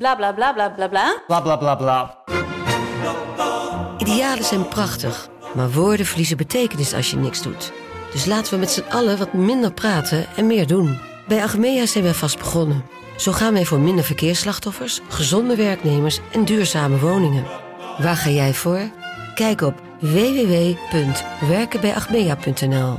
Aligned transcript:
Bla 0.00 0.16
bla 0.16 0.32
bla 0.32 0.52
bla 0.52 0.70
bla 0.70 0.88
bla. 0.88 1.22
Bla 1.26 1.40
bla 1.40 1.56
bla 1.56 1.74
bla. 1.74 2.16
Idealen 3.98 4.44
zijn 4.44 4.68
prachtig, 4.68 5.28
maar 5.54 5.70
woorden 5.70 6.06
verliezen 6.06 6.36
betekenis 6.36 6.94
als 6.94 7.10
je 7.10 7.16
niks 7.16 7.42
doet. 7.42 7.72
Dus 8.12 8.24
laten 8.24 8.52
we 8.52 8.58
met 8.58 8.70
z'n 8.70 8.84
allen 8.90 9.18
wat 9.18 9.32
minder 9.32 9.72
praten 9.72 10.26
en 10.36 10.46
meer 10.46 10.66
doen. 10.66 10.98
Bij 11.28 11.42
Agmea 11.42 11.86
zijn 11.86 12.04
wij 12.04 12.14
vast 12.14 12.38
begonnen. 12.38 12.84
Zo 13.16 13.32
gaan 13.32 13.52
wij 13.52 13.64
voor 13.64 13.78
minder 13.78 14.04
verkeersslachtoffers, 14.04 15.00
gezonde 15.08 15.56
werknemers 15.56 16.20
en 16.32 16.44
duurzame 16.44 16.98
woningen. 16.98 17.44
Waar 17.98 18.16
ga 18.16 18.30
jij 18.30 18.54
voor? 18.54 18.90
Kijk 19.34 19.60
op 19.60 19.74
www.werkenbijagmea.nl 20.00 22.98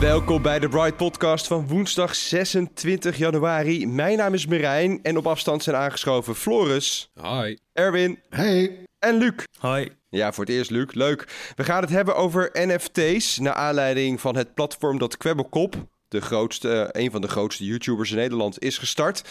Welkom 0.00 0.42
bij 0.42 0.58
de 0.58 0.68
Bright 0.68 0.96
Podcast 0.96 1.46
van 1.46 1.66
woensdag 1.68 2.14
26 2.14 3.16
januari. 3.16 3.86
Mijn 3.86 4.16
naam 4.18 4.34
is 4.34 4.46
Merijn 4.46 5.02
en 5.02 5.16
op 5.16 5.26
afstand 5.26 5.62
zijn 5.62 5.76
aangeschoven 5.76 6.34
Floris, 6.34 7.10
Hi. 7.22 7.56
Erwin 7.72 8.18
Hey. 8.28 8.78
en 8.98 9.16
Luc. 9.18 9.32
Hi. 9.60 9.88
Ja, 10.08 10.32
voor 10.32 10.44
het 10.44 10.54
eerst 10.54 10.70
Luc, 10.70 10.92
leuk. 10.92 11.52
We 11.56 11.64
gaan 11.64 11.80
het 11.80 11.90
hebben 11.90 12.16
over 12.16 12.50
NFT's 12.52 13.38
naar 13.38 13.52
aanleiding 13.54 14.20
van 14.20 14.36
het 14.36 14.54
platform 14.54 14.98
dat 14.98 15.16
Kwebbelkop, 15.16 15.76
de 16.10 16.20
grootste, 16.20 16.88
een 16.92 17.10
van 17.10 17.20
de 17.20 17.28
grootste 17.28 17.64
YouTubers 17.64 18.10
in 18.10 18.16
Nederland, 18.16 18.62
is 18.62 18.78
gestart. 18.78 19.24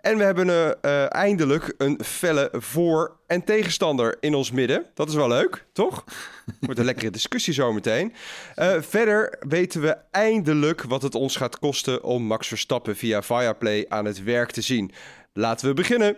En 0.00 0.16
we 0.18 0.24
hebben 0.24 0.50
eh, 0.50 0.70
eh, 0.70 1.14
eindelijk 1.14 1.74
een 1.78 2.00
felle 2.04 2.48
voor- 2.52 3.16
en 3.26 3.44
tegenstander 3.44 4.16
in 4.20 4.34
ons 4.34 4.50
midden. 4.50 4.86
Dat 4.94 5.08
is 5.08 5.14
wel 5.14 5.28
leuk, 5.28 5.64
toch? 5.72 6.04
Wordt 6.60 6.78
een 6.78 6.84
lekkere 6.84 7.10
discussie 7.10 7.52
zometeen. 7.54 8.12
Eh 8.54 8.74
verder 8.80 9.36
weten 9.48 9.80
we 9.80 9.96
eindelijk 10.10 10.82
wat 10.82 11.02
het 11.02 11.14
ons 11.14 11.36
gaat 11.36 11.58
kosten 11.58 12.04
om 12.04 12.22
Max 12.22 12.48
Verstappen 12.48 12.96
via 12.96 13.22
Viaplay 13.22 13.84
aan 13.88 14.04
het 14.04 14.22
werk 14.22 14.50
te 14.50 14.60
zien. 14.60 14.92
Laten 15.32 15.68
we 15.68 15.74
beginnen. 15.74 16.16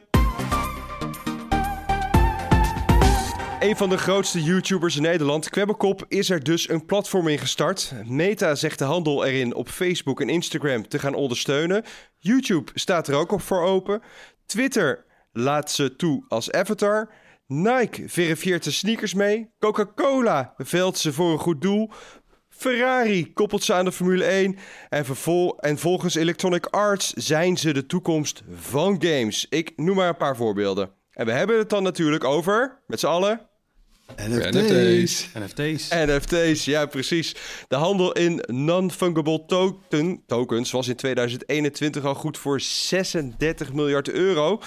Een 3.59 3.77
van 3.77 3.89
de 3.89 3.99
grootste 3.99 4.43
YouTubers 4.43 4.97
in 4.97 5.03
Nederland, 5.03 5.51
Kwebbelkop, 5.51 6.05
is 6.09 6.31
er 6.31 6.43
dus 6.43 6.69
een 6.69 6.87
platform 6.87 7.29
in 7.29 7.39
gestart. 7.39 7.93
Meta 8.05 8.55
zegt 8.55 8.79
de 8.79 8.85
handel 8.85 9.25
erin 9.25 9.55
op 9.55 9.69
Facebook 9.69 10.21
en 10.21 10.29
Instagram 10.29 10.89
te 10.89 10.99
gaan 10.99 11.15
ondersteunen. 11.15 11.85
YouTube 12.19 12.71
staat 12.75 13.09
er 13.09 13.15
ook 13.15 13.33
op 13.33 13.41
voor 13.41 13.63
open. 13.63 14.03
Twitter 14.47 15.05
laat 15.33 15.71
ze 15.71 15.97
toe 15.97 16.25
als 16.29 16.53
avatar. 16.53 17.11
Nike 17.47 18.09
verifieert 18.09 18.65
de 18.65 18.71
sneakers 18.71 19.15
mee. 19.15 19.51
Coca-Cola 19.59 20.55
velt 20.57 20.99
ze 20.99 21.13
voor 21.13 21.33
een 21.33 21.39
goed 21.39 21.63
doel. 21.63 21.91
Ferrari 22.49 23.33
koppelt 23.33 23.63
ze 23.63 23.75
aan 23.75 23.85
de 23.85 23.93
Formule 23.93 24.25
1. 24.25 24.57
En, 24.89 25.05
vervol 25.05 25.59
en 25.59 25.79
volgens 25.79 26.15
Electronic 26.15 26.67
Arts 26.67 27.13
zijn 27.13 27.57
ze 27.57 27.73
de 27.73 27.87
toekomst 27.87 28.43
van 28.55 29.03
games. 29.03 29.47
Ik 29.49 29.73
noem 29.77 29.97
maar 29.97 30.09
een 30.09 30.17
paar 30.17 30.37
voorbeelden. 30.37 30.97
En 31.19 31.27
we 31.27 31.33
hebben 31.33 31.59
het 31.59 31.71
dan 31.71 31.83
natuurlijk 31.83 32.25
over, 32.25 32.83
met 32.87 33.01
z'n 33.01 33.07
allen, 33.07 33.49
NFT's. 34.17 35.29
NFT's. 35.39 35.89
NFT's, 35.89 36.65
ja 36.65 36.87
precies. 36.87 37.35
De 37.69 37.77
handel 37.77 38.13
in 38.13 38.43
non-fungible 38.47 39.45
token, 39.47 40.23
tokens 40.27 40.71
was 40.71 40.89
in 40.89 40.97
2021 40.97 42.05
al 42.05 42.15
goed 42.15 42.39
voor 42.39 42.61
36 42.61 43.73
miljard 43.73 44.11
euro. 44.11 44.61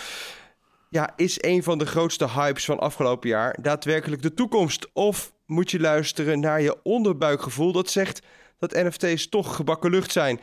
Ja, 0.90 1.14
is 1.16 1.44
een 1.44 1.64
van 1.64 1.78
de 1.78 1.86
grootste 1.86 2.30
hypes 2.30 2.66
van 2.66 2.80
afgelopen 2.80 3.30
jaar 3.30 3.58
daadwerkelijk 3.62 4.22
de 4.22 4.34
toekomst? 4.34 4.88
Of 4.94 5.34
moet 5.46 5.72
je 5.72 5.80
luisteren 5.80 6.40
naar 6.40 6.62
je 6.62 6.84
onderbuikgevoel 6.84 7.72
dat 7.72 7.90
zegt 7.90 8.22
dat 8.60 8.72
NFT's 8.72 9.30
toch 9.30 9.56
gebakken 9.56 9.90
lucht 9.90 10.12
zijn? 10.12 10.40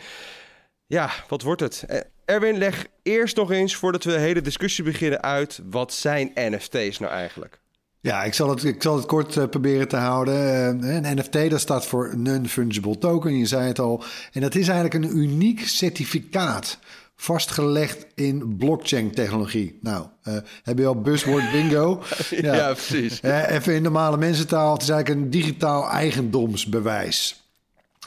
Ja, 0.86 1.10
wat 1.28 1.42
wordt 1.42 1.60
het? 1.60 1.84
Eh, 1.88 2.00
Erwin, 2.24 2.58
leg 2.58 2.86
eerst 3.02 3.36
nog 3.36 3.50
eens, 3.50 3.74
voordat 3.74 4.04
we 4.04 4.10
de 4.10 4.18
hele 4.18 4.40
discussie 4.40 4.84
beginnen, 4.84 5.22
uit 5.22 5.60
wat 5.70 5.92
zijn 5.92 6.30
NFT's 6.34 6.98
nou 6.98 7.12
eigenlijk? 7.12 7.60
Ja, 8.08 8.24
ik 8.24 8.34
zal 8.34 8.48
het, 8.48 8.64
ik 8.64 8.82
zal 8.82 8.96
het 8.96 9.06
kort 9.06 9.36
eh, 9.36 9.48
proberen 9.48 9.88
te 9.88 9.96
houden. 9.96 10.34
Eh, 10.34 10.94
een 10.94 11.16
NFT, 11.16 11.50
dat 11.50 11.60
staat 11.60 11.86
voor 11.86 12.12
Non-Fungible 12.16 12.98
Token, 12.98 13.38
je 13.38 13.46
zei 13.46 13.66
het 13.66 13.78
al. 13.78 14.02
En 14.32 14.40
dat 14.40 14.54
is 14.54 14.68
eigenlijk 14.68 15.04
een 15.04 15.16
uniek 15.16 15.60
certificaat 15.66 16.78
vastgelegd 17.16 18.06
in 18.14 18.56
blockchain-technologie. 18.56 19.78
Nou, 19.80 20.06
eh, 20.22 20.36
heb 20.62 20.78
je 20.78 20.86
al 20.86 21.00
buzzword 21.00 21.50
bingo? 21.52 22.02
Ja, 22.30 22.72
precies. 22.72 23.22
Even 23.22 23.74
in 23.74 23.82
normale 23.82 24.16
mensentaal, 24.16 24.72
het 24.72 24.82
is 24.82 24.88
eigenlijk 24.88 25.20
een 25.20 25.30
digitaal 25.30 25.90
eigendomsbewijs. 25.90 27.42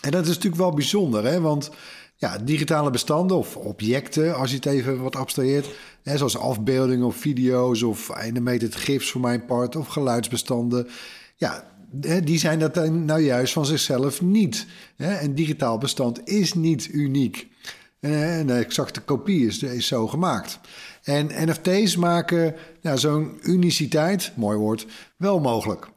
En 0.02 0.12
dat 0.12 0.22
is 0.22 0.28
natuurlijk 0.28 0.62
wel 0.62 0.74
bijzonder, 0.74 1.24
hè? 1.26 1.42
want 1.42 1.72
ja, 2.16 2.38
digitale 2.38 2.90
bestanden 2.90 3.38
of 3.38 3.56
objecten, 3.56 4.36
als 4.36 4.50
je 4.50 4.56
het 4.56 4.66
even 4.66 5.02
wat 5.02 5.16
abstraheert, 5.16 5.68
hè, 6.04 6.18
zoals 6.18 6.38
afbeeldingen 6.38 7.06
of 7.06 7.16
video's 7.16 7.82
of 7.82 8.12
animated 8.12 8.76
gifs 8.76 9.12
voor 9.12 9.22
mijn 9.22 9.46
part 9.46 9.76
of 9.76 9.88
geluidsbestanden, 9.88 10.88
ja, 11.36 11.72
die 12.24 12.40
zijn 12.40 12.60
dat 12.60 12.90
nou 12.90 13.22
juist 13.22 13.54
van 13.54 13.66
zichzelf 13.66 14.22
niet. 14.22 14.66
Een 14.98 15.36
digitaal 15.36 15.78
bestand 15.78 16.28
is 16.28 16.54
niet 16.54 16.88
uniek. 16.92 17.48
Een 18.00 18.50
exacte 18.50 19.02
kopie 19.02 19.48
is, 19.48 19.64
is 19.64 19.88
zo 19.88 20.08
gemaakt. 20.08 20.60
En 21.04 21.30
NFT's 21.50 21.96
maken 21.96 22.56
zo'n 22.82 23.40
uniciteit, 23.42 24.32
mooi 24.36 24.58
woord, 24.58 24.88
wel 25.18 25.40
mogelijk. 25.40 25.88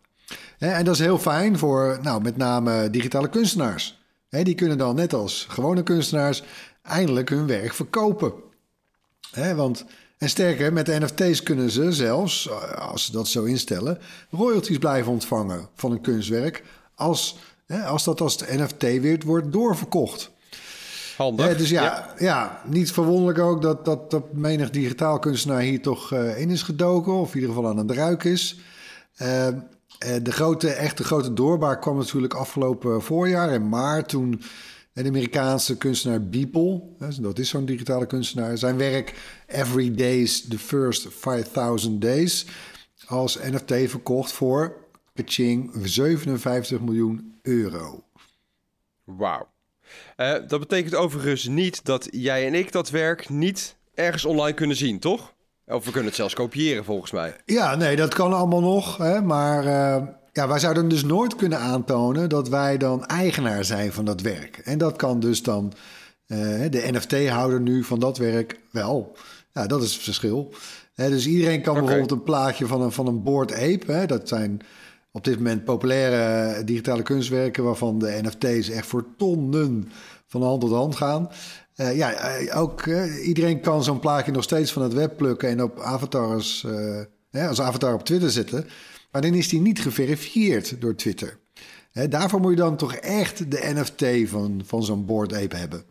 En 0.59 0.85
dat 0.85 0.95
is 0.95 1.01
heel 1.01 1.19
fijn 1.19 1.59
voor 1.59 1.99
nou, 2.03 2.23
met 2.23 2.37
name 2.37 2.91
digitale 2.91 3.29
kunstenaars. 3.29 4.03
Die 4.29 4.55
kunnen 4.55 4.79
dan 4.79 4.95
net 4.95 5.13
als 5.13 5.47
gewone 5.49 5.83
kunstenaars 5.83 6.43
eindelijk 6.83 7.29
hun 7.29 7.47
werk 7.47 7.75
verkopen. 7.75 8.33
Hè, 9.34 9.55
want, 9.55 9.84
en 10.19 10.28
sterker, 10.28 10.72
met 10.72 10.87
de 10.87 10.99
NFT's 11.00 11.43
kunnen 11.43 11.71
ze 11.71 11.93
zelfs, 11.93 12.49
eh, 12.49 12.89
als 12.91 13.05
ze 13.05 13.12
dat 13.12 13.28
zo 13.28 13.45
instellen, 13.45 13.99
royalties 14.31 14.78
blijven 14.78 15.12
ontvangen 15.12 15.69
van 15.75 15.93
een 15.93 16.00
kunstwerk. 16.00 16.65
Als, 16.95 17.39
hè, 17.67 17.84
als 17.84 18.05
dat 18.05 18.21
als 18.21 18.39
de 18.39 18.47
NFT 18.49 18.83
weer 18.83 19.21
wordt 19.27 19.53
doorverkocht. 19.53 20.31
Handig. 21.17 21.47
Ja, 21.47 21.55
dus 21.55 21.71
ja, 21.71 22.15
ja. 22.19 22.62
niet 22.65 22.93
verwonderlijk 22.93 23.39
ook 23.39 23.62
dat, 23.62 23.84
dat, 23.84 24.11
dat 24.11 24.33
menig 24.33 24.71
digitaal 24.71 25.19
kunstenaar 25.19 25.61
hier 25.61 25.83
toch 25.83 26.12
eh, 26.12 26.41
in 26.41 26.50
is 26.50 26.62
gedoken, 26.62 27.12
of 27.12 27.34
in 27.34 27.41
ieder 27.41 27.55
geval 27.55 27.71
aan 27.71 27.78
het 27.78 27.91
ruik 27.91 28.25
is. 28.25 28.59
Eh, 29.15 29.47
de 30.23 30.33
grote, 30.33 30.71
echte 30.71 31.05
grote 31.05 31.33
doorbraak 31.33 31.81
kwam 31.81 31.97
natuurlijk 31.97 32.34
afgelopen 32.34 33.03
voorjaar 33.03 33.50
in 33.50 33.69
maart, 33.69 34.09
toen 34.09 34.43
de 35.03 35.09
Amerikaanse 35.09 35.77
kunstenaar 35.77 36.22
Beeple, 36.22 36.82
dat 37.21 37.38
is 37.38 37.49
zo'n 37.49 37.65
digitale 37.65 38.06
kunstenaar, 38.06 38.59
zijn 38.59 38.77
werk 38.77 39.15
Every 39.47 39.94
Day's 39.94 40.49
The 40.49 40.59
First 40.59 41.06
5000 41.10 42.00
Days 42.00 42.47
als 43.06 43.38
NFT 43.38 43.73
verkocht 43.91 44.32
voor, 44.32 44.76
kaching, 45.14 45.70
57 45.82 46.81
miljoen 46.81 47.38
euro. 47.43 48.05
Wauw. 49.05 49.49
Eh, 50.17 50.32
dat 50.49 50.61
betekent 50.61 50.94
overigens 50.94 51.47
niet 51.47 51.85
dat 51.85 52.08
jij 52.11 52.47
en 52.47 52.55
ik 52.55 52.73
dat 52.73 52.90
werk 52.90 53.29
niet 53.29 53.76
ergens 53.94 54.25
online 54.25 54.55
kunnen 54.55 54.76
zien, 54.76 54.99
toch? 54.99 55.35
Of 55.67 55.85
we 55.85 55.90
kunnen 55.90 56.05
het 56.05 56.14
zelfs 56.14 56.35
kopiëren, 56.35 56.85
volgens 56.85 57.11
mij. 57.11 57.37
Ja, 57.44 57.75
nee, 57.75 57.97
dat 57.97 58.14
kan 58.14 58.32
allemaal 58.32 58.61
nog. 58.61 58.97
Hè? 58.97 59.23
Maar 59.23 59.67
eh, 59.67 60.08
ja, 60.35 60.49
wij 60.49 60.59
zouden 60.59 60.89
dus 60.89 61.05
nooit 61.05 61.37
kunnen 61.37 61.59
aantonen 61.59 62.29
dat 62.29 62.49
wij 62.49 62.77
dan 62.77 63.07
eigenaar 63.07 63.65
zijn 63.65 63.93
van 63.93 64.05
dat 64.05 64.21
werk. 64.21 64.59
En 64.59 64.79
dat 64.79 64.97
kan 64.97 65.21
dus 65.21 65.43
dan 65.43 65.73
eh, 66.27 66.39
de 66.71 66.89
NFT-houder 66.93 67.61
nu 67.61 67.85
van 67.85 67.99
dat 67.99 68.19
werk 68.19 68.61
wel. 68.71 69.17
Ja, 69.53 69.67
dat 69.67 69.83
is 69.83 69.93
het 69.93 70.03
verschil. 70.03 70.55
Dus 70.95 71.27
iedereen 71.27 71.63
kan 71.63 71.75
bijvoorbeeld 71.75 72.11
een 72.11 72.23
plaatje 72.23 72.67
van 72.67 72.81
een, 72.81 72.93
van 72.93 73.07
een 73.07 73.23
Bored 73.23 73.53
Ape. 73.53 73.93
Hè? 73.93 74.07
Dat 74.07 74.29
zijn 74.29 74.61
op 75.13 75.25
dit 75.25 75.37
moment 75.37 75.65
populaire 75.65 76.65
digitale 76.65 77.03
kunstwerken... 77.03 77.65
waarvan 77.65 77.99
de 77.99 78.21
NFT's 78.23 78.69
echt 78.69 78.87
voor 78.87 79.07
tonnen 79.17 79.89
van 80.27 80.43
hand 80.43 80.61
tot 80.61 80.71
hand 80.71 80.97
gaan. 80.97 81.31
Eh, 81.75 81.97
ja, 81.97 82.13
eh, 82.13 82.61
ook 82.61 82.81
eh, 82.81 83.27
iedereen 83.27 83.61
kan 83.61 83.85
zo'n 83.85 84.01
plaatje 84.01 84.33
nog 84.33 84.43
steeds 84.43 84.73
van 84.73 84.83
het 84.83 84.93
web 84.93 85.17
plukken... 85.17 85.49
en 85.49 85.63
op 85.63 85.81
avatars 85.81 86.65
eh, 87.31 87.49
als 87.49 87.61
avatar 87.61 87.95
op 87.95 88.05
Twitter 88.05 88.31
zetten. 88.31 88.67
Maar 89.14 89.22
dan 89.22 89.34
is 89.34 89.49
die 89.49 89.61
niet 89.61 89.81
geverifieerd 89.81 90.81
door 90.81 90.94
Twitter. 90.94 91.38
Daarvoor 92.08 92.40
moet 92.40 92.50
je 92.50 92.56
dan 92.56 92.76
toch 92.76 92.94
echt 92.94 93.50
de 93.50 93.72
NFT 93.75 94.28
van, 94.31 94.62
van 94.64 94.82
zo'n 94.82 95.05
Board 95.05 95.32
Ape 95.32 95.56
hebben. 95.56 95.84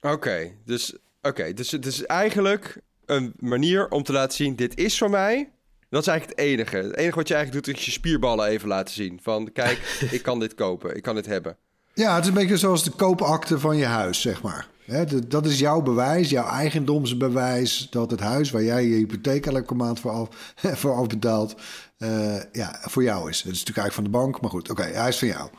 Oké, 0.00 0.50
dus, 0.64 0.96
oké, 1.22 1.52
dus 1.52 1.70
het 1.70 1.86
is 1.86 2.06
eigenlijk 2.06 2.80
een 3.04 3.32
manier 3.38 3.88
om 3.88 4.02
te 4.02 4.12
laten 4.12 4.36
zien: 4.36 4.56
dit 4.56 4.78
is 4.78 4.98
voor 4.98 5.10
mij. 5.10 5.50
Dat 5.90 6.00
is 6.00 6.08
eigenlijk 6.08 6.38
het 6.40 6.48
enige. 6.48 6.76
Het 6.76 6.96
enige 6.96 7.16
wat 7.16 7.28
je 7.28 7.34
eigenlijk 7.34 7.66
doet, 7.66 7.76
is 7.76 7.84
je 7.84 7.90
spierballen 7.90 8.48
even 8.48 8.68
laten 8.68 8.94
zien. 8.94 9.18
Van 9.22 9.52
kijk, 9.52 10.06
ik 10.10 10.22
kan 10.22 10.38
dit 10.40 10.54
kopen, 10.54 10.96
ik 10.96 11.02
kan 11.02 11.14
dit 11.14 11.26
hebben. 11.26 11.56
Ja, 11.94 12.14
het 12.14 12.22
is 12.22 12.28
een 12.28 12.34
beetje 12.34 12.56
zoals 12.56 12.84
de 12.84 12.90
koopakte 12.90 13.58
van 13.58 13.76
je 13.76 13.84
huis, 13.84 14.20
zeg 14.20 14.42
maar. 14.42 14.68
De- 14.86 15.26
dat 15.28 15.46
is 15.46 15.58
jouw 15.58 15.82
bewijs, 15.82 16.30
jouw 16.30 16.48
eigendomsbewijs... 16.48 17.86
dat 17.90 18.10
het 18.10 18.20
huis 18.20 18.50
waar 18.50 18.62
jij 18.62 18.86
je 18.86 18.94
hypotheek 18.94 19.46
elke 19.46 19.74
maand 19.74 20.00
voor, 20.00 20.10
af, 20.10 20.28
voor 20.80 20.94
afbetaalt... 20.94 21.54
eh, 21.96 22.52
ja, 22.52 22.80
voor 22.82 23.02
jou 23.02 23.30
is. 23.30 23.42
Het 23.42 23.52
is 23.52 23.58
natuurlijk 23.58 23.78
eigenlijk 23.78 23.94
van 23.94 24.04
de 24.04 24.10
bank, 24.10 24.40
maar 24.40 24.50
goed. 24.50 24.70
Oké, 24.70 24.82
hij 24.82 25.08
is 25.08 25.18
van 25.18 25.28
jou. 25.28 25.50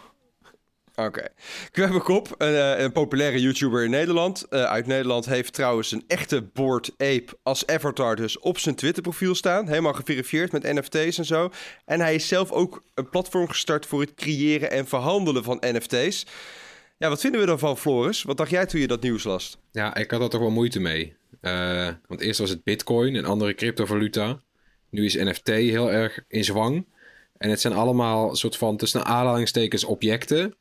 Oké. 0.96 1.28
Kwebbekop, 1.72 2.36
een, 2.38 2.56
eh, 2.56 2.84
een 2.84 2.92
populaire 2.92 3.42
YouTuber 3.42 3.84
in 3.84 3.90
Nederland, 3.90 4.44
eh, 4.50 4.64
uit 4.64 4.88
Nederland, 4.88 5.26
heeft 5.26 5.54
trouwens 5.54 5.92
een 5.92 6.04
echte 6.08 6.42
Bored 6.42 6.92
Ape 6.92 7.26
als 7.44 7.68
avatar 7.68 8.16
dus 8.16 8.40
op 8.40 8.58
zijn 8.58 8.76
Twitter-profiel 8.76 9.36
staan. 9.36 9.68
Helemaal 9.68 9.94
geverifieerd 9.94 10.52
met 10.52 10.64
NFT's 10.64 11.18
en 11.18 11.26
zo. 11.26 11.50
En 11.86 12.00
hij 12.00 12.16
is 12.16 12.28
zelf 12.28 12.52
ook 12.52 12.84
een 12.94 13.10
platform 13.10 13.48
gestart 13.48 13.86
voor 13.86 14.02
het 14.02 14.14
creëren 14.14 14.72
en 14.72 14.88
verhandelen 14.88 15.44
van 15.44 15.58
NFT's. 15.62 16.26
Ja, 16.98 17.10
wat 17.10 17.22
vinden 17.22 17.40
we 17.40 17.46
daarvan, 17.46 17.78
Floris? 17.78 18.24
Wat 18.24 18.38
dacht 18.38 18.50
jij 18.50 18.66
toen 18.66 18.80
je 18.80 18.88
dat 18.88 19.02
nieuws 19.02 19.24
las? 19.24 19.58
Ja, 19.72 19.96
ik 19.96 20.12
had 20.12 20.22
er 20.22 20.30
toch 20.30 20.42
wel 20.42 20.50
moeite 20.50 20.80
mee. 20.80 21.16
Eh, 21.42 21.90
want 22.08 22.22
eerst 22.22 22.40
was 22.40 22.50
het 22.50 22.64
Bitcoin 22.64 23.16
en 23.16 23.26
andere 23.26 23.54
cryptovaluta. 23.54 24.40
Nu 24.96 25.06
is 25.06 25.16
NFT 25.16 25.48
heel 25.48 25.92
erg 25.92 26.20
in 26.28 26.44
zwang. 26.44 26.86
En 27.38 27.50
het 27.50 27.62
zijn 27.62 27.74
allemaal 27.74 28.36
soort 28.36 28.58
van 28.58 28.78
tussen 28.78 29.06
aanhalingstekens 29.06 29.84
objecten. 29.84 30.56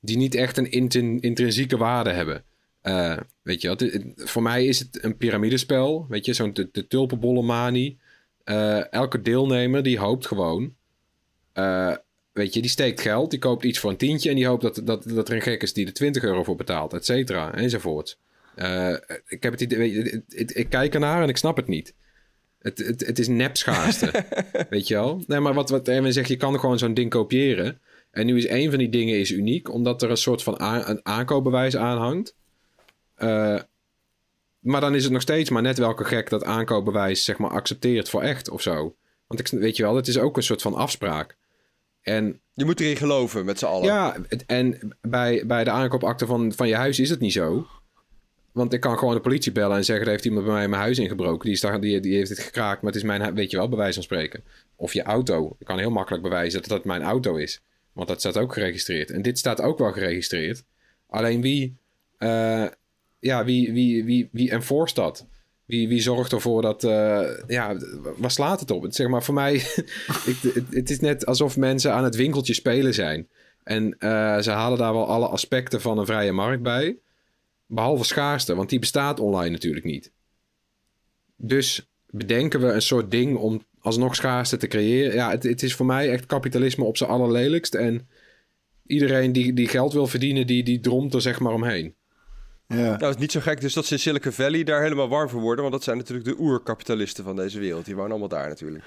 die 0.00 0.16
niet 0.16 0.34
echt 0.34 0.56
een 0.56 0.70
intrin- 0.70 1.20
intrinsieke 1.20 1.76
waarde 1.76 2.10
hebben. 2.10 2.44
Eh, 2.80 3.16
weet 3.42 3.60
je, 3.60 4.12
voor 4.16 4.42
mij 4.42 4.66
is 4.66 4.78
het 4.78 5.04
een 5.04 5.16
piramidespel. 5.16 6.06
Weet 6.08 6.24
je, 6.24 6.32
zo'n 6.32 6.52
de, 6.52 6.68
de 6.72 6.86
tulpenbollenmanie. 6.86 7.98
Eh, 8.44 8.92
elke 8.92 9.22
deelnemer 9.22 9.82
die 9.82 9.98
hoopt 9.98 10.26
gewoon. 10.26 10.74
eh, 11.52 11.94
weet 12.32 12.54
je, 12.54 12.60
die 12.60 12.70
steekt 12.70 13.00
geld, 13.00 13.30
die 13.30 13.38
koopt 13.38 13.64
iets 13.64 13.78
voor 13.78 13.90
een 13.90 13.96
tientje. 13.96 14.28
en 14.30 14.36
die 14.36 14.46
hoopt 14.46 14.62
dat, 14.62 14.80
dat, 14.84 15.04
dat 15.08 15.28
er 15.28 15.34
een 15.34 15.42
gek 15.42 15.62
is 15.62 15.72
die 15.72 15.86
er 15.86 15.92
20 15.92 16.22
euro 16.22 16.42
voor 16.44 16.56
betaalt, 16.56 16.92
et 16.94 17.04
cetera, 17.04 17.54
enzovoort. 17.54 18.18
Ik 19.26 19.42
heb 19.42 19.52
het 19.52 19.60
idee, 19.60 20.22
ik 20.28 20.66
kijk 20.68 20.94
ernaar 20.94 21.22
en 21.22 21.28
ik 21.28 21.36
snap 21.36 21.56
het 21.56 21.66
niet. 21.66 21.94
Het, 22.68 22.78
het, 22.86 23.06
het 23.06 23.18
is 23.18 23.28
nepschaarste, 23.28 24.24
weet 24.70 24.88
je 24.88 24.94
wel? 24.94 25.22
Nee, 25.26 25.40
maar 25.40 25.54
wat, 25.54 25.70
wat 25.70 25.88
Erwin 25.88 26.12
zegt, 26.12 26.28
je 26.28 26.36
kan 26.36 26.60
gewoon 26.60 26.78
zo'n 26.78 26.94
ding 26.94 27.10
kopiëren. 27.10 27.80
En 28.10 28.26
nu 28.26 28.36
is 28.36 28.46
één 28.46 28.70
van 28.70 28.78
die 28.78 28.88
dingen 28.88 29.18
is 29.18 29.30
uniek, 29.30 29.72
omdat 29.72 30.02
er 30.02 30.10
een 30.10 30.16
soort 30.16 30.42
van 30.42 30.62
een 30.62 31.00
aankoopbewijs 31.02 31.76
aanhangt. 31.76 32.34
Eh, 33.14 33.60
maar 34.58 34.80
dan 34.80 34.94
is 34.94 35.02
het 35.04 35.12
nog 35.12 35.22
steeds 35.22 35.50
maar 35.50 35.62
net 35.62 35.78
welke 35.78 36.04
gek 36.04 36.30
dat 36.30 36.44
aankoopbewijs 36.44 37.24
zeg 37.24 37.38
maar 37.38 37.50
accepteert 37.50 38.08
voor 38.08 38.22
echt 38.22 38.50
of 38.50 38.62
zo. 38.62 38.96
Want 39.26 39.40
ik, 39.40 39.60
weet 39.60 39.76
je 39.76 39.82
wel, 39.82 39.96
het 39.96 40.08
is 40.08 40.18
ook 40.18 40.36
een 40.36 40.42
soort 40.42 40.62
van 40.62 40.74
afspraak. 40.74 41.36
En 42.02 42.40
Je 42.54 42.64
moet 42.64 42.80
erin 42.80 42.96
geloven 42.96 43.44
met 43.44 43.58
z'n 43.58 43.64
allen. 43.64 43.84
ja, 43.86 44.16
en 44.46 44.96
bij, 45.00 45.46
bij 45.46 45.64
de 45.64 45.70
aankoopakte 45.70 46.26
van, 46.26 46.52
van 46.52 46.68
je 46.68 46.74
huis 46.74 46.98
is 46.98 47.10
het 47.10 47.20
niet 47.20 47.32
zo. 47.32 47.66
Want 48.52 48.72
ik 48.72 48.80
kan 48.80 48.98
gewoon 48.98 49.14
de 49.14 49.20
politie 49.20 49.52
bellen 49.52 49.76
en 49.76 49.84
zeggen... 49.84 50.04
er 50.04 50.10
heeft 50.10 50.24
iemand 50.24 50.44
bij 50.44 50.54
mij 50.54 50.68
mijn 50.68 50.82
huis 50.82 50.98
ingebroken. 50.98 51.44
Die, 51.44 51.52
is 51.52 51.60
daar, 51.60 51.80
die, 51.80 52.00
die 52.00 52.14
heeft 52.14 52.28
het 52.28 52.38
gekraakt, 52.38 52.82
maar 52.82 52.92
het 52.92 53.00
is 53.00 53.06
mijn... 53.06 53.34
Weet 53.34 53.50
je 53.50 53.56
wel, 53.56 53.68
bij 53.68 53.78
wijze 53.78 53.94
van 53.94 54.02
spreken. 54.02 54.42
Of 54.76 54.92
je 54.92 55.02
auto. 55.02 55.56
Ik 55.58 55.66
kan 55.66 55.78
heel 55.78 55.90
makkelijk 55.90 56.22
bewijzen 56.22 56.60
dat 56.60 56.70
dat 56.70 56.84
mijn 56.84 57.02
auto 57.02 57.36
is. 57.36 57.60
Want 57.92 58.08
dat 58.08 58.20
staat 58.20 58.36
ook 58.36 58.52
geregistreerd. 58.52 59.10
En 59.10 59.22
dit 59.22 59.38
staat 59.38 59.60
ook 59.60 59.78
wel 59.78 59.92
geregistreerd. 59.92 60.64
Alleen 61.08 61.40
wie... 61.40 61.76
eh, 62.18 62.66
ja, 63.18 63.44
wie, 63.44 63.72
wie, 63.72 64.04
wie, 64.04 64.28
wie 64.32 64.58
dat? 64.94 65.26
Wie, 65.64 65.88
wie 65.88 66.00
zorgt 66.00 66.32
ervoor 66.32 66.62
dat... 66.62 66.84
eh, 66.84 67.28
ja, 67.46 67.76
waar 68.16 68.30
slaat 68.30 68.60
het 68.60 68.70
op? 68.70 68.86
Zeg 68.90 69.08
maar, 69.08 69.22
voor 69.22 69.34
mij... 69.34 69.54
ik, 70.30 70.36
het, 70.54 70.64
het 70.70 70.90
is 70.90 71.00
net 71.00 71.26
alsof 71.26 71.56
mensen 71.56 71.92
aan 71.92 72.04
het 72.04 72.16
winkeltje 72.16 72.54
spelen 72.54 72.94
zijn. 72.94 73.28
En 73.64 73.98
eh, 73.98 74.38
ze 74.38 74.50
halen 74.50 74.78
daar 74.78 74.92
wel 74.92 75.06
alle 75.06 75.26
aspecten 75.26 75.80
van 75.80 75.98
een 75.98 76.06
vrije 76.06 76.32
markt 76.32 76.62
bij. 76.62 76.96
Behalve 77.70 78.04
schaarste, 78.04 78.54
want 78.54 78.68
die 78.68 78.78
bestaat 78.78 79.20
online 79.20 79.50
natuurlijk 79.50 79.84
niet. 79.84 80.12
Dus 81.36 81.90
bedenken 82.06 82.60
we 82.60 82.66
een 82.66 82.82
soort 82.82 83.10
ding 83.10 83.36
om 83.36 83.62
alsnog 83.80 84.14
schaarste 84.14 84.56
te 84.56 84.66
creëren. 84.66 85.14
Ja, 85.14 85.30
het, 85.30 85.42
het 85.42 85.62
is 85.62 85.74
voor 85.74 85.86
mij 85.86 86.10
echt 86.10 86.26
kapitalisme 86.26 86.84
op 86.84 86.96
zijn 86.96 87.10
allerlelijkst. 87.10 87.74
En 87.74 88.08
iedereen 88.86 89.32
die, 89.32 89.52
die 89.52 89.68
geld 89.68 89.92
wil 89.92 90.06
verdienen, 90.06 90.46
die, 90.46 90.62
die 90.62 90.80
dromt 90.80 91.14
er 91.14 91.20
zeg 91.20 91.40
maar 91.40 91.52
omheen. 91.52 91.94
Ja. 92.68 92.76
Nou, 92.76 92.90
het 93.04 93.14
is 93.14 93.16
niet 93.16 93.32
zo 93.32 93.40
gek 93.40 93.60
dus 93.60 93.72
dat 93.74 93.86
ze 93.86 93.92
in 93.94 94.00
Silicon 94.00 94.32
Valley 94.32 94.64
daar 94.64 94.82
helemaal 94.82 95.08
warm 95.08 95.28
voor 95.28 95.40
worden. 95.40 95.60
Want 95.60 95.74
dat 95.76 95.84
zijn 95.84 95.96
natuurlijk 95.96 96.28
de 96.28 96.38
oerkapitalisten 96.38 97.24
van 97.24 97.36
deze 97.36 97.58
wereld. 97.58 97.84
Die 97.84 97.94
wonen 97.94 98.10
allemaal 98.10 98.28
daar 98.28 98.48
natuurlijk. 98.48 98.84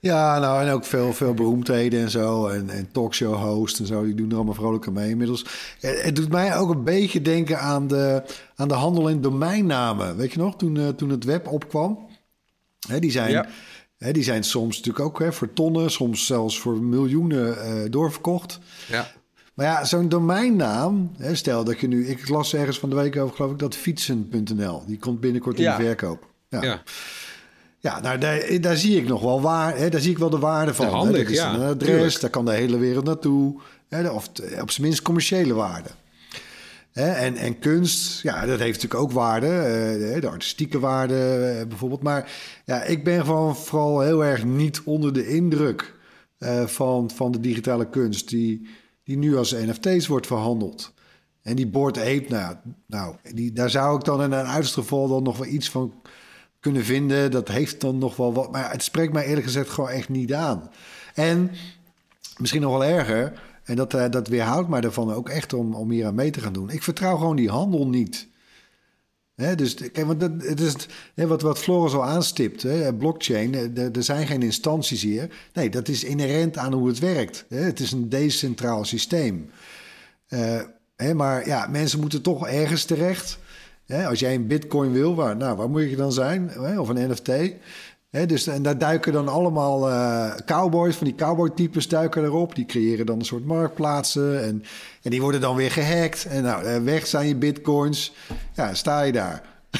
Ja, 0.00 0.38
nou 0.38 0.66
en 0.66 0.72
ook 0.72 0.84
veel, 0.84 1.12
veel 1.12 1.34
beroemdheden 1.34 2.00
en 2.00 2.10
zo. 2.10 2.46
En, 2.48 2.70
en 2.70 2.92
talkshow 2.92 3.34
hosts 3.34 3.80
en 3.80 3.86
zo, 3.86 4.04
die 4.04 4.14
doen 4.14 4.30
er 4.30 4.36
allemaal 4.36 4.54
vrolijk 4.54 4.86
aan 4.86 4.92
mee 4.92 5.10
inmiddels. 5.10 5.44
Het, 5.80 6.02
het 6.02 6.16
doet 6.16 6.28
mij 6.28 6.56
ook 6.56 6.70
een 6.70 6.84
beetje 6.84 7.22
denken 7.22 7.58
aan 7.58 7.86
de, 7.86 8.22
aan 8.54 8.68
de 8.68 8.74
handel 8.74 9.08
in 9.08 9.20
domeinnamen. 9.20 10.16
Weet 10.16 10.32
je 10.32 10.38
nog, 10.38 10.56
toen, 10.56 10.76
eh, 10.76 10.88
toen 10.88 11.10
het 11.10 11.24
web 11.24 11.48
opkwam? 11.48 12.08
Hè, 12.88 12.98
die, 12.98 13.10
zijn, 13.10 13.30
Ja. 13.30 13.46
hè, 13.98 14.12
die 14.12 14.22
zijn 14.22 14.44
soms 14.44 14.76
natuurlijk 14.76 15.04
ook 15.04 15.18
hè, 15.18 15.32
voor 15.32 15.52
tonnen, 15.52 15.90
soms 15.90 16.26
zelfs 16.26 16.58
voor 16.60 16.82
miljoenen 16.82 17.62
eh, 17.62 17.90
doorverkocht. 17.90 18.58
Ja. 18.88 19.10
Maar 19.54 19.66
ja, 19.66 19.84
zo'n 19.84 20.08
domeinnaam, 20.08 21.10
hè, 21.16 21.34
stel 21.34 21.64
dat 21.64 21.80
je 21.80 21.88
nu... 21.88 22.06
Ik 22.06 22.28
las 22.28 22.54
ergens 22.54 22.78
van 22.78 22.90
de 22.90 22.96
week 22.96 23.16
over, 23.16 23.36
geloof 23.36 23.50
ik, 23.52 23.58
dat 23.58 23.74
fietsen.nl... 23.76 24.82
die 24.86 24.98
komt 24.98 25.20
binnenkort 25.20 25.56
in 25.56 25.62
Ja. 25.62 25.76
de 25.76 25.82
verkoop. 25.84 26.26
Ja. 26.48 26.62
ja. 26.62 26.82
Ja, 27.82 28.00
nou, 28.00 28.18
daar, 28.18 28.60
daar 28.60 28.76
zie 28.76 28.96
ik 28.96 29.08
nog 29.08 29.22
wel 29.22 29.40
waar, 29.40 29.76
hè, 29.76 29.88
daar 29.88 30.00
zie 30.00 30.10
ik 30.10 30.18
wel 30.18 30.30
de 30.30 30.38
waarde 30.38 30.74
van. 30.74 30.86
Hè. 30.86 30.92
handig, 30.92 31.22
Dat 31.22 31.30
is 31.30 31.36
ja, 31.36 31.54
een 31.54 31.60
adres, 31.60 31.88
tuurlijk. 31.88 32.20
daar 32.20 32.30
kan 32.30 32.44
de 32.44 32.52
hele 32.52 32.78
wereld 32.78 33.04
naartoe. 33.04 33.60
Hè, 33.88 34.08
of 34.08 34.28
op 34.60 34.70
zijn 34.70 34.86
minst 34.86 35.02
commerciële 35.02 35.54
waarde. 35.54 35.88
Hè, 36.92 37.10
en, 37.10 37.36
en 37.36 37.58
kunst, 37.58 38.22
ja, 38.22 38.46
dat 38.46 38.58
heeft 38.58 38.82
natuurlijk 38.82 39.02
ook 39.02 39.12
waarde. 39.12 39.46
eh, 39.46 40.12
de, 40.14 40.20
de 40.20 40.28
artistieke 40.28 40.78
waarde 40.78 41.14
eh, 41.60 41.66
bijvoorbeeld. 41.66 42.02
Maar 42.02 42.30
ja, 42.64 42.82
ik 42.82 43.04
ben 43.04 43.24
gewoon 43.24 43.56
vooral 43.56 44.00
heel 44.00 44.24
erg 44.24 44.44
niet 44.44 44.80
onder 44.84 45.12
de 45.12 45.28
indruk 45.28 45.94
eh, 46.38 46.66
van, 46.66 47.10
van 47.14 47.32
de 47.32 47.40
digitale 47.40 47.88
kunst... 47.88 48.28
Die, 48.28 48.68
die 49.10 49.18
nu 49.18 49.36
als 49.36 49.52
NFT's 49.52 50.06
wordt 50.06 50.26
verhandeld. 50.26 50.92
En 51.42 51.56
die 51.56 51.66
Board 51.66 51.98
Ape, 51.98 52.24
nou, 52.28 52.56
nou 52.86 53.16
die, 53.34 53.52
daar 53.52 53.70
zou 53.70 53.96
ik 53.96 54.04
dan 54.04 54.22
in 54.22 54.32
een 54.32 54.46
uiterste 54.46 54.80
geval 54.80 55.08
dan 55.08 55.22
nog 55.22 55.36
wel 55.36 55.46
iets 55.46 55.70
van 55.70 55.94
kunnen 56.60 56.84
vinden. 56.84 57.30
Dat 57.30 57.48
heeft 57.48 57.80
dan 57.80 57.98
nog 57.98 58.16
wel 58.16 58.32
wat. 58.32 58.52
Maar 58.52 58.70
het 58.70 58.82
spreekt 58.82 59.12
mij 59.12 59.26
eerlijk 59.26 59.46
gezegd 59.46 59.70
gewoon 59.70 59.90
echt 59.90 60.08
niet 60.08 60.34
aan. 60.34 60.70
En 61.14 61.50
misschien 62.38 62.60
nog 62.60 62.70
wel 62.70 62.84
erger. 62.84 63.40
En 63.64 63.76
dat, 63.76 63.94
eh, 63.94 64.10
dat 64.10 64.28
weerhoudt 64.28 64.68
mij 64.68 64.80
ervan 64.80 65.12
ook 65.12 65.28
echt 65.28 65.52
om, 65.52 65.74
om 65.74 65.90
hier 65.90 66.06
aan 66.06 66.14
mee 66.14 66.30
te 66.30 66.40
gaan 66.40 66.52
doen. 66.52 66.70
Ik 66.70 66.82
vertrouw 66.82 67.16
gewoon 67.16 67.36
die 67.36 67.50
handel 67.50 67.88
niet. 67.88 68.28
Dus 69.56 69.74
kijk, 69.74 70.06
want 70.06 70.22
het 70.22 70.60
is 70.60 70.74
wat, 71.14 71.42
wat 71.42 71.58
Floris 71.58 71.92
al 71.92 72.04
aanstipt, 72.04 72.66
blockchain, 72.98 73.54
eh, 73.54 73.78
er- 73.96 74.02
zijn 74.02 74.26
geen 74.26 74.42
instanties 74.42 75.02
hier. 75.02 75.30
Nee, 75.52 75.70
dat 75.70 75.88
is 75.88 76.04
inherent 76.04 76.56
aan 76.58 76.72
hoe 76.72 76.88
het 76.88 76.98
werkt. 76.98 77.44
Het 77.48 77.80
is 77.80 77.92
een 77.92 78.08
decentraal 78.08 78.84
systeem. 78.84 79.50
Eh, 80.28 80.60
maar 81.14 81.46
ja, 81.46 81.66
mensen 81.66 82.00
moeten 82.00 82.22
toch 82.22 82.48
ergens 82.48 82.84
terecht. 82.84 83.38
Als 84.06 84.18
jij 84.18 84.34
een 84.34 84.46
bitcoin 84.46 84.92
wil, 84.92 85.14
waar, 85.14 85.36
nou, 85.36 85.56
waar 85.56 85.70
moet 85.70 85.90
je 85.90 85.96
dan 85.96 86.12
zijn? 86.12 86.60
Of 86.78 86.88
een 86.88 87.10
NFT. 87.10 87.30
Hè, 88.10 88.26
dus, 88.26 88.46
en 88.46 88.62
daar 88.62 88.78
duiken 88.78 89.12
dan 89.12 89.28
allemaal 89.28 89.88
eh, 89.90 90.34
cowboys, 90.46 90.96
van 90.96 91.06
die 91.06 91.14
cowboy-types 91.14 91.88
duiken 91.88 92.24
erop. 92.24 92.54
Die 92.54 92.66
creëren 92.66 93.06
dan 93.06 93.18
een 93.18 93.24
soort 93.24 93.44
marktplaatsen. 93.44 94.42
En, 94.42 94.64
en 95.02 95.10
die 95.10 95.20
worden 95.20 95.40
dan 95.40 95.56
weer 95.56 95.70
gehackt. 95.70 96.24
En 96.24 96.42
nou, 96.42 96.64
eh, 96.64 96.82
weg 96.82 97.06
zijn 97.06 97.28
je 97.28 97.36
bitcoins. 97.36 98.12
Ja, 98.54 98.74
sta 98.74 99.02
je 99.02 99.12
daar. 99.12 99.42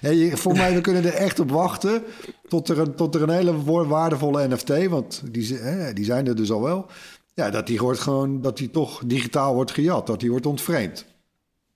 Hè, 0.00 0.08
je, 0.10 0.36
voor 0.36 0.52
mij, 0.56 0.74
we 0.74 0.80
kunnen 0.80 1.04
er 1.04 1.14
echt 1.14 1.40
op 1.40 1.50
wachten 1.50 2.02
tot 2.48 2.68
er 2.68 2.78
een, 2.78 2.94
tot 2.94 3.14
er 3.14 3.22
een 3.22 3.30
hele 3.30 3.62
waardevolle 3.86 4.48
NFT, 4.48 4.86
want 4.86 5.22
die, 5.30 5.56
hè, 5.56 5.92
die 5.92 6.04
zijn 6.04 6.26
er 6.26 6.36
dus 6.36 6.50
al 6.50 6.62
wel. 6.62 6.86
Ja, 7.34 7.50
dat 7.50 7.66
die 7.66 7.78
wordt 7.78 8.00
gewoon, 8.00 8.40
dat 8.40 8.56
die 8.56 8.70
toch 8.70 9.02
digitaal 9.06 9.54
wordt 9.54 9.70
gejat, 9.70 10.06
dat 10.06 10.20
die 10.20 10.30
wordt 10.30 10.46
ontvreemd. 10.46 11.04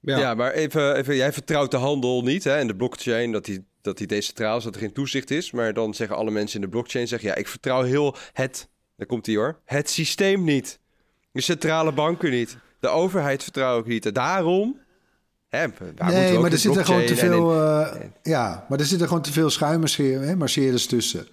Ja, 0.01 0.19
Ja. 0.19 0.35
maar 0.35 0.53
even, 0.53 0.97
even, 0.97 1.17
jij 1.17 1.33
vertrouwt 1.33 1.71
de 1.71 1.77
handel 1.77 2.23
niet 2.23 2.45
hè, 2.45 2.57
en 2.57 2.67
de 2.67 2.77
blockchain, 2.77 3.33
dat 3.33 3.45
die, 3.45 3.65
dat 3.87 3.99
die 3.99 4.07
decentraal 4.07 4.57
is, 4.57 4.65
dat 4.65 4.75
er 4.75 4.81
geen 4.81 4.93
toezicht 4.93 5.31
is. 5.31 5.51
Maar 5.51 5.73
dan 5.73 5.95
zeggen 5.95 6.17
alle 6.17 6.31
mensen 6.31 6.57
in 6.57 6.65
de 6.65 6.71
blockchain, 6.71 7.09
zeggen, 7.09 7.29
ja, 7.29 7.35
ik 7.35 7.49
vertrouw 7.49 7.83
heel 7.83 8.15
het, 8.33 8.69
daar 8.97 9.07
komt 9.07 9.25
die 9.25 9.37
hoor, 9.37 9.59
het 9.65 9.91
systeem 9.91 10.45
niet. 10.45 10.79
De 11.33 11.41
centrale 11.41 11.93
banken 11.93 12.31
niet. 12.31 12.57
De 12.81 12.89
overheid 12.89 13.43
vertrouw 13.43 13.79
ik 13.79 13.87
niet. 13.87 14.07
En 14.07 14.13
daarom... 14.13 14.79
Hè, 15.49 15.67
nee, 16.05 16.39
maar 16.39 16.53
er 16.53 16.59
zitten 16.59 16.85
gewoon 16.85 17.05
te 17.05 17.13
blockchain 17.15 17.33
en 17.33 17.37
veel, 17.37 17.63
eh, 17.63 18.09
ja, 18.23 18.67
maar 18.69 18.79
er 18.79 18.85
zitten 18.85 19.07
gewoon 19.09 19.23
te 19.23 19.33
veel 19.33 19.51
schuimmarcheerders 19.51 20.87
tussen. 20.87 21.29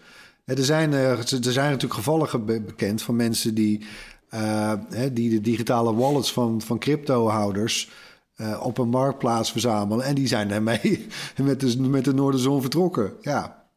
Er 0.46 0.64
zijn, 0.64 0.94
eh, 0.94 1.12
er 1.12 1.28
zijn 1.52 1.66
natuurlijk 1.70 1.94
gevallen 1.94 2.30
ge- 2.30 2.40
bekend 2.40 3.02
van 3.02 3.16
mensen 3.16 3.54
die, 3.54 3.86
eh, 4.30 4.74
die 5.12 5.30
de 5.30 5.42
digitale 5.42 5.94
wallets 5.94 6.34
van, 6.34 6.62
van 6.62 6.80
cryptohouders 6.80 7.90
eh, 8.36 8.62
op 8.64 8.78
een 8.78 8.90
marktplaats 8.90 9.52
verzamelen. 9.52 10.06
En 10.06 10.16
die 10.16 10.28
zijn 10.28 10.48
daarmee 10.48 11.08
met 11.42 11.60
de, 11.60 11.80
met 11.80 12.06
de 12.06 12.14
Noorderzon 12.14 12.62
vertrokken. 12.62 13.14
Ja, 13.22 13.68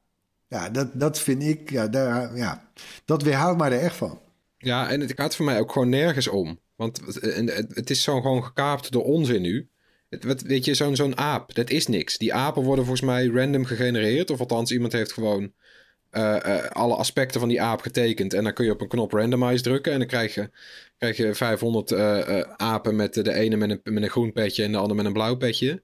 ja 0.49 0.71
dat, 0.71 0.89
dat 0.93 1.19
vind 1.19 1.43
ik, 1.43 1.71
ja, 1.71 1.89
daar, 1.89 2.37
ja, 2.37 2.71
dat 3.05 3.23
weerhoudt 3.23 3.59
mij 3.59 3.73
er 3.73 3.81
echt 3.81 3.97
van. 3.97 4.21
Ja, 4.59 4.91
en 4.91 5.01
het 5.01 5.13
gaat 5.15 5.37
voor 5.37 5.45
mij 5.45 5.61
ook 5.61 5.73
gewoon 5.73 5.89
nergens 5.89 6.29
om. 6.29 6.59
Want 6.77 7.01
het, 7.71 7.91
is 7.91 8.03
zo 8.03 8.21
gewoon 8.21 8.45
gekaapt 8.45 8.93
door 8.93 9.05
onzin 9.05 9.43
nu. 9.43 9.71
Wat, 10.21 10.43
weet 10.43 10.65
je, 10.65 10.75
zo'n 10.75 10.97
zo'n 10.97 11.17
aap, 11.17 11.55
dat 11.55 11.71
is 11.71 11.87
niks. 11.87 12.19
Die 12.19 12.35
apen 12.35 12.63
worden 12.63 12.85
volgens 12.85 13.07
mij 13.07 13.27
random 13.27 13.65
gegenereerd. 13.65 14.31
Of 14.31 14.41
althans, 14.41 14.73
iemand 14.73 14.93
heeft 14.93 15.13
gewoon 15.13 15.53
eh, 16.11 16.45
eh, 16.45 16.71
alle 16.71 16.95
aspecten 16.95 17.41
van 17.41 17.49
die 17.49 17.63
aap 17.63 17.81
getekend. 17.81 18.35
En 18.35 18.45
dan 18.45 18.53
kun 18.53 18.65
je 18.65 18.71
op 18.71 18.81
een 18.81 18.89
knop 18.89 19.13
randomize 19.13 19.63
drukken. 19.63 19.93
En 19.93 19.99
dan 19.99 20.09
krijg 20.09 20.35
je, 20.35 20.51
krijg 20.99 21.17
je 21.17 21.35
500 21.35 21.91
eh, 21.93 22.41
apen 22.57 22.97
met 22.97 23.15
de 23.15 23.33
ene 23.33 23.57
met 23.57 23.71
een, 23.71 23.81
met 23.95 24.03
een 24.03 24.11
groen 24.11 24.33
petje 24.33 24.63
en 24.65 24.73
de 24.73 24.79
andere 24.79 24.95
met 24.95 25.07
een 25.07 25.13
blauw 25.13 25.37
petje. 25.37 25.83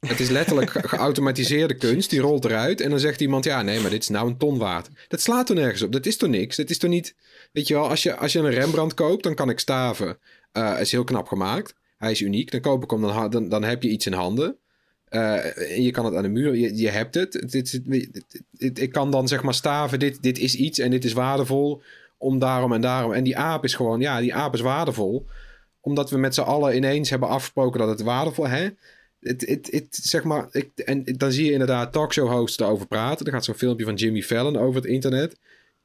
Het 0.00 0.20
is 0.20 0.28
letterlijk 0.28 0.70
ge- 0.70 0.88
geautomatiseerde 0.88 1.74
kunst. 1.74 2.10
Die 2.10 2.20
rolt 2.20 2.44
eruit. 2.44 2.80
En 2.80 2.90
dan 2.90 3.00
zegt 3.00 3.20
iemand: 3.20 3.44
Ja, 3.44 3.62
nee, 3.62 3.80
maar 3.80 3.90
dit 3.90 4.02
is 4.02 4.08
nou 4.08 4.28
een 4.28 4.36
ton 4.36 4.58
waard. 4.58 4.88
Dat 5.08 5.20
slaat 5.20 5.48
er 5.48 5.54
nergens 5.54 5.82
op. 5.82 5.92
Dat 5.92 6.06
is 6.06 6.16
toch 6.16 6.30
niks? 6.30 6.56
Dat 6.56 6.70
is 6.70 6.78
toch 6.78 6.90
niet. 6.90 7.14
Weet 7.52 7.68
je 7.68 7.74
wel, 7.74 7.88
als 7.88 8.02
je, 8.02 8.16
als 8.16 8.32
je 8.32 8.38
een 8.38 8.50
Rembrandt 8.50 8.94
koopt, 8.94 9.22
dan 9.22 9.34
kan 9.34 9.50
ik 9.50 9.58
staven. 9.58 10.18
Is 10.80 10.92
heel 10.92 11.04
knap 11.04 11.26
gemaakt. 11.28 11.74
Hij 11.96 12.10
is 12.10 12.20
uniek. 12.20 12.50
Dan 12.50 12.60
koop 12.60 12.82
ik 12.82 12.90
hem, 12.90 13.00
dan, 13.00 13.30
dan, 13.30 13.48
dan 13.48 13.62
heb 13.64 13.82
je 13.82 13.88
iets 13.88 14.06
in 14.06 14.12
handen. 14.12 14.58
Eh, 15.10 15.76
je 15.84 15.90
kan 15.90 16.04
het 16.04 16.14
aan 16.14 16.22
de 16.22 16.28
muur, 16.28 16.56
je, 16.56 16.76
je 16.76 16.88
hebt 16.88 17.14
het. 17.14 17.44
Dit, 17.50 17.80
ik 18.78 18.92
kan 18.92 19.10
dan 19.10 19.28
zeg 19.28 19.42
maar 19.42 19.54
staven, 19.54 19.98
dit, 19.98 20.22
dit 20.22 20.38
is 20.38 20.54
iets 20.54 20.78
en 20.78 20.90
dit 20.90 21.04
is 21.04 21.12
waardevol. 21.12 21.82
Om 22.18 22.38
daarom 22.38 22.72
en 22.72 22.80
daarom. 22.80 23.12
En 23.12 23.24
die 23.24 23.36
aap 23.36 23.64
is 23.64 23.74
gewoon, 23.74 24.00
ja, 24.00 24.20
die 24.20 24.34
aap 24.34 24.54
is 24.54 24.60
waardevol. 24.60 25.26
Omdat 25.80 26.10
we 26.10 26.18
met 26.18 26.34
z'n 26.34 26.40
allen 26.40 26.76
ineens 26.76 27.10
hebben 27.10 27.28
afgesproken 27.28 27.80
dat 27.80 27.88
het 27.88 28.02
waardevol 28.02 28.48
hè. 28.48 28.68
Het, 29.20 29.46
het, 29.46 29.68
het, 29.70 29.98
zeg 30.02 30.24
maar, 30.24 30.48
ik, 30.50 30.70
en 30.78 31.04
dan 31.04 31.32
zie 31.32 31.44
je 31.44 31.52
inderdaad 31.52 31.92
talkshow 31.92 32.28
hosts 32.28 32.58
erover 32.58 32.86
praten. 32.86 33.26
Er 33.26 33.32
gaat 33.32 33.44
zo'n 33.44 33.54
filmpje 33.54 33.84
van 33.84 33.94
Jimmy 33.94 34.22
Fallon 34.22 34.56
over 34.56 34.80
het 34.80 34.90
internet. 34.90 35.36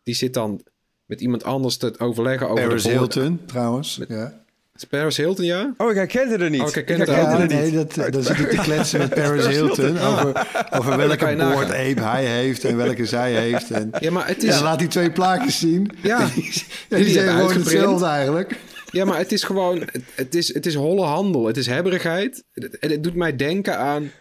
Die 0.04 0.16
zit 0.16 0.34
dan 0.34 0.64
met 1.06 1.22
iemand 1.22 1.44
anders 1.44 1.78
te 1.78 2.00
overleggen 2.00 2.50
over 2.50 2.68
Paris 2.68 2.84
de 2.84 2.90
Hilton, 2.90 3.46
trouwens. 3.46 4.02
Ja, 4.08 4.45
Paris 4.84 5.18
Hilton, 5.18 5.46
ja? 5.46 5.74
Oh, 5.78 5.90
ik 5.90 5.96
herkende 5.96 6.38
er 6.38 6.50
niet. 6.50 6.62
Oh, 6.62 6.68
ik 6.68 6.74
herkende 6.74 7.06
ja 7.06 7.40
er 7.40 7.48
nee, 7.48 7.72
niet. 7.72 7.96
dat, 7.96 8.14
dan 8.14 8.24
zit 8.24 8.40
ik 8.40 8.50
te 8.50 8.58
kletsen 8.58 9.00
met 9.00 9.10
Paris 9.10 9.48
Hilton 9.56 10.00
over, 10.00 10.48
over 10.72 10.98
welke 10.98 11.28
je 11.28 11.36
nagaan. 11.36 11.54
boordape 11.54 12.02
hij 12.02 12.26
heeft 12.26 12.64
en 12.64 12.78
welke 12.78 13.06
zij 13.06 13.34
heeft. 13.34 13.72
En, 13.72 13.92
Ja, 14.00 14.12
maar 14.12 14.28
het 14.28 14.42
en 14.42 14.48
is... 14.48 14.54
dan 14.54 14.64
laat 14.64 14.80
hij 14.80 14.90
twee 14.90 15.12
plaatjes 15.12 15.60
zien. 15.60 15.92
Ja, 16.02 16.20
En 16.26 16.30
die, 16.34 16.44
die 16.44 16.66
en 16.90 17.04
die 17.04 17.14
zijn 17.14 17.30
gewoon 17.30 17.54
hetzelfde 17.54 18.06
eigenlijk. 18.06 18.56
Ja, 18.92 19.06
maar 19.06 19.18
het 19.18 19.32
is 19.32 19.44
gewoon... 19.44 19.80
Het, 19.80 20.04
het 20.16 20.36
is, 20.36 20.54
het 20.54 20.66
is 20.66 20.76
holle 20.76 21.06
handel. 21.06 21.46
Het 21.46 21.58
is 21.58 21.68
hebberigheid. 21.68 22.44
Het, 22.54 22.78
het 22.80 23.04
doet 23.04 23.16
mij 23.16 23.36
denken 23.36 23.78
aan... 23.78 24.12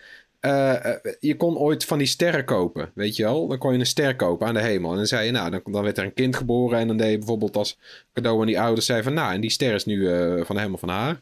eh, 0.45 0.93
eh, 0.93 1.15
je 1.21 1.37
kon 1.37 1.57
ooit 1.57 1.85
van 1.85 1.99
die 1.99 2.07
sterren 2.07 2.45
kopen, 2.45 2.91
weet 2.95 3.17
je 3.17 3.23
wel? 3.23 3.47
Dan 3.49 3.59
kon 3.59 3.73
je 3.73 3.79
een 3.79 3.87
ster 3.87 4.17
kopen 4.17 4.47
aan 4.47 4.55
de 4.55 4.61
hemel. 4.61 4.91
En 4.91 4.97
dan 4.97 5.07
zei 5.07 5.27
je, 5.27 5.33
nou, 5.33 5.51
dan, 5.51 5.61
dan 5.65 5.83
werd 5.83 5.99
er 5.99 6.05
een 6.05 6.15
kind 6.15 6.37
geboren. 6.37 6.79
En 6.79 6.87
dan 6.87 6.97
deed 6.97 7.11
je 7.11 7.19
bijvoorbeeld 7.19 7.57
als 7.57 7.79
cadeau 8.13 8.41
aan 8.41 8.47
die 8.47 8.61
ouders... 8.61 8.87
zei 8.87 9.03
van, 9.03 9.15
nou, 9.15 9.35
en 9.35 9.41
die 9.41 9.51
ster 9.51 9.75
is 9.75 9.85
nu 9.85 10.09
eh, 10.09 10.45
van 10.45 10.59
hem 10.59 10.75
of 10.75 10.81
van 10.81 10.89
haar. 10.89 11.21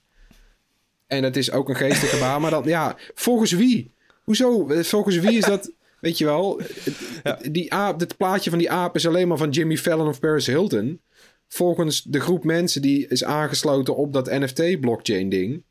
En 1.06 1.22
dat 1.22 1.36
is 1.36 1.52
ook 1.52 1.68
een 1.68 1.76
geestelijke 1.76 2.18
baan. 2.18 2.40
Maar 2.40 2.50
dan, 2.50 2.62
ja, 2.64 2.96
volgens 3.14 3.52
wie? 3.52 3.90
Hoezo? 4.22 4.66
Volgens 4.68 5.18
wie 5.18 5.36
is 5.36 5.44
dat... 5.44 5.72
Weet 6.00 6.18
je 6.18 6.24
wel, 6.24 6.60
die 7.50 7.72
aap, 7.72 7.98
dit 7.98 8.16
plaatje 8.16 8.50
van 8.50 8.58
die 8.58 8.70
aap 8.70 8.94
is 8.94 9.06
alleen 9.06 9.28
maar 9.28 9.36
van 9.36 9.50
Jimmy 9.50 9.76
Fallon 9.76 10.08
of 10.08 10.20
Paris 10.20 10.46
Hilton. 10.46 11.00
Volgens 11.48 12.02
de 12.02 12.20
groep 12.20 12.44
mensen 12.44 12.82
die 12.82 13.06
is 13.08 13.24
aangesloten 13.24 13.96
op 13.96 14.12
dat 14.12 14.30
NFT-blockchain-ding. 14.30 15.62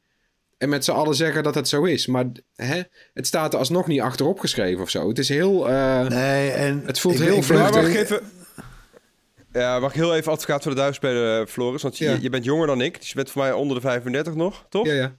En 0.61 0.69
met 0.69 0.85
z'n 0.85 0.91
allen 0.91 1.15
zeggen 1.15 1.43
dat 1.43 1.55
het 1.55 1.67
zo 1.67 1.83
is. 1.83 2.07
Maar 2.07 2.25
hè, 2.55 2.81
het 3.13 3.27
staat 3.27 3.53
er 3.53 3.59
alsnog 3.59 3.87
niet 3.87 4.01
achterop 4.01 4.39
geschreven 4.39 4.81
of 4.81 4.89
zo. 4.89 5.07
Het 5.07 5.19
is 5.19 5.29
heel. 5.29 5.69
eh, 5.69 6.01
Nee, 6.07 6.51
en 6.51 6.83
Het 6.85 6.99
voelt 6.99 7.15
ik- 7.19 7.21
heel 7.21 7.35
ik- 7.37 7.43
vluchtig. 7.43 8.11
Ik. 8.11 8.21
Ja, 9.53 9.79
mag 9.79 9.89
ik 9.89 9.95
heel 9.95 10.15
even 10.15 10.31
advocaat 10.31 10.61
voor 10.63 10.71
de 10.71 10.77
duif 10.77 10.95
spelen, 10.95 11.47
Floris? 11.47 11.81
Want 11.81 11.97
Ja. 11.97 12.11
je, 12.11 12.21
je 12.21 12.29
bent 12.29 12.43
jonger 12.43 12.67
dan 12.67 12.81
ik. 12.81 12.99
Dus 12.99 13.09
je 13.09 13.15
bent 13.15 13.31
voor 13.31 13.41
mij 13.41 13.51
onder 13.51 13.75
de 13.75 13.81
35 13.81 14.33
nog, 14.35 14.65
toch? 14.69 14.85
ja, 14.85 14.93
ja. 14.93 15.15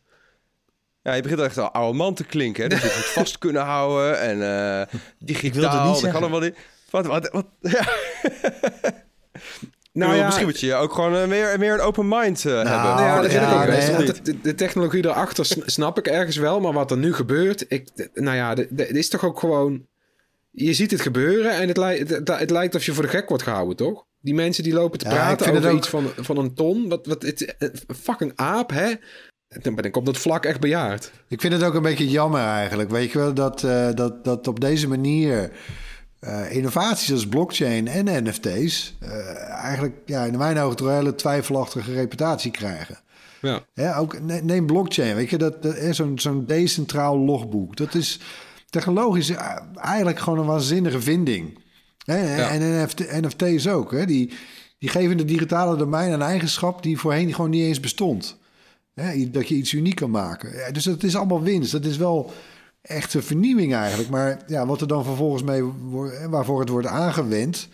Ja, 1.03 1.13
je 1.15 1.23
begint 1.23 1.41
echt 1.41 1.59
al 1.59 1.71
oude 1.71 1.97
man 1.99 2.15
te 2.15 2.25
klinken. 2.25 2.63
Hè? 2.63 2.69
Dat 2.69 2.79
je 2.81 2.87
het 2.87 2.97
moet 2.97 3.05
vast 3.25 3.39
kunnen 3.39 3.63
houden. 3.63 4.21
En 4.21 4.43
eh 4.43 4.99
digitaal, 5.19 5.63
het 5.63 5.73
niet 5.73 5.73
dat 5.73 5.93
kan 5.93 5.97
zeggen. 5.97 6.23
er 6.23 6.31
wel 6.31 6.41
niet. 6.41 6.57
Wat, 6.91 7.07
wat, 7.07 7.29
wat? 7.31 7.47
Ja. 7.73 7.85
Nou 9.93 10.09
Nou, 10.09 10.21
ja, 10.21 10.27
Misschien 10.27 10.47
moet 10.47 10.61
je 10.61 10.75
ook 10.75 10.93
gewoon 10.95 11.17
eh, 11.17 11.27
meer, 11.27 11.59
meer 11.59 11.73
een 11.73 11.81
open 11.81 12.09
mind 12.09 12.45
eh, 12.45 12.53
hebben. 12.53 12.73
Nou 12.73 13.01
ja, 13.01 13.21
dat 13.21 13.31
vind 13.31 13.43
ik 13.43 13.49
ja, 13.49 13.61
ook 13.61 13.67
best. 13.67 13.87
nee, 13.87 13.97
want 13.97 14.07
niet. 14.07 14.25
de, 14.25 14.41
de 14.41 14.55
technologie 14.55 15.05
erachter 15.05 15.45
sn- 15.47 15.63
snap 15.67 15.99
ik 15.99 16.07
ergens 16.07 16.37
wel. 16.37 16.61
Maar 16.61 16.73
wat 16.73 16.91
er 16.91 16.97
nu 16.97 17.15
gebeurt. 17.15 17.65
Ik, 17.69 17.89
nou 18.15 18.37
ja, 18.37 18.55
het 18.77 18.97
is 18.97 19.09
toch 19.09 19.25
ook 19.25 19.39
gewoon. 19.39 19.87
Je 20.51 20.73
ziet 20.73 20.91
het 20.91 21.01
gebeuren 21.01 21.53
en 21.53 21.69
het, 21.69 21.77
lijkt 21.77 22.11
het, 22.11 22.29
het 22.29 22.51
lijkt 22.51 22.75
of 22.75 22.85
je 22.85 22.93
voor 22.93 23.03
de 23.03 23.09
gek 23.09 23.29
wordt 23.29 23.43
gehouden, 23.43 23.77
toch? 23.77 24.05
Die 24.21 24.35
mensen 24.35 24.63
die 24.65 24.73
lopen 24.73 24.99
te 24.99 25.05
praten 25.05 25.57
over 25.57 25.73
iets 25.73 25.89
van, 25.89 26.11
van 26.17 26.37
een 26.39 26.55
ton. 26.55 26.89
Wat, 26.89 27.07
wat, 27.07 27.23
het, 27.23 27.55
een 27.59 27.95
fucking 28.03 28.33
aap, 28.35 28.71
hè? 28.71 28.93
Dan 29.49 29.75
ben 29.75 29.85
ik 29.85 29.97
op 29.97 30.07
dat 30.07 30.19
vlak 30.19 30.45
echt 30.45 30.61
bejaard. 30.61 31.13
Ik 31.29 31.41
vind 31.41 31.53
het 31.53 31.63
ook 31.63 31.75
een 31.75 31.83
beetje 31.83 32.09
jammer 32.09 32.41
eigenlijk. 32.41 32.91
Weet 32.91 33.13
je 33.13 33.19
wel, 33.19 33.35
dat, 33.35 33.65
eh, 33.65 33.89
dat, 33.95 34.25
dat 34.25 34.49
op 34.49 34.61
deze 34.61 34.89
manier 34.89 35.51
eh, 36.23 36.53
innovaties 36.57 37.13
als 37.13 37.29
blockchain 37.29 37.89
en 37.89 38.25
NFT's... 38.25 38.95
eh, 39.01 39.49
eigenlijk 39.49 39.97
ja, 40.07 40.25
in 40.25 40.39
mijn 40.39 40.59
ogen 40.59 40.77
toch 40.77 40.87
een 40.87 40.95
hele 40.95 41.15
twijfelachtige 41.15 41.93
reputatie 41.93 42.51
krijgen. 42.51 42.99
Ja. 43.41 43.61
Ja, 43.75 43.97
ook 43.97 44.21
ne- 44.21 44.41
neem 44.43 44.67
blockchain, 44.67 45.15
weet 45.15 45.31
je, 45.31 45.39
dat, 45.39 45.63
dat 45.63 45.77
zo'n 45.91 46.19
zo'n 46.19 46.47
decentraal 46.47 47.19
logboek. 47.19 47.77
Dat 47.77 47.95
is 47.95 48.21
technologisch 48.71 49.31
eh, 49.31 49.57
eigenlijk 49.75 50.19
gewoon 50.19 50.39
een 50.39 50.47
waanzinnige 50.47 51.01
vinding. 51.01 51.59
Hè? 52.05 52.37
Ja. 52.37 52.49
En 52.49 52.83
NFT, 52.83 53.21
NFT's 53.21 53.67
ook. 53.67 53.93
Hè? 53.93 54.07
Die, 54.07 54.33
die 54.79 54.89
geven 54.89 55.17
de 55.17 55.25
digitale 55.25 55.77
domein 55.77 56.13
een 56.13 56.23
eigenschap 56.23 56.83
die 56.83 56.99
voorheen 56.99 57.35
gewoon 57.35 57.51
niet 57.51 57.65
eens 57.65 57.81
bestond. 57.81 58.39
Hè? 58.95 59.31
Dat 59.31 59.49
je 59.49 59.55
iets 59.55 59.73
uniek 59.73 59.95
kan 59.97 60.11
maken. 60.11 60.57
Ja, 60.57 60.71
dus 60.71 60.85
dat 60.85 61.03
is 61.03 61.17
allemaal 61.17 61.43
winst. 61.43 61.73
Dat 61.73 61.85
is 61.85 61.97
wel 61.97 62.33
echt 62.83 63.15
een 63.15 63.23
vernieuwing 63.23 63.75
eigenlijk. 63.75 64.09
Maar 64.11 64.43
ja, 64.47 64.67
wat 64.67 64.81
er 64.81 64.87
dan 64.87 65.05
vervolgens 65.05 65.43
mee 65.43 65.63
wordt, 65.63 66.19
hè, 66.19 66.29
waarvoor 66.29 66.61
het 66.61 66.69
wordt 66.69 66.87
aangewend 66.87 67.69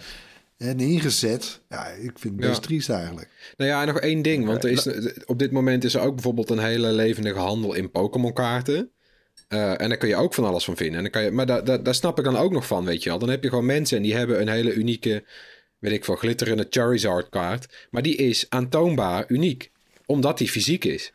en 0.57 0.81
ingezet, 0.81 1.61
ja, 1.69 1.87
ik 1.87 2.19
vind 2.19 2.23
het 2.23 2.37
best 2.37 2.55
Ja. 2.55 2.61
triest 2.61 2.89
eigenlijk. 2.91 3.29
Nou 3.57 3.71
ja, 3.71 3.81
en 3.81 3.87
nog 3.87 4.01
één 4.01 4.23
ding. 4.23 4.47
Want 4.47 4.65
er 4.65 4.71
is, 4.71 4.87
op 5.25 5.39
dit 5.39 5.51
moment 5.51 5.85
is 5.85 5.95
er 5.95 6.01
ook 6.01 6.15
bijvoorbeeld 6.15 6.51
een 6.51 6.59
hele 6.59 6.93
levendige 6.93 7.39
handel 7.39 7.75
in 7.75 7.91
Pokémon-kaarten. 7.91 8.91
Eh, 9.49 9.81
en 9.81 9.89
daar 9.89 9.99
kun 9.99 10.09
je 10.09 10.17
ook 10.17 10.35
van 10.35 10.45
alles 10.45 10.65
van 10.65 10.77
vinden. 10.77 10.97
En 10.97 11.03
dan 11.03 11.11
kan 11.13 11.23
je, 11.23 11.31
maar 11.31 11.47
daar, 11.47 11.65
daar, 11.65 11.83
daar 11.83 11.95
snap 11.95 12.19
ik 12.19 12.25
dan 12.25 12.37
ook 12.37 12.53
nog 12.53 12.67
van, 12.67 12.85
weet 12.85 13.03
je 13.03 13.09
wel. 13.09 13.19
Dan 13.19 13.29
heb 13.29 13.43
je 13.43 13.49
gewoon 13.49 13.67
mensen 13.67 13.97
en 13.97 14.03
die 14.03 14.15
hebben 14.17 14.41
een 14.41 14.49
hele 14.49 14.73
unieke, 14.75 15.25
weet 15.79 15.93
ik 15.93 16.05
veel, 16.05 16.17
glitterende 16.17 16.67
Charizard-kaart. 16.71 17.87
Maar 17.91 18.03
die 18.03 18.17
is 18.17 18.47
aantoonbaar 18.49 19.25
uniek, 19.29 19.71
omdat 20.07 20.39
die 20.39 20.49
fysiek 20.49 20.85
is. 20.85 21.13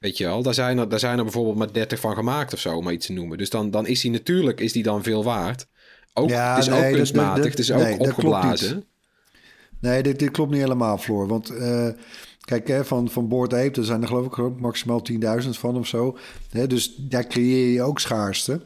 Weet 0.00 0.16
je 0.16 0.24
wel, 0.24 0.42
daar 0.42 0.54
zijn 0.54 0.78
er, 0.78 0.88
daar 0.88 0.98
zijn 0.98 1.18
er 1.18 1.24
bijvoorbeeld 1.24 1.56
maar 1.56 1.72
30 1.72 2.00
van 2.00 2.14
gemaakt 2.14 2.52
of 2.52 2.58
zo, 2.60 2.76
om 2.76 2.84
maar 2.84 2.92
iets 2.92 3.06
te 3.06 3.12
noemen. 3.12 3.38
Dus 3.38 3.50
dan, 3.50 3.70
dan 3.70 3.86
is 3.86 4.00
die 4.00 4.10
natuurlijk 4.10 4.60
is 4.60 4.72
die 4.72 4.82
dan 4.82 5.02
veel 5.02 5.24
waard. 5.24 5.66
Ook, 6.14 6.28
Ja, 6.28 6.54
het 6.54 6.62
is 6.62 6.68
nee, 6.70 6.88
ook 6.90 6.94
kunstmatig, 6.96 7.42
dat- 7.42 7.50
het 7.52 7.58
is 7.58 7.72
ook 7.72 7.98
opgeblazen. 8.00 8.84
Nee, 9.80 10.02
dit, 10.02 10.18
dit 10.18 10.30
klopt 10.30 10.50
niet 10.50 10.60
helemaal, 10.60 10.98
Floor. 10.98 11.26
Want 11.26 11.50
eh, 11.50 11.88
kijk, 12.40 12.68
hè, 12.68 12.84
van, 12.84 13.10
van 13.10 13.28
Board 13.28 13.54
Ape, 13.54 13.80
er 13.80 13.84
zijn 13.84 14.02
er 14.02 14.08
geloof 14.08 14.26
ik 14.26 14.60
maximaal 14.60 15.02
10.000 15.02 15.58
van 15.58 15.76
of 15.76 15.86
zo. 15.86 16.18
Hè, 16.50 16.66
dus 16.66 16.94
daar 16.96 17.26
creëer 17.26 17.72
je 17.72 17.82
ook 17.82 18.00
schaarste. 18.00 18.60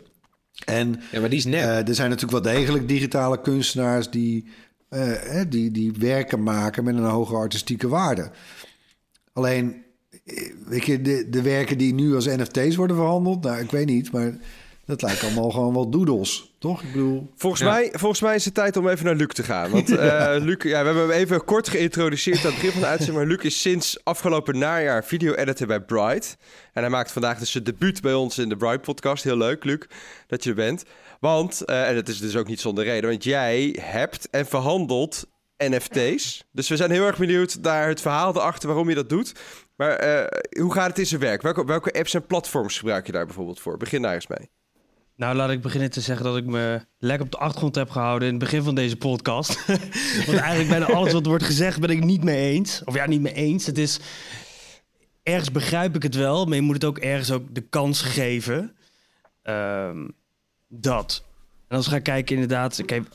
En 0.64 1.00
Ja, 1.12 1.20
maar 1.20 1.28
die 1.28 1.38
is 1.38 1.44
nep. 1.44 1.60
eh, 1.60 1.88
er 1.88 1.94
zijn 1.94 2.10
natuurlijk 2.10 2.44
wel 2.44 2.54
degelijk 2.54 2.88
digitale 2.88 3.40
kunstenaars 3.40 4.10
die, 4.10 4.48
eh, 4.88 5.00
hè, 5.20 5.48
die, 5.48 5.70
die 5.70 5.92
werken 5.98 6.42
maken 6.42 6.84
met 6.84 6.94
een 6.96 7.04
hoge 7.04 7.34
artistieke 7.34 7.88
waarde. 7.88 8.30
Alleen, 9.32 9.83
weet 10.74 10.84
je, 10.86 11.00
de, 11.02 11.26
de 11.30 11.42
werken 11.42 11.78
die 11.78 11.94
nu 11.94 12.14
als 12.14 12.26
NFT's 12.26 12.76
worden 12.76 12.96
verhandeld, 12.96 13.42
nou, 13.42 13.60
ik 13.60 13.70
weet 13.70 13.86
niet, 13.86 14.12
maar 14.12 14.34
dat 14.86 15.02
lijkt 15.02 15.22
allemaal 15.22 15.50
gewoon 15.50 15.74
wel 15.74 15.90
doodles, 15.90 16.54
toch? 16.58 16.82
Ik 16.82 16.92
bedoel, 16.92 17.30
Volgens, 17.36 17.62
Ja. 17.62 17.70
mij, 17.70 17.88
volgens 17.92 18.20
mij 18.20 18.34
is 18.34 18.44
het 18.44 18.54
tijd 18.54 18.76
om 18.76 18.88
even 18.88 19.04
naar 19.04 19.14
Luc 19.14 19.26
te 19.28 19.42
gaan. 19.42 19.70
Want 19.70 19.90
eh, 19.96 20.34
Luc, 20.38 20.56
ja, 20.62 20.80
we 20.80 20.86
hebben 20.86 21.02
hem 21.02 21.10
even 21.10 21.44
kort 21.44 21.68
geïntroduceerd 21.68 22.38
aan 22.38 22.44
het 22.44 22.54
begin 22.54 22.70
van 22.70 22.80
de 22.80 22.86
uitzending. 22.86 23.18
Maar 23.18 23.36
Luc 23.36 23.44
is 23.44 23.60
sinds 23.60 24.04
afgelopen 24.04 24.58
najaar 24.58 25.04
video-editor 25.04 25.66
bij 25.66 25.80
Bright. 25.80 26.36
En 26.72 26.82
hij 26.82 26.90
maakt 26.90 27.12
vandaag 27.12 27.38
dus 27.38 27.50
zijn 27.50 27.64
debuut 27.64 28.00
bij 28.00 28.14
ons 28.14 28.38
in 28.38 28.48
de 28.48 28.56
Bright-podcast. 28.56 29.24
Heel 29.24 29.36
leuk, 29.36 29.64
Luc, 29.64 29.78
dat 30.26 30.44
je 30.44 30.50
er 30.50 30.56
bent. 30.56 30.84
Want, 31.20 31.64
eh, 31.64 31.88
en 31.88 31.94
dat 31.94 32.08
is 32.08 32.18
dus 32.18 32.36
ook 32.36 32.48
niet 32.48 32.60
zonder 32.60 32.84
reden, 32.84 33.10
want 33.10 33.24
jij 33.24 33.78
hebt 33.80 34.28
en 34.30 34.46
verhandelt 34.46 35.26
NFT's. 35.68 36.44
Dus 36.52 36.68
we 36.68 36.76
zijn 36.76 36.90
heel 36.90 37.06
erg 37.06 37.18
benieuwd 37.18 37.58
naar 37.62 37.88
het 37.88 38.00
verhaal 38.00 38.36
erachter 38.36 38.68
waarom 38.68 38.88
je 38.88 38.94
dat 38.94 39.08
doet. 39.08 39.32
Maar 39.76 39.90
eh, 39.90 40.60
hoe 40.60 40.72
gaat 40.72 40.88
het 40.88 40.98
in 40.98 41.06
zijn 41.06 41.20
werk? 41.20 41.42
Welke, 41.42 41.64
welke 41.64 41.92
apps 41.92 42.14
en 42.14 42.26
platforms 42.26 42.78
gebruik 42.78 43.06
je 43.06 43.12
daar 43.12 43.26
bijvoorbeeld 43.26 43.60
voor? 43.60 43.76
Begin 43.76 44.02
daar 44.02 44.14
eens 44.14 44.26
mee. 44.26 44.50
Nou, 45.16 45.36
laat 45.36 45.50
ik 45.50 45.60
beginnen 45.60 45.90
te 45.90 46.00
zeggen 46.00 46.24
dat 46.24 46.36
ik 46.36 46.44
me 46.44 46.80
lekker 46.98 47.26
op 47.26 47.32
de 47.32 47.38
achtergrond 47.38 47.74
heb 47.74 47.90
gehouden 47.90 48.28
in 48.28 48.34
het 48.34 48.42
begin 48.42 48.62
van 48.62 48.74
deze 48.74 48.96
podcast. 48.96 49.66
Want 50.26 50.38
eigenlijk 50.38 50.68
bijna 50.68 50.86
alles 50.86 51.12
wat 51.12 51.26
wordt 51.26 51.44
gezegd 51.44 51.80
ben 51.80 51.90
ik 51.90 52.04
niet 52.04 52.24
mee 52.24 52.52
eens. 52.52 52.82
Of 52.84 52.94
ja, 52.94 53.06
niet 53.06 53.20
mee 53.20 53.34
eens. 53.34 53.66
Het 53.66 53.78
is... 53.78 54.00
Ergens 55.22 55.52
begrijp 55.52 55.94
ik 55.94 56.02
het 56.02 56.14
wel, 56.14 56.44
maar 56.44 56.56
je 56.56 56.62
moet 56.62 56.74
het 56.74 56.84
ook 56.84 56.98
ergens 56.98 57.30
ook 57.30 57.54
de 57.54 57.60
kans 57.60 58.02
geven. 58.02 58.76
Ehm, 59.42 60.08
dat. 60.68 61.24
En 61.68 61.76
als 61.76 61.86
we 61.86 61.92
gaan 61.92 62.02
kijken 62.02 62.34
inderdaad... 62.34 62.82
Kijk, 62.84 63.06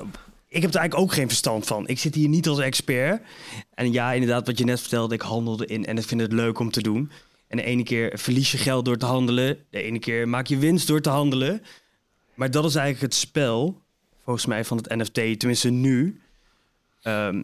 ik 0.49 0.61
heb 0.61 0.73
er 0.73 0.79
eigenlijk 0.79 1.09
ook 1.09 1.13
geen 1.13 1.27
verstand 1.27 1.65
van. 1.65 1.87
Ik 1.87 1.99
zit 1.99 2.15
hier 2.15 2.29
niet 2.29 2.47
als 2.47 2.59
expert. 2.59 3.21
En 3.73 3.91
ja, 3.91 4.13
inderdaad, 4.13 4.47
wat 4.47 4.57
je 4.57 4.63
net 4.63 4.79
vertelde, 4.79 5.15
ik 5.15 5.21
handelde 5.21 5.65
in 5.65 5.85
en 5.85 5.97
ik 5.97 6.03
vind 6.03 6.21
het 6.21 6.31
leuk 6.31 6.59
om 6.59 6.71
te 6.71 6.81
doen. 6.81 7.11
En 7.47 7.57
de 7.57 7.63
ene 7.63 7.83
keer 7.83 8.19
verlies 8.19 8.51
je 8.51 8.57
geld 8.57 8.85
door 8.85 8.97
te 8.97 9.05
handelen. 9.05 9.57
De 9.69 9.81
ene 9.81 9.99
keer 9.99 10.27
maak 10.27 10.47
je 10.47 10.57
winst 10.57 10.87
door 10.87 11.01
te 11.01 11.09
handelen. 11.09 11.61
Maar 12.33 12.51
dat 12.51 12.65
is 12.65 12.75
eigenlijk 12.75 13.13
het 13.13 13.21
spel, 13.21 13.81
volgens 14.23 14.45
mij, 14.45 14.65
van 14.65 14.77
het 14.77 14.89
NFT. 14.89 15.39
Tenminste 15.39 15.69
nu. 15.69 16.21
Ehm, 17.01 17.43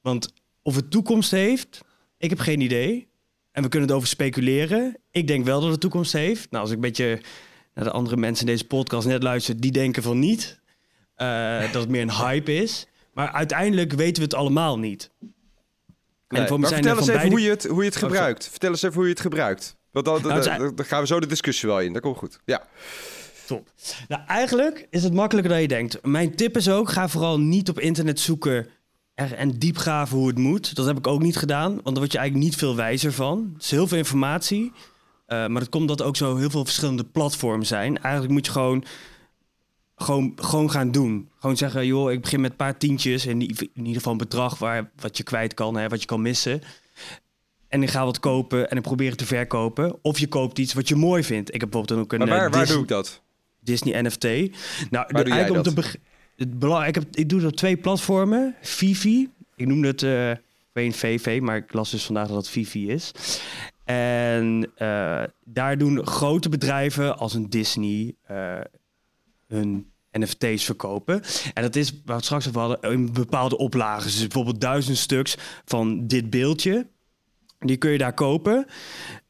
want 0.00 0.32
of 0.62 0.74
het 0.74 0.90
toekomst 0.90 1.30
heeft, 1.30 1.84
ik 2.18 2.30
heb 2.30 2.38
geen 2.38 2.60
idee. 2.60 3.08
En 3.52 3.62
we 3.62 3.68
kunnen 3.68 3.88
het 3.88 3.96
over 3.96 4.08
speculeren. 4.08 4.96
Ik 5.10 5.26
denk 5.26 5.44
wel 5.44 5.60
dat 5.60 5.70
het 5.70 5.80
toekomst 5.80 6.12
heeft. 6.12 6.50
Nou, 6.50 6.62
als 6.62 6.70
ik 6.70 6.76
een 6.76 6.82
beetje 6.82 7.20
naar 7.74 7.84
de 7.84 7.90
andere 7.90 8.16
mensen 8.16 8.46
in 8.46 8.52
deze 8.52 8.66
podcast 8.66 9.06
net 9.06 9.22
luister, 9.22 9.60
die 9.60 9.72
denken 9.72 10.02
van 10.02 10.18
niet. 10.18 10.57
Uh, 11.18 11.72
dat 11.72 11.82
het 11.82 11.88
meer 11.88 12.02
een 12.02 12.12
hype 12.12 12.54
is. 12.54 12.86
Maar 13.12 13.32
uiteindelijk 13.32 13.92
weten 13.92 14.16
we 14.16 14.22
het 14.22 14.34
allemaal 14.34 14.78
niet. 14.78 15.10
Nee, 16.28 16.46
en 16.46 16.60
maar 16.60 16.70
vertel 16.70 16.96
eens 16.96 17.08
even 17.08 17.28
hoe, 17.28 17.40
je 17.40 17.50
het, 17.50 17.64
hoe 17.66 17.82
je 17.82 17.88
het 17.88 17.96
oh, 17.96 18.02
gebruikt. 18.02 18.48
vertel 18.48 18.70
eens 18.70 18.82
even 18.82 18.94
hoe 18.94 19.04
je 19.04 19.10
het 19.10 19.20
gebruikt. 19.20 19.76
Want 19.90 20.04
dan, 20.04 20.22
nou, 20.22 20.42
dan, 20.42 20.74
dan, 20.74 20.84
gaan 20.84 21.00
we 21.00 21.06
zo 21.06 21.20
de 21.20 21.26
discussie 21.26 21.68
wel 21.68 21.80
in. 21.80 21.92
Dat 21.92 22.02
komt 22.02 22.16
goed. 22.16 22.40
Ja. 22.44 22.62
Top. 23.46 23.70
Nou, 24.08 24.22
eigenlijk 24.26 24.86
is 24.90 25.02
het 25.02 25.12
makkelijker 25.12 25.52
dan 25.52 25.60
je 25.60 25.68
denkt. 25.68 26.04
Mijn 26.06 26.34
tip 26.34 26.56
is 26.56 26.68
ook, 26.68 26.90
ga 26.90 27.08
vooral 27.08 27.40
niet 27.40 27.68
op 27.68 27.80
internet 27.80 28.20
zoeken 28.20 28.68
en 29.14 29.58
diep 29.58 29.78
graven 29.78 30.18
hoe 30.18 30.26
het 30.26 30.38
moet. 30.38 30.74
Dat 30.74 30.86
heb 30.86 30.98
ik 30.98 31.06
ook 31.06 31.22
niet 31.22 31.36
gedaan, 31.36 31.72
want 31.72 31.84
dan 31.84 31.98
word 31.98 32.12
je 32.12 32.18
eigenlijk 32.18 32.48
niet 32.50 32.58
veel 32.58 32.76
wijzer 32.76 33.12
van. 33.12 33.50
Het 33.54 33.62
is 33.62 33.70
heel 33.70 33.86
veel 33.86 33.98
informatie, 33.98 34.64
uh, 34.64 35.46
maar 35.46 35.60
het 35.60 35.68
komt 35.68 35.88
dat 35.88 36.02
ook 36.02 36.16
zo 36.16 36.36
heel 36.36 36.50
veel 36.50 36.64
verschillende 36.64 37.04
platforms 37.04 37.68
zijn. 37.68 37.98
Eigenlijk 38.02 38.32
moet 38.32 38.46
je 38.46 38.52
gewoon, 38.52 38.84
gewoon, 39.98 40.32
gewoon 40.36 40.70
gaan 40.70 40.90
doen. 40.90 41.28
Gewoon 41.38 41.56
zeggen, 41.56 41.86
joh, 41.86 42.12
ik 42.12 42.20
begin 42.20 42.40
met 42.40 42.50
een 42.50 42.56
paar 42.56 42.78
tientjes, 42.78 43.26
in, 43.26 43.40
in 43.40 43.70
ieder 43.74 43.94
geval 43.94 44.12
een 44.12 44.18
bedrag 44.18 44.58
waar, 44.58 44.90
wat 45.00 45.16
je 45.16 45.22
kwijt 45.22 45.54
kan, 45.54 45.76
hè, 45.76 45.88
wat 45.88 46.00
je 46.00 46.06
kan 46.06 46.22
missen. 46.22 46.62
En 47.68 47.82
ik 47.82 47.90
ga 47.90 48.04
wat 48.04 48.20
kopen 48.20 48.70
en 48.70 48.76
ik 48.76 48.82
probeer 48.82 49.08
het 49.08 49.18
te 49.18 49.26
verkopen. 49.26 49.98
Of 50.02 50.18
je 50.18 50.26
koopt 50.26 50.58
iets 50.58 50.74
wat 50.74 50.88
je 50.88 50.96
mooi 50.96 51.24
vindt. 51.24 51.54
Ik 51.54 51.60
heb 51.60 51.70
bijvoorbeeld 51.70 52.00
ook 52.00 52.12
een. 52.12 52.18
Maar 52.18 52.28
waar, 52.28 52.46
uh, 52.46 52.52
waar 52.52 52.66
doe 52.66 52.82
ik 52.82 52.88
dat? 52.88 53.22
Disney 53.60 54.02
NFT. 54.02 54.24
Nou, 54.90 55.06
de, 55.06 55.22
eigenlijk 55.22 55.66
om 55.66 55.74
te 55.74 55.98
het 56.36 56.58
belang, 56.58 56.86
ik, 56.86 56.94
heb, 56.94 57.04
ik 57.12 57.28
doe 57.28 57.40
het 57.40 57.50
op 57.50 57.56
twee 57.56 57.76
platformen. 57.76 58.54
Vivi, 58.62 59.28
ik 59.56 59.66
noemde 59.66 59.88
het 59.88 60.02
uh, 60.02 60.92
VV, 60.92 61.40
maar 61.42 61.56
ik 61.56 61.72
las 61.72 61.90
dus 61.90 62.04
vandaag 62.04 62.28
dat 62.28 62.36
het 62.36 62.48
Vivi 62.48 62.90
is. 62.90 63.12
En 63.84 64.70
uh, 64.78 65.22
daar 65.44 65.78
doen 65.78 66.06
grote 66.06 66.48
bedrijven 66.48 67.18
als 67.18 67.34
een 67.34 67.50
Disney 67.50 68.14
uh, 68.30 68.60
hun 69.48 69.92
NFT's 70.12 70.64
verkopen. 70.64 71.22
En 71.54 71.62
dat 71.62 71.76
is, 71.76 72.02
waar 72.04 72.16
we 72.16 72.24
straks 72.24 72.48
over 72.48 72.60
hadden, 72.60 72.92
in 72.92 73.12
bepaalde 73.12 73.58
oplagen. 73.58 74.04
Dus 74.04 74.20
bijvoorbeeld 74.20 74.60
duizend 74.60 74.96
stuks 74.96 75.36
van 75.64 76.06
dit 76.06 76.30
beeldje. 76.30 76.86
Die 77.58 77.76
kun 77.76 77.90
je 77.90 77.98
daar 77.98 78.14
kopen. 78.14 78.66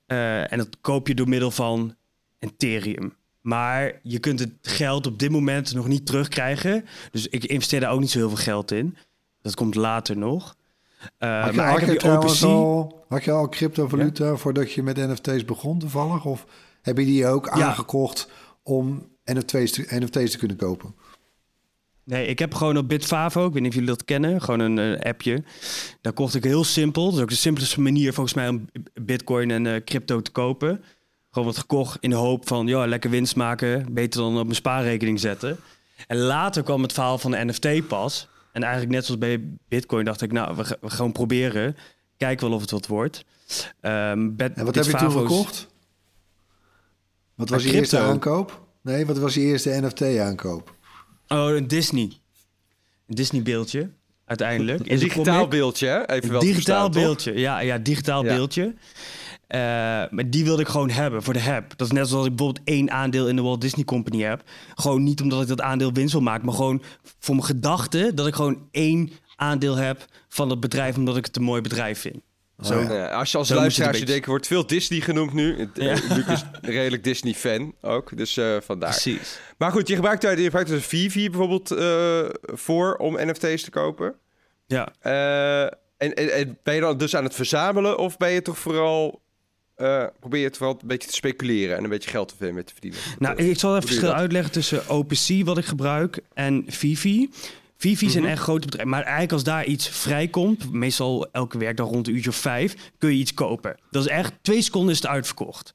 Uh, 0.06 0.52
en 0.52 0.58
dat 0.58 0.68
koop 0.80 1.08
je 1.08 1.14
door 1.14 1.28
middel 1.28 1.50
van 1.50 1.94
Ethereum. 2.38 3.16
Maar 3.40 4.00
je 4.02 4.18
kunt 4.18 4.40
het 4.40 4.52
geld 4.62 5.06
op 5.06 5.18
dit 5.18 5.30
moment 5.30 5.74
nog 5.74 5.88
niet 5.88 6.06
terugkrijgen. 6.06 6.84
Dus 7.10 7.26
ik 7.26 7.44
investeer 7.44 7.80
daar 7.80 7.92
ook 7.92 8.00
niet 8.00 8.10
zo 8.10 8.18
heel 8.18 8.28
veel 8.28 8.44
geld 8.44 8.70
in. 8.70 8.96
Dat 9.42 9.54
komt 9.54 9.74
later 9.74 10.16
nog. 10.16 10.56
Uh, 11.18 11.42
had, 11.42 11.50
je, 11.50 11.56
maar 11.56 11.70
had, 11.70 11.80
je 11.80 12.46
al, 12.46 13.04
had 13.08 13.24
je 13.24 13.30
al 13.30 13.48
cryptovaluta 13.48 14.36
voordat 14.36 14.72
je 14.72 14.82
met 14.82 14.96
NFT's 14.96 15.44
begon 15.44 15.78
toevallig? 15.78 16.24
Of 16.24 16.46
heb 16.82 16.98
je 16.98 17.04
die 17.04 17.26
ook 17.26 17.48
aangekocht 17.48 18.28
om 18.62 19.08
NFT's 19.32 19.72
te, 19.72 19.86
NFT's 19.88 20.30
te 20.30 20.38
kunnen 20.38 20.56
kopen? 20.56 20.94
Nee, 22.04 22.26
ik 22.26 22.38
heb 22.38 22.54
gewoon 22.54 22.76
op 22.76 22.88
Bitfavo, 22.88 23.46
ik 23.46 23.52
weet 23.52 23.62
niet 23.62 23.70
of 23.70 23.74
jullie 23.78 23.90
dat 23.90 24.04
kennen, 24.04 24.42
gewoon 24.42 24.60
een 24.60 24.76
uh, 24.78 25.00
appje. 25.00 25.42
Daar 26.00 26.12
kocht 26.12 26.34
ik 26.34 26.44
heel 26.44 26.64
simpel. 26.64 27.04
Dat 27.04 27.14
is 27.14 27.20
ook 27.20 27.28
de 27.28 27.34
simpelste 27.34 27.80
manier 27.80 28.12
volgens 28.12 28.34
mij 28.34 28.48
om 28.48 28.68
bitcoin 29.02 29.50
en 29.50 29.64
uh, 29.64 29.76
crypto 29.84 30.20
te 30.20 30.30
kopen. 30.30 30.84
Gewoon 31.30 31.48
wat 31.48 31.58
gekocht 31.58 31.96
in 32.00 32.10
de 32.10 32.16
hoop 32.16 32.48
van, 32.48 32.66
ja, 32.66 32.86
lekker 32.86 33.10
winst 33.10 33.36
maken. 33.36 33.94
Beter 33.94 34.20
dan 34.20 34.38
op 34.38 34.42
mijn 34.42 34.54
spaarrekening 34.54 35.20
zetten. 35.20 35.56
En 36.06 36.16
later 36.16 36.62
kwam 36.62 36.82
het 36.82 36.92
verhaal 36.92 37.18
van 37.18 37.30
de 37.30 37.44
NFT 37.44 37.88
pas. 37.88 38.28
En 38.52 38.62
eigenlijk 38.62 38.92
net 38.92 39.04
zoals 39.04 39.20
bij 39.20 39.40
Bitcoin 39.68 40.04
dacht 40.04 40.22
ik, 40.22 40.32
nou, 40.32 40.56
we, 40.56 40.64
gaan 40.64 40.78
gewoon 40.80 41.12
proberen. 41.12 41.76
Kijk 42.16 42.40
wel 42.40 42.52
of 42.52 42.60
het 42.60 42.70
wat 42.70 42.86
wordt. 42.86 43.24
Um, 43.80 44.34
en 44.36 44.64
wat 44.64 44.74
heb 44.74 44.84
je 44.84 44.96
toen 44.96 45.10
gekocht? 45.10 45.68
Wat 47.34 47.48
was 47.48 47.62
je 47.64 47.72
eerste 47.72 47.98
aankoop? 47.98 48.67
Nee, 48.82 49.06
wat 49.06 49.18
was 49.18 49.34
je 49.34 49.40
eerste 49.40 49.80
NFT-aankoop? 49.82 50.74
Oh, 51.28 51.48
een 51.56 51.68
Disney. 51.68 52.12
Een 53.06 53.14
Disney-beeldje, 53.14 53.90
uiteindelijk. 54.24 54.90
Een 54.90 54.98
digitaal 54.98 55.48
beeldje, 55.48 55.86
hè? 55.86 56.08
Even 56.08 56.30
wel 56.30 56.40
Digitaal 56.40 56.90
beeldje, 56.90 57.38
ja, 57.38 57.58
ja, 57.58 57.78
digitaal 57.78 58.22
beeldje. 58.22 58.62
Uh, 59.48 59.58
maar 60.10 60.30
die 60.30 60.44
wilde 60.44 60.62
ik 60.62 60.68
gewoon 60.68 60.90
hebben 60.90 61.22
voor 61.22 61.32
de 61.32 61.38
heb. 61.38 61.76
Dat 61.76 61.86
is 61.86 61.92
net 61.92 62.08
zoals 62.08 62.26
ik 62.26 62.36
bijvoorbeeld 62.36 62.66
één 62.66 62.90
aandeel 62.90 63.28
in 63.28 63.36
de 63.36 63.42
Walt 63.42 63.60
Disney 63.60 63.84
Company 63.84 64.22
heb. 64.22 64.42
Gewoon 64.74 65.02
niet 65.02 65.20
omdat 65.20 65.42
ik 65.42 65.48
dat 65.48 65.60
aandeel 65.60 65.92
winst 65.92 66.12
wil 66.12 66.22
maken, 66.22 66.44
maar 66.44 66.54
gewoon 66.54 66.82
voor 67.18 67.34
mijn 67.34 67.46
gedachte 67.46 68.12
dat 68.14 68.26
ik 68.26 68.34
gewoon 68.34 68.68
één 68.70 69.10
aandeel 69.36 69.76
heb 69.76 70.04
van 70.28 70.50
het 70.50 70.60
bedrijf 70.60 70.96
omdat 70.96 71.16
ik 71.16 71.24
het 71.24 71.36
een 71.36 71.42
mooi 71.42 71.60
bedrijf 71.60 72.00
vind. 72.00 72.22
Zo, 72.62 72.80
ja, 72.80 73.08
als 73.08 73.32
je 73.32 73.38
als 73.38 73.48
luisteraar 73.48 73.96
je 73.96 74.04
denkt, 74.04 74.26
wordt 74.26 74.46
veel 74.46 74.66
Disney 74.66 75.00
genoemd 75.00 75.32
nu. 75.32 75.68
Ja. 75.74 75.96
Luc 76.08 76.26
is 76.26 76.44
redelijk 76.60 77.04
Disney-fan 77.04 77.74
ook, 77.80 78.16
dus 78.16 78.36
uh, 78.36 78.56
vandaar. 78.60 78.90
Precies. 78.90 79.40
Maar 79.58 79.70
goed, 79.70 79.88
je 79.88 79.94
gebruikt, 79.94 80.22
je 80.22 80.36
gebruikt 80.36 80.68
dus 80.68 80.86
Vivi 80.86 81.30
bijvoorbeeld 81.30 81.72
uh, 81.72 82.28
voor 82.42 82.94
om 82.94 83.16
NFT's 83.20 83.62
te 83.62 83.70
kopen. 83.70 84.14
Ja. 84.66 84.92
En, 85.00 86.14
en, 86.14 86.32
en, 86.32 86.58
ben 86.62 86.74
je 86.74 86.80
dan 86.80 86.98
dus 86.98 87.16
aan 87.16 87.24
het 87.24 87.34
verzamelen 87.34 87.98
of 87.98 88.16
ben 88.16 88.30
je 88.30 88.42
toch 88.42 88.58
vooral 88.58 89.20
uh, 89.78 90.04
probeer 90.20 90.40
je 90.40 90.46
het 90.46 90.56
vooral 90.56 90.78
een 90.80 90.86
beetje 90.86 91.08
te 91.08 91.14
speculeren 91.14 91.76
en 91.76 91.84
een 91.84 91.90
beetje 91.90 92.10
geld 92.10 92.38
te 92.38 92.52
met 92.52 92.66
te 92.66 92.72
verdienen. 92.72 93.00
Nou, 93.18 93.36
ik 93.36 93.58
zal 93.58 93.76
even 93.76 93.88
verschil 93.88 94.12
uitleggen 94.12 94.52
tussen 94.52 94.88
OpenSea, 94.88 95.44
wat 95.44 95.58
ik 95.58 95.64
gebruik, 95.64 96.20
en 96.34 96.64
Vivi. 96.66 97.30
Vivi 97.78 98.10
zijn 98.10 98.22
mhm. 98.22 98.32
echt 98.32 98.42
grote 98.42 98.64
bedrijven. 98.64 98.90
Maar 98.90 99.02
eigenlijk 99.02 99.32
als 99.32 99.44
daar 99.44 99.64
iets 99.64 99.88
vrijkomt, 99.88 100.72
meestal 100.72 101.28
elke 101.32 101.58
werkdag 101.58 101.88
rond 101.88 102.08
een 102.08 102.14
uurtje 102.14 102.30
of 102.30 102.36
vijf, 102.36 102.74
kun 102.98 103.10
je 103.10 103.18
iets 103.18 103.34
kopen. 103.34 103.76
Dat 103.90 104.04
is 104.04 104.10
echt 104.10 104.32
twee 104.42 104.62
seconden 104.62 104.90
is 104.90 104.96
het 104.96 105.06
uitverkocht. 105.06 105.72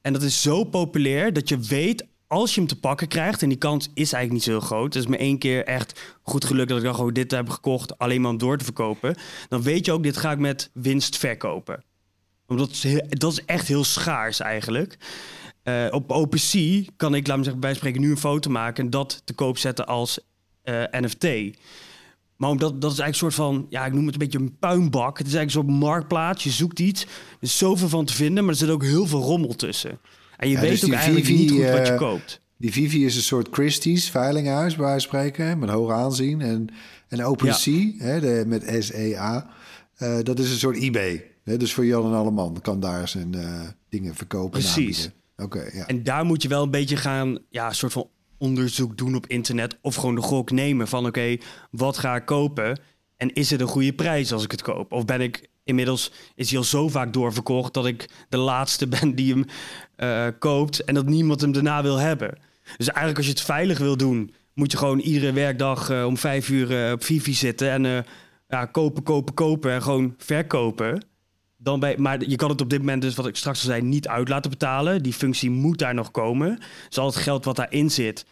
En 0.00 0.12
dat 0.12 0.22
is 0.22 0.42
zo 0.42 0.64
populair 0.64 1.32
dat 1.32 1.48
je 1.48 1.58
weet, 1.58 2.06
als 2.26 2.54
je 2.54 2.60
hem 2.60 2.68
te 2.68 2.80
pakken 2.80 3.08
krijgt, 3.08 3.42
en 3.42 3.48
die 3.48 3.58
kans 3.58 3.84
is 3.94 4.12
eigenlijk 4.12 4.32
niet 4.32 4.42
zo 4.42 4.50
heel 4.50 4.68
groot. 4.68 4.94
Het 4.94 5.02
is 5.02 5.08
me 5.08 5.16
één 5.16 5.38
keer 5.38 5.64
echt 5.64 6.00
goed 6.22 6.44
geluk 6.44 6.68
dat 6.68 6.78
ik 6.78 6.84
dan 6.84 6.94
gewoon 6.94 7.12
dit 7.12 7.30
heb 7.30 7.48
gekocht, 7.48 7.98
alleen 7.98 8.20
maar 8.20 8.30
om 8.30 8.38
door 8.38 8.58
te 8.58 8.64
verkopen. 8.64 9.16
Dan 9.48 9.62
weet 9.62 9.86
je 9.86 9.92
ook, 9.92 10.02
dit 10.02 10.16
ga 10.16 10.32
ik 10.32 10.38
met 10.38 10.70
winst 10.72 11.16
verkopen 11.16 11.84
omdat 12.46 12.84
dat 13.08 13.32
is 13.32 13.44
echt 13.44 13.68
heel 13.68 13.84
schaars 13.84 14.40
eigenlijk. 14.40 14.96
Uh, 15.64 15.86
op 15.90 16.10
OpenSea 16.12 16.82
kan 16.96 17.14
ik, 17.14 17.26
laat 17.26 17.36
me 17.36 17.42
zeggen, 17.42 17.60
bij 17.60 17.74
spreken 17.74 18.00
nu 18.00 18.10
een 18.10 18.16
foto 18.16 18.50
maken 18.50 18.84
en 18.84 18.90
dat 18.90 19.22
te 19.24 19.32
koop 19.32 19.58
zetten 19.58 19.86
als 19.86 20.18
eh, 20.18 20.24
NFT. 20.90 21.26
Maar 22.36 22.50
omdat 22.50 22.80
dat 22.80 22.92
is 22.92 22.98
eigenlijk 22.98 23.06
een 23.08 23.14
soort 23.14 23.34
van, 23.34 23.66
ja, 23.68 23.86
ik 23.86 23.92
noem 23.92 24.04
het 24.04 24.14
een 24.14 24.20
beetje 24.20 24.38
een 24.38 24.58
puinbak. 24.58 25.18
Het 25.18 25.26
is 25.26 25.34
eigenlijk 25.34 25.68
zo'n 25.68 25.78
marktplaats. 25.78 26.44
Je 26.44 26.50
zoekt 26.50 26.80
iets, 26.80 27.02
er 27.02 27.08
is 27.40 27.58
zoveel 27.58 27.88
van 27.88 28.04
te 28.04 28.12
vinden, 28.12 28.44
maar 28.44 28.52
er 28.52 28.58
zit 28.58 28.70
ook 28.70 28.82
heel 28.82 29.06
veel 29.06 29.20
rommel 29.20 29.54
tussen. 29.54 29.98
En 30.36 30.48
je 30.48 30.60
weet 30.60 30.70
dus 30.70 30.84
ook 30.84 30.92
eigenlijk 30.92 31.28
niet 31.28 31.50
goed 31.50 31.60
wat 31.60 31.86
je 31.86 31.92
eh, 31.92 31.98
koopt. 31.98 32.40
Die 32.56 32.72
Vivi 32.72 33.04
is 33.04 33.16
een 33.16 33.22
soort 33.22 33.48
Christie's 33.50 34.10
veilinghuis, 34.10 34.76
bij 34.76 35.00
spreken, 35.00 35.58
met 35.58 35.68
hoog 35.68 35.90
aanzien. 35.90 36.40
En, 36.40 36.68
en 37.08 37.24
OpenSea, 37.24 37.72
ja. 37.72 38.04
hè, 38.04 38.20
de, 38.20 38.44
met 38.46 38.84
SEA, 38.84 39.50
uh, 39.98 40.18
dat 40.22 40.38
is 40.38 40.50
een 40.50 40.58
soort 40.58 40.76
eBay 40.76 41.34
dus 41.44 41.74
voor 41.74 41.86
Jan 41.86 42.04
en 42.04 42.12
Alleman 42.12 42.60
kan 42.60 42.80
daar 42.80 43.08
zijn 43.08 43.32
uh, 43.36 43.60
dingen 43.88 44.14
verkopen. 44.14 44.50
Precies. 44.50 45.10
Oké. 45.36 45.70
ja. 45.72 45.86
En 45.86 46.02
daar 46.02 46.24
moet 46.24 46.42
je 46.42 46.48
wel 46.48 46.62
een 46.62 46.70
beetje 46.70 46.96
gaan, 46.96 47.38
ja, 47.50 47.66
een 47.66 47.74
soort 47.74 47.92
van 47.92 48.08
onderzoek 48.38 48.96
doen 48.96 49.14
op 49.14 49.26
internet. 49.26 49.78
Of 49.80 49.94
gewoon 49.94 50.14
de 50.14 50.20
gok 50.20 50.50
nemen 50.50 50.88
van 50.88 51.06
oké, 51.06 51.36
wat 51.70 51.98
ga 51.98 52.16
ik 52.16 52.24
kopen? 52.24 52.80
En 53.16 53.32
is 53.32 53.50
het 53.50 53.60
een 53.60 53.66
goede 53.66 53.92
prijs 53.92 54.32
als 54.32 54.44
ik 54.44 54.50
het 54.50 54.62
koop? 54.62 54.92
Of 54.92 55.04
ben 55.04 55.20
ik 55.20 55.48
inmiddels, 55.64 56.12
is 56.34 56.48
hij 56.48 56.58
al 56.58 56.64
zo 56.64 56.88
vaak 56.88 57.12
doorverkocht 57.12 57.74
dat 57.74 57.86
ik 57.86 58.08
de 58.28 58.36
laatste 58.36 58.88
ben 59.00 59.14
die 59.14 59.32
hem 59.32 59.44
uh, 59.96 60.38
koopt 60.38 60.84
en 60.84 60.94
dat 60.94 61.06
niemand 61.06 61.40
hem 61.40 61.52
daarna 61.52 61.82
wil 61.82 61.96
hebben? 61.96 62.38
Dus 62.76 62.88
eigenlijk 62.88 63.16
als 63.16 63.26
je 63.26 63.32
het 63.32 63.40
veilig 63.40 63.78
wil 63.78 63.96
doen, 63.96 64.34
moet 64.54 64.72
je 64.72 64.78
gewoon 64.78 64.98
iedere 64.98 65.32
werkdag 65.32 65.90
uh, 65.90 66.04
om 66.04 66.16
vijf 66.16 66.48
uur 66.48 66.92
op 66.92 67.04
Vivi 67.04 67.34
zitten 67.34 67.70
en 67.70 68.06
ja, 68.48 68.64
kopen, 68.66 69.02
kopen, 69.02 69.34
kopen 69.34 69.72
en 69.72 69.82
gewoon 69.82 70.14
verkopen 70.18 71.02
dan 71.64 71.80
bij, 71.80 71.96
maar 71.98 72.24
je 72.24 72.36
kan 72.36 72.50
het 72.50 72.60
op 72.60 72.70
dit 72.70 72.78
moment 72.78 73.02
dus, 73.02 73.14
wat 73.14 73.26
ik 73.26 73.36
straks 73.36 73.60
al 73.60 73.66
zei, 73.66 73.82
niet 73.82 74.08
uit 74.08 74.28
laten 74.28 74.50
betalen. 74.50 75.02
Die 75.02 75.12
functie 75.12 75.50
moet 75.50 75.78
daar 75.78 75.94
nog 75.94 76.10
komen. 76.10 76.60
Dus 76.88 76.98
al 76.98 77.06
het 77.06 77.16
geld 77.16 77.44
wat 77.44 77.56
daarin 77.56 77.90
zit, 77.90 78.26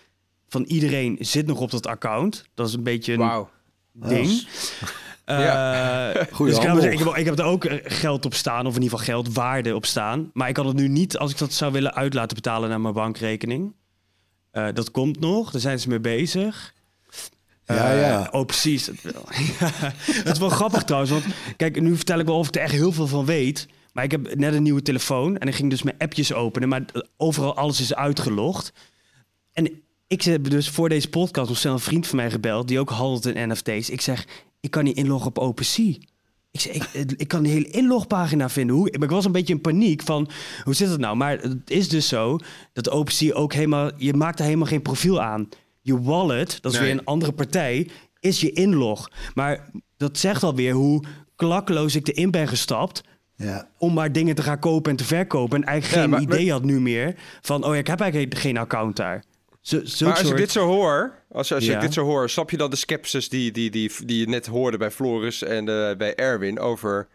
van 0.48 0.62
iedereen, 0.62 1.16
zit 1.20 1.46
nog 1.46 1.60
op 1.60 1.70
dat 1.70 1.86
account. 1.86 2.44
Dat 2.54 2.68
is 2.68 2.74
een 2.74 2.82
beetje 2.82 3.12
een 3.12 3.18
Wauw. 3.18 3.50
ding. 3.92 4.46
Eh, 5.24 6.10
Goeie 6.32 6.52
dus 6.52 6.62
ik, 6.64 6.70
heb, 6.70 6.92
ik, 6.92 6.98
heb, 6.98 7.16
ik 7.16 7.24
heb 7.24 7.38
er 7.38 7.44
ook 7.44 7.66
geld 7.84 8.24
op 8.24 8.34
staan, 8.34 8.66
of 8.66 8.76
in 8.76 8.82
ieder 8.82 8.98
geval 8.98 9.14
geld, 9.14 9.34
waarde 9.34 9.74
op 9.74 9.86
staan. 9.86 10.30
Maar 10.32 10.48
ik 10.48 10.54
kan 10.54 10.66
het 10.66 10.76
nu 10.76 10.88
niet, 10.88 11.18
als 11.18 11.30
ik 11.30 11.38
dat 11.38 11.52
zou 11.52 11.72
willen, 11.72 11.94
uit 11.94 12.14
laten 12.14 12.36
betalen 12.36 12.68
naar 12.68 12.80
mijn 12.80 12.94
bankrekening. 12.94 13.74
Eh, 14.50 14.66
dat 14.74 14.90
komt 14.90 15.20
nog, 15.20 15.50
daar 15.50 15.60
zijn 15.60 15.80
ze 15.80 15.88
mee 15.88 16.00
bezig. 16.00 16.74
Ja, 17.66 17.92
Eh, 17.92 18.00
ja. 18.00 18.28
oh, 18.30 18.44
precies. 18.46 18.84
Dat 18.84 20.32
is 20.32 20.38
wel 20.38 20.48
grappig 20.48 20.82
trouwens, 20.84 21.12
want 21.12 21.24
kijk, 21.56 21.80
nu 21.80 21.96
vertel 21.96 22.18
ik 22.18 22.26
wel 22.26 22.38
of 22.38 22.48
ik 22.48 22.54
er 22.54 22.60
echt 22.62 22.72
heel 22.72 22.92
veel 22.92 23.06
van 23.06 23.24
weet. 23.24 23.68
Maar 23.92 24.04
ik 24.04 24.10
heb 24.10 24.34
net 24.34 24.54
een 24.54 24.62
nieuwe 24.62 24.82
telefoon 24.82 25.36
en 25.38 25.48
ik 25.48 25.54
ging 25.54 25.70
dus 25.70 25.82
mijn 25.82 25.98
appjes 25.98 26.32
openen, 26.32 26.68
maar 26.68 26.84
overal 27.16 27.56
alles 27.56 27.80
is 27.80 27.94
uitgelogd. 27.94 28.72
En 29.52 29.82
ik 30.06 30.22
heb 30.22 30.50
dus 30.50 30.68
voor 30.68 30.88
deze 30.88 31.08
podcast 31.08 31.48
nog 31.48 31.58
snel 31.58 31.72
een 31.72 31.78
vriend 31.78 32.06
van 32.06 32.16
mij 32.16 32.30
gebeld, 32.30 32.68
die 32.68 32.78
ook 32.80 32.90
handelt 32.90 33.26
in 33.26 33.48
NFT's. 33.48 33.90
Ik 33.90 34.00
zeg, 34.00 34.26
ik 34.60 34.70
kan 34.70 34.84
niet 34.84 34.96
inloggen 34.96 35.28
op 35.28 35.38
OpenSea. 35.38 35.94
Ik, 36.50 36.60
zeg, 36.60 36.74
ik, 36.74 37.12
ik 37.16 37.28
kan 37.28 37.42
die 37.42 37.52
hele 37.52 37.70
inlogpagina 37.70 38.48
vinden. 38.48 38.76
Hoe, 38.76 38.90
maar 38.92 39.08
ik 39.08 39.14
was 39.14 39.24
een 39.24 39.32
beetje 39.32 39.54
in 39.54 39.60
paniek 39.60 40.02
van, 40.02 40.30
hoe 40.64 40.74
zit 40.74 40.88
het 40.88 41.00
nou? 41.00 41.16
Maar 41.16 41.38
het 41.38 41.70
is 41.70 41.88
dus 41.88 42.08
zo 42.08 42.38
dat 42.72 42.90
OpenSea 42.90 43.34
ook 43.34 43.52
helemaal... 43.52 43.90
Je 43.96 44.14
maakt 44.14 44.38
er 44.38 44.44
helemaal 44.44 44.66
geen 44.66 44.82
profiel 44.82 45.22
aan. 45.22 45.48
Je 45.82 46.00
wallet, 46.02 46.58
dat 46.62 46.72
is 46.72 46.78
Nee. 46.78 46.86
weer 46.88 46.98
een 46.98 47.04
andere 47.06 47.32
partij, 47.32 47.88
is 48.20 48.40
je 48.40 48.52
inlog. 48.52 49.10
Maar 49.34 49.70
dat 49.96 50.18
zegt 50.18 50.42
alweer 50.42 50.72
hoe 50.72 51.04
klakkeloos 51.36 51.94
ik 51.96 52.08
erin 52.08 52.30
ben 52.30 52.48
gestapt 52.48 53.02
Ja. 53.36 53.68
om 53.78 53.92
maar 53.94 54.12
dingen 54.12 54.34
te 54.34 54.42
gaan 54.42 54.58
kopen 54.58 54.90
en 54.90 54.96
te 54.96 55.04
verkopen. 55.04 55.62
En 55.62 55.68
eigenlijk 55.68 55.94
Ja, 55.96 56.00
geen 56.02 56.10
maar- 56.26 56.36
idee 56.36 56.50
had 56.50 56.64
nu 56.64 56.80
meer 56.80 57.14
van... 57.40 57.64
oh 57.64 57.72
ja, 57.72 57.78
ik 57.78 57.86
heb 57.86 58.00
eigenlijk 58.00 58.34
geen 58.34 58.56
account 58.56 58.96
daar. 58.96 59.24
Zo, 59.60 59.76
Maar 59.76 59.84
als 59.84 60.20
soort... 60.20 60.30
ik 60.30 60.36
dit 60.36 60.50
zo 60.50 60.66
hoor, 60.66 61.14
als, 61.30 61.52
als 61.52 61.64
Ja. 61.64 61.74
ik 61.74 61.80
dit 61.80 61.92
zo 61.92 62.04
hoor, 62.04 62.30
snap 62.30 62.50
je 62.50 62.56
dan 62.56 62.70
de 62.70 62.76
skepsis 62.76 63.28
die, 63.28 63.52
die, 63.52 63.70
die, 63.70 63.90
die 64.04 64.18
je 64.18 64.28
net 64.28 64.46
hoorde 64.46 64.76
bij 64.76 64.90
Floris 64.90 65.42
en 65.42 65.68
eh, 65.68 65.96
bij 65.96 66.14
Erwin 66.14 66.58
over 66.58 67.08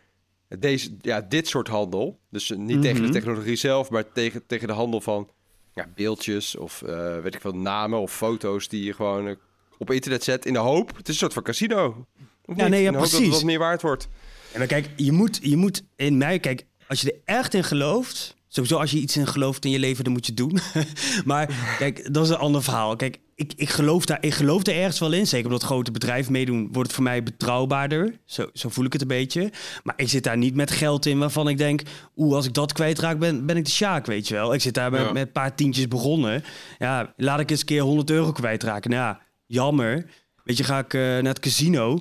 deze, 0.60 0.90
ja, 1.02 1.22
dit 1.22 1.48
soort 1.48 1.68
handel? 1.68 2.20
Dus 2.30 2.54
niet 2.58 2.82
tegen 2.82 2.98
de 2.98 3.02
Mhm. 3.04 3.12
technologie 3.12 3.56
zelf, 3.56 3.90
maar 3.90 4.12
tegen, 4.12 4.46
tegen 4.48 4.68
de 4.68 4.74
handel 4.74 5.02
van 5.02 5.30
ja, 5.78 5.88
beeldjes 5.96 6.56
of 6.56 6.82
eh, 6.82 7.20
weet 7.20 7.36
ik 7.36 7.42
veel, 7.42 7.56
namen 7.56 8.00
of 8.00 8.13
foto's 8.13 8.68
die 8.68 8.84
je 8.84 8.94
gewoon 8.94 9.28
eh, 9.28 9.36
op 9.78 9.92
internet 9.92 10.24
zet 10.24 10.46
in 10.46 10.54
de 10.54 10.60
hoop. 10.60 10.88
Het 10.88 11.08
is 11.08 11.13
een 11.13 11.20
soort 11.20 11.34
van 11.34 11.44
casino. 11.44 12.06
Of 12.46 12.58
Ja, 12.58 12.68
nee, 12.68 12.82
ja, 12.82 12.92
hoop 12.92 13.00
dat 13.00 13.10
het 13.12 13.18
precies. 13.20 13.34
wat 13.34 13.44
meer 13.44 13.60
waard 13.60 13.82
wordt. 13.82 14.08
Ja, 14.52 14.58
maar 14.58 14.68
kijk, 14.68 14.90
je 14.96 15.12
moet, 15.12 15.40
je 15.42 15.58
moet 15.58 15.84
in 15.96 16.18
mij, 16.18 16.40
kijk, 16.40 16.66
als 16.88 17.02
je 17.02 17.12
er 17.12 17.36
echt 17.36 17.54
in 17.54 17.63
gelooft, 17.63 18.36
sowieso 18.48 18.78
als 18.78 18.92
je 18.92 19.00
iets 19.00 19.18
in 19.18 19.28
gelooft 19.28 19.66
in 19.66 19.72
je 19.72 19.80
leven, 19.80 20.04
dan 20.04 20.13
moet 20.13 20.26
je 20.26 20.32
het 20.32 20.42
doen. 20.42 20.60
maar 21.32 21.76
kijk, 21.78 22.13
dat 22.13 22.24
is 22.24 22.30
een 22.30 22.38
ander 22.38 22.63
verhaal. 22.63 22.96
Kijk, 22.96 23.20
ik, 23.38 23.54
ik, 23.56 23.69
geloof 23.69 24.06
daar, 24.06 24.17
ik 24.21 24.34
geloof 24.34 24.67
er 24.67 24.76
ergens 24.76 25.00
wel 25.00 25.12
in. 25.12 25.28
Zeker 25.28 25.45
omdat 25.45 25.63
grote 25.63 25.91
bedrijven 25.91 26.32
meedoen, 26.32 26.62
wordt 26.71 26.88
het 26.88 26.93
voor 26.93 27.04
mij 27.04 27.23
betrouwbaarder. 27.23 28.19
Zo, 28.26 28.50
zo 28.54 28.69
voel 28.69 28.86
ik 28.86 28.93
het 28.93 29.02
een 29.02 29.08
beetje. 29.08 29.52
Maar 29.84 29.93
ik 29.97 30.10
zit 30.10 30.23
daar 30.23 30.38
niet 30.38 30.56
met 30.56 30.71
geld 30.71 31.06
in 31.06 31.19
waarvan 31.19 31.47
ik 31.50 31.58
denk, 31.58 31.82
oeh, 32.15 32.36
als 32.36 32.45
ik 32.45 32.54
dat 32.54 32.73
kwijtraak, 32.73 33.19
ben, 33.19 33.45
ben 33.45 33.58
ik 33.58 33.65
de 33.65 33.71
sjaak, 33.71 34.06
weet 34.06 34.28
je 34.28 34.34
wel. 34.34 34.54
Ik 34.54 34.62
zit 34.62 34.73
daar 34.73 34.91
met, 34.91 35.02
Ja. 35.02 35.12
met 35.12 35.26
een 35.26 35.32
paar 35.32 35.56
tientjes 35.56 35.88
begonnen. 35.88 36.43
Ja, 36.78 37.13
laat 37.17 37.39
ik 37.39 37.50
eens 37.52 37.60
een 37.60 37.65
keer 37.65 37.82
100 37.82 38.10
euro 38.10 38.32
kwijtraken. 38.32 38.89
Nou 38.89 39.02
ja, 39.04 39.21
jammer. 39.45 40.06
Weet 40.43 40.58
je, 40.58 40.63
ga 40.63 40.80
ik 40.80 40.93
eh, 40.93 41.02
naar 41.02 41.23
het 41.23 41.39
casino 41.39 41.93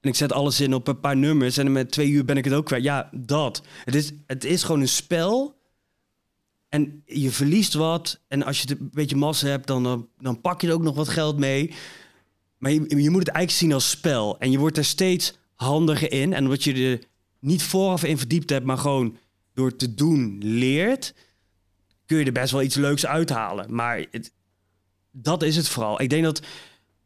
en 0.00 0.08
ik 0.08 0.14
zet 0.14 0.32
alles 0.32 0.60
in 0.60 0.74
op 0.74 0.88
een 0.88 1.00
paar 1.00 1.16
nummers 1.16 1.56
en 1.56 1.72
met 1.72 1.90
twee 1.90 2.08
uur 2.08 2.24
ben 2.24 2.36
ik 2.36 2.44
het 2.44 2.54
ook 2.54 2.66
kwijt. 2.66 2.82
Ja, 2.82 3.08
dat. 3.12 3.62
Het 3.84 3.94
is, 3.94 4.12
het 4.26 4.44
is 4.44 4.62
gewoon 4.62 4.80
een 4.80 4.88
spel. 4.88 5.57
En 6.68 7.02
je 7.06 7.30
verliest 7.30 7.74
wat. 7.74 8.20
En 8.28 8.42
als 8.42 8.62
je 8.62 8.70
een 8.70 8.90
beetje 8.92 9.16
massa 9.16 9.46
hebt, 9.46 9.66
dan, 9.66 9.82
dan, 9.82 10.08
dan 10.18 10.40
pak 10.40 10.60
je 10.60 10.66
er 10.66 10.74
ook 10.74 10.82
nog 10.82 10.94
wat 10.94 11.08
geld 11.08 11.38
mee. 11.38 11.74
Maar 12.58 12.72
je, 12.72 13.02
je 13.02 13.10
moet 13.10 13.26
het 13.26 13.28
eigenlijk 13.28 13.50
zien 13.50 13.72
als 13.72 13.90
spel. 13.90 14.38
En 14.38 14.50
je 14.50 14.58
wordt 14.58 14.76
er 14.76 14.84
steeds 14.84 15.38
handiger 15.54 16.12
in. 16.12 16.32
En 16.32 16.44
omdat 16.44 16.64
je 16.64 16.74
er 16.74 17.04
niet 17.40 17.62
vooraf 17.62 18.04
in 18.04 18.18
verdiept 18.18 18.50
hebt, 18.50 18.64
maar 18.64 18.78
gewoon 18.78 19.16
door 19.54 19.76
te 19.76 19.94
doen 19.94 20.38
leert, 20.42 21.14
kun 22.06 22.18
je 22.18 22.24
er 22.24 22.32
best 22.32 22.52
wel 22.52 22.62
iets 22.62 22.74
leuks 22.74 23.06
uithalen. 23.06 23.74
Maar 23.74 24.06
dat 25.10 25.42
is 25.42 25.56
het 25.56 25.68
vooral. 25.68 26.00
Ik 26.00 26.10
denk 26.10 26.24
dat 26.24 26.42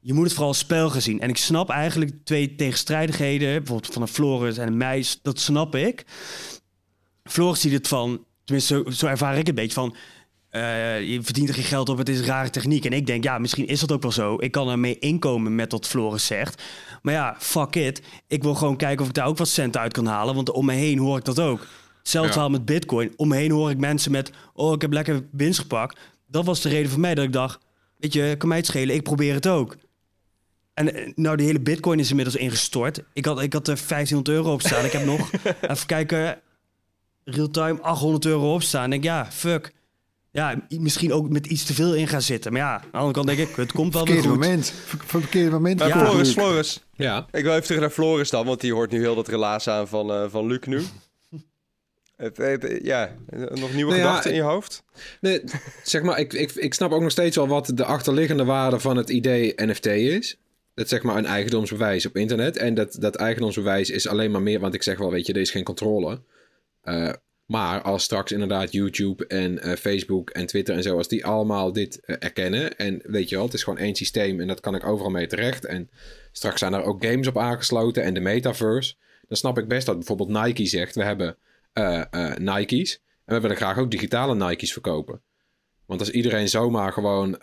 je 0.00 0.12
moet 0.12 0.24
het 0.24 0.32
vooral 0.32 0.48
als 0.48 0.58
spel 0.58 0.90
gaan 0.90 1.00
zien. 1.00 1.20
En 1.20 1.28
ik 1.28 1.36
snap 1.36 1.70
eigenlijk 1.70 2.24
twee 2.24 2.54
tegenstrijdigheden, 2.54 3.54
bijvoorbeeld 3.56 3.92
van 3.92 4.02
een 4.02 4.08
Floris 4.08 4.58
en 4.58 4.66
een 4.66 4.76
meis, 4.76 5.18
dat 5.22 5.38
snap 5.38 5.74
ik. 5.74 6.04
Floris 7.24 7.60
ziet 7.60 7.72
het 7.72 7.88
van, 7.88 8.24
tenminste 8.44 8.74
zo, 8.84 8.90
zo 8.90 9.06
ervaar 9.06 9.38
ik 9.38 9.48
een 9.48 9.54
beetje 9.54 9.72
van, 9.72 9.94
eh, 10.48 11.02
je 11.08 11.22
verdient 11.22 11.48
er 11.48 11.54
geen 11.54 11.64
geld 11.64 11.88
op, 11.88 11.98
het 11.98 12.08
is 12.08 12.18
een 12.18 12.24
rare 12.24 12.50
techniek. 12.50 12.84
En 12.84 12.92
ik 12.92 13.06
denk, 13.06 13.24
ja, 13.24 13.38
misschien 13.38 13.66
is 13.66 13.80
dat 13.80 13.92
ook 13.92 14.02
wel 14.02 14.12
zo. 14.12 14.36
Ik 14.38 14.52
kan 14.52 14.68
ermee 14.68 14.98
inkomen 14.98 15.54
met 15.54 15.72
wat 15.72 15.86
Floris 15.88 16.26
zegt. 16.26 16.62
Maar 17.02 17.14
ja, 17.14 17.36
fuck 17.38 17.74
it. 17.76 18.02
Ik 18.26 18.42
wil 18.42 18.54
gewoon 18.54 18.76
kijken 18.76 19.02
of 19.02 19.08
ik 19.08 19.14
daar 19.14 19.26
ook 19.26 19.38
wat 19.38 19.48
cent 19.48 19.76
uit 19.76 19.92
kan 19.92 20.06
halen, 20.06 20.34
want 20.34 20.50
om 20.50 20.64
me 20.66 20.72
heen 20.72 20.98
hoor 20.98 21.18
ik 21.18 21.24
dat 21.24 21.40
ook. 21.40 21.66
Hetzelfde 21.98 22.40
Ja. 22.40 22.48
met 22.48 22.64
bitcoin. 22.64 23.12
Om 23.16 23.28
me 23.28 23.36
heen 23.36 23.50
hoor 23.50 23.70
ik 23.70 23.78
mensen 23.78 24.12
met, 24.12 24.30
oh, 24.54 24.72
ik 24.72 24.80
heb 24.80 24.92
lekker 24.92 25.26
winst 25.32 25.58
gepakt. 25.58 25.98
Dat 26.26 26.44
was 26.44 26.60
de 26.60 26.68
reden 26.68 26.90
voor 26.90 27.00
mij 27.00 27.14
dat 27.14 27.24
ik 27.24 27.32
dacht, 27.32 27.58
weet 27.98 28.12
je, 28.12 28.34
kan 28.38 28.48
mij 28.48 28.58
het 28.58 28.66
schelen, 28.66 28.94
ik 28.94 29.02
probeer 29.02 29.34
het 29.34 29.46
ook. 29.46 29.76
En 30.74 30.94
eh, 30.94 31.12
nou, 31.14 31.36
die 31.36 31.46
hele 31.46 31.60
bitcoin 31.60 31.98
is 31.98 32.10
inmiddels 32.10 32.36
ingestort. 32.36 33.02
Ik 33.12 33.24
had, 33.24 33.42
ik 33.42 33.52
had 33.52 33.68
er 33.68 33.76
1500 33.88 34.28
euro 34.28 34.52
op 34.52 34.60
staan. 34.60 34.84
Ik 34.84 34.92
heb 34.92 35.04
nog, 35.04 35.30
even 35.70 35.86
kijken, 35.86 36.40
real-time 37.24 37.80
800 37.80 38.24
euro 38.24 38.54
op 38.54 38.62
staan. 38.62 38.84
En 38.84 38.92
ik 38.92 39.02
denk, 39.02 39.14
ja, 39.14 39.30
fuck. 39.32 39.72
Ja, 40.30 40.66
misschien 40.68 41.12
ook 41.12 41.28
met 41.28 41.46
iets 41.46 41.64
te 41.64 41.74
veel 41.74 41.94
in 41.94 42.08
gaan 42.08 42.22
zitten. 42.22 42.52
Maar 42.52 42.60
ja, 42.60 42.74
aan 42.74 42.80
de 42.90 42.96
andere 42.96 43.12
kant 43.12 43.26
denk 43.26 43.48
ik, 43.48 43.56
het 43.56 43.72
komt 43.72 43.92
wel 43.94 44.04
weer 44.04 44.12
Verkeerde 44.14 44.36
goed. 44.38 44.46
moment. 44.48 44.70
Ver- 44.70 44.98
ver- 45.06 45.20
Verkeerde 45.20 45.50
moment. 45.50 45.80
Ja. 45.80 45.98
Floris. 46.06 46.32
Floris, 46.32 46.84
Ja. 46.94 47.26
ik 47.30 47.42
wil 47.42 47.52
even 47.52 47.64
terug 47.64 47.80
naar 47.80 47.90
Floris 47.90 48.30
dan, 48.30 48.46
want 48.46 48.60
die 48.60 48.72
hoort 48.72 48.90
nu 48.90 48.98
heel 49.00 49.14
dat 49.14 49.28
relaas 49.28 49.68
aan 49.68 49.88
van, 49.88 50.10
eh, 50.10 50.24
van 50.28 50.46
Luc 50.46 50.58
nu. 50.66 50.82
Het, 52.16 52.36
het- 52.36 52.78
ja, 52.82 53.10
nog 53.50 53.74
nieuwe 53.74 53.94
ja, 53.94 53.98
gedachten 53.98 54.30
in 54.30 54.36
je 54.36 54.42
hoofd? 54.42 54.82
Nee, 55.20 55.42
zeg 55.82 56.02
maar, 56.02 56.18
ik, 56.18 56.32
ik, 56.32 56.52
ik 56.54 56.74
snap 56.74 56.92
ook 56.92 57.00
nog 57.02 57.10
steeds 57.10 57.36
wel 57.36 57.48
wat 57.48 57.70
de 57.74 57.84
achterliggende 57.84 58.44
waarde 58.44 58.80
van 58.80 58.96
het 58.96 59.10
idee 59.10 59.52
NFT 59.56 59.86
is. 59.86 60.36
Dat 60.74 60.88
zeg 60.88 61.02
maar 61.02 61.16
een 61.16 61.26
eigendomsbewijs 61.26 62.06
op 62.06 62.16
internet. 62.16 62.56
En 62.56 62.74
dat, 62.74 62.96
dat 63.00 63.14
eigendomsbewijs 63.16 63.90
is 63.90 64.08
alleen 64.08 64.30
maar 64.30 64.42
meer, 64.42 64.60
want 64.60 64.74
ik 64.74 64.82
zeg 64.82 64.98
wel, 64.98 65.10
weet 65.10 65.26
je, 65.26 65.32
er 65.32 65.40
is 65.40 65.50
geen 65.50 65.64
controle. 65.64 66.20
Eh, 66.82 67.12
maar 67.46 67.82
als 67.82 68.02
straks 68.02 68.32
inderdaad 68.32 68.72
YouTube 68.72 69.26
en 69.26 69.58
eh, 69.58 69.76
Facebook 69.76 70.30
en 70.30 70.46
Twitter 70.46 70.74
en 70.74 70.82
zo, 70.82 70.96
als 70.96 71.08
die 71.08 71.24
allemaal 71.26 71.72
dit 71.72 72.00
eh, 72.00 72.16
erkennen. 72.18 72.76
En 72.76 73.00
weet 73.02 73.28
je 73.28 73.34
wel, 73.34 73.44
het 73.44 73.54
is 73.54 73.62
gewoon 73.62 73.78
één 73.78 73.94
systeem 73.94 74.40
en 74.40 74.46
dat 74.46 74.60
kan 74.60 74.74
ik 74.74 74.86
overal 74.86 75.10
mee 75.10 75.26
terecht. 75.26 75.64
En 75.64 75.90
straks 76.32 76.58
zijn 76.58 76.72
er 76.72 76.82
ook 76.82 77.04
games 77.04 77.26
op 77.26 77.38
aangesloten 77.38 78.02
en 78.02 78.14
de 78.14 78.20
metaverse. 78.20 78.94
Dan 79.28 79.36
snap 79.36 79.58
ik 79.58 79.68
best 79.68 79.86
dat 79.86 79.96
bijvoorbeeld 79.98 80.44
Nike 80.44 80.66
zegt, 80.66 80.94
we 80.94 81.04
hebben 81.04 81.36
Nike's. 82.38 83.00
En 83.24 83.34
we 83.34 83.40
willen 83.40 83.56
graag 83.56 83.78
ook 83.78 83.90
digitale 83.90 84.34
Nike's 84.34 84.72
verkopen. 84.72 85.22
Want 85.86 86.00
als 86.00 86.10
iedereen 86.10 86.48
zomaar 86.48 86.92
gewoon 86.92 87.38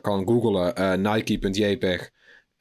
kan 0.00 0.26
googlen 0.26 1.02
Nike.jpg 1.02 2.10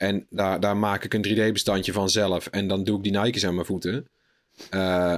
en 0.01 0.25
daar, 0.29 0.59
daar 0.59 0.77
maak 0.77 1.03
ik 1.03 1.13
een 1.13 1.25
3D-bestandje 1.25 1.93
van 1.93 2.09
zelf 2.09 2.47
en 2.47 2.67
dan 2.67 2.83
doe 2.83 2.97
ik 2.97 3.03
die 3.03 3.19
Nike's 3.19 3.45
aan 3.45 3.53
mijn 3.53 3.65
voeten. 3.65 4.07
eh, 4.69 5.17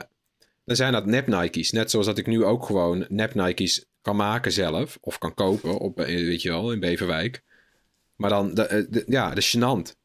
dan 0.66 0.76
zijn 0.76 0.92
dat 0.94 1.06
nep 1.06 1.28
Nike's. 1.28 1.72
Net 1.72 1.92
zoals 1.92 2.06
dat 2.06 2.18
ik 2.18 2.28
nu 2.28 2.44
ook 2.44 2.66
gewoon 2.66 3.06
nep 3.10 3.34
Nike's 3.36 3.86
kan 4.02 4.16
maken 4.16 4.52
zelf 4.52 4.98
of 5.02 5.18
kan 5.18 5.34
kopen 5.34 5.78
op, 5.78 6.00
eh, 6.00 6.06
weet 6.06 6.42
je 6.42 6.50
wel, 6.50 6.72
in 6.72 6.80
Beverwijk. 6.80 7.42
Maar 8.16 8.30
dan, 8.30 8.54
de, 8.54 8.66
eh, 8.66 8.84
de- 8.90 9.04
ja, 9.08 9.30
dat 9.30 9.38
is 9.38 9.58
gênant. 9.58 9.96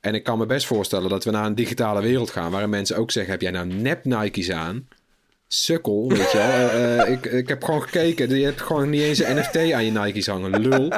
En 0.00 0.14
ik 0.14 0.22
kan 0.22 0.38
me 0.38 0.46
best 0.46 0.66
voorstellen 0.66 1.08
dat 1.10 1.24
we 1.24 1.30
naar 1.30 1.46
een 1.46 1.54
digitale 1.54 2.02
wereld 2.02 2.30
gaan 2.30 2.50
waarin 2.50 2.70
mensen 2.70 2.96
ook 2.96 3.10
zeggen: 3.10 3.32
heb 3.32 3.42
jij 3.42 3.50
nou 3.50 3.66
nep 3.66 4.04
Nike's 4.04 4.50
aan? 4.50 4.88
Sukkel, 5.48 6.08
weet 6.08 6.30
je 6.30 6.38
wel. 6.38 6.68
Eh, 7.06 7.12
ik, 7.12 7.24
ik 7.26 7.48
heb 7.48 7.64
gewoon 7.64 7.82
gekeken. 7.82 8.34
Je 8.38 8.44
hebt 8.44 8.60
gewoon 8.60 8.90
niet 8.90 9.00
eens 9.02 9.18
een 9.18 9.36
NFT 9.36 9.56
aan 9.56 9.84
je 9.84 9.90
Nike's 9.90 10.26
hangen. 10.26 10.60
Lul. 10.60 10.88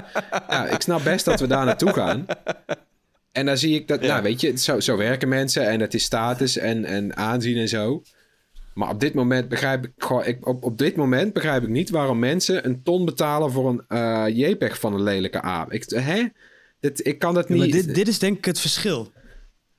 Ja, 0.48 0.66
ik 0.66 0.80
snap 0.80 1.04
best 1.04 1.24
dat 1.24 1.40
we 1.40 1.46
daar 1.46 1.64
naartoe 1.64 1.92
gaan. 1.92 2.26
En 3.32 3.46
dan 3.46 3.58
zie 3.58 3.74
ik 3.74 3.88
dat, 3.88 4.00
nou 4.00 4.22
weet 4.22 4.40
je, 4.40 4.58
zo, 4.58 4.80
zo 4.80 4.96
werken 4.96 5.28
mensen. 5.28 5.68
En 5.68 5.80
het 5.80 5.94
is 5.94 6.04
status 6.04 6.56
en, 6.56 6.84
en 6.84 7.16
aanzien 7.16 7.56
en 7.56 7.68
zo. 7.68 8.02
Maar 8.74 8.88
op 8.90 9.00
dit 9.00 9.14
moment 9.14 9.48
begrijp 9.48 9.84
ik 9.84 9.90
gewoon... 9.98 10.24
Ik, 10.24 10.46
op, 10.48 10.64
op 10.64 10.78
dit 10.78 10.96
moment 10.96 11.32
begrijp 11.32 11.62
ik 11.62 11.68
niet 11.68 11.90
waarom 11.90 12.18
mensen 12.18 12.66
een 12.66 12.82
ton 12.82 13.04
betalen 13.04 13.52
voor 13.52 13.68
een 13.68 13.82
eh 13.88 14.24
JPEG 14.28 14.78
van 14.78 14.94
een 14.94 15.02
lelijke 15.02 15.40
aap. 15.40 15.72
Ik, 15.72 15.84
hè? 15.88 16.24
Dit, 16.80 17.06
ik 17.06 17.18
kan 17.18 17.34
dat 17.34 17.48
Ja, 17.48 17.54
niet... 17.54 17.62
maar 17.72 17.82
dit, 17.82 17.94
dit 17.94 18.08
is 18.08 18.18
denk 18.18 18.38
ik 18.38 18.44
het 18.44 18.60
verschil. 18.60 19.12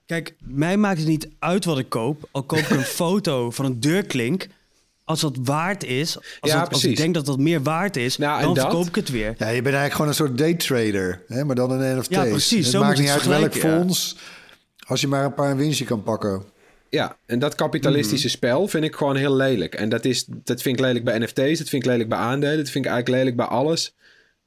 Kijk, 0.05 0.35
mij 0.39 0.77
maakt 0.77 0.99
het 0.99 1.07
niet 1.07 1.29
uit 1.39 1.65
wat 1.65 1.77
ik 1.79 1.89
koop. 1.89 2.27
Al 2.31 2.43
koop 2.43 2.59
ik 2.59 2.69
een 2.69 2.81
foto 3.01 3.51
van 3.51 3.65
een 3.65 3.79
deurklink. 3.79 4.47
Als 5.03 5.21
dat 5.21 5.37
waard 5.43 5.83
is, 5.83 6.17
als, 6.39 6.51
Ja, 6.51 6.59
dat- 6.59 6.69
als 6.73 6.85
ik 6.85 6.97
denk 6.97 7.13
dat 7.13 7.25
dat 7.25 7.37
meer 7.39 7.61
waard 7.63 7.95
is, 7.97 8.17
Nou, 8.17 8.41
dan 8.41 8.53
dat? 8.53 8.63
verkoop 8.63 8.87
ik 8.87 8.95
het 8.95 9.09
weer. 9.09 9.35
Ja, 9.37 9.47
je 9.47 9.61
bent 9.61 9.75
eigenlijk 9.75 9.91
gewoon 9.93 10.07
een 10.07 10.13
soort 10.13 10.37
daytrader, 10.37 11.21
hè, 11.27 11.43
maar 11.45 11.55
dan 11.55 11.71
een 11.71 11.97
NFT. 11.97 12.09
Ja, 12.09 12.23
precies, 12.23 12.63
Het 12.65 12.73
zo 12.73 12.79
maakt 12.81 12.99
niet 12.99 13.09
uit 13.09 13.25
welk 13.25 13.53
ja. 13.53 13.59
fonds, 13.59 14.17
als 14.87 15.01
je 15.01 15.07
maar 15.07 15.25
een 15.25 15.33
paar 15.33 15.55
winstje 15.57 15.85
kan 15.85 16.03
pakken. 16.03 16.43
Ja, 16.89 17.17
en 17.25 17.39
dat 17.39 17.55
kapitalistische 17.55 18.29
spel 18.29 18.67
vind 18.67 18.83
ik 18.83 18.95
gewoon 18.95 19.15
heel 19.15 19.35
lelijk. 19.35 19.75
En 19.75 19.89
dat, 19.89 20.05
is, 20.05 20.25
dat 20.25 20.61
vind 20.61 20.79
ik 20.79 20.85
lelijk 20.85 21.05
bij 21.05 21.17
NFT's, 21.19 21.57
dat 21.57 21.69
vind 21.69 21.83
ik 21.83 21.85
lelijk 21.85 22.09
bij 22.09 22.17
aandelen, 22.17 22.57
dat 22.57 22.69
vind 22.69 22.85
ik 22.85 22.91
eigenlijk 22.91 23.21
lelijk 23.21 23.35
bij 23.35 23.57
alles. 23.57 23.95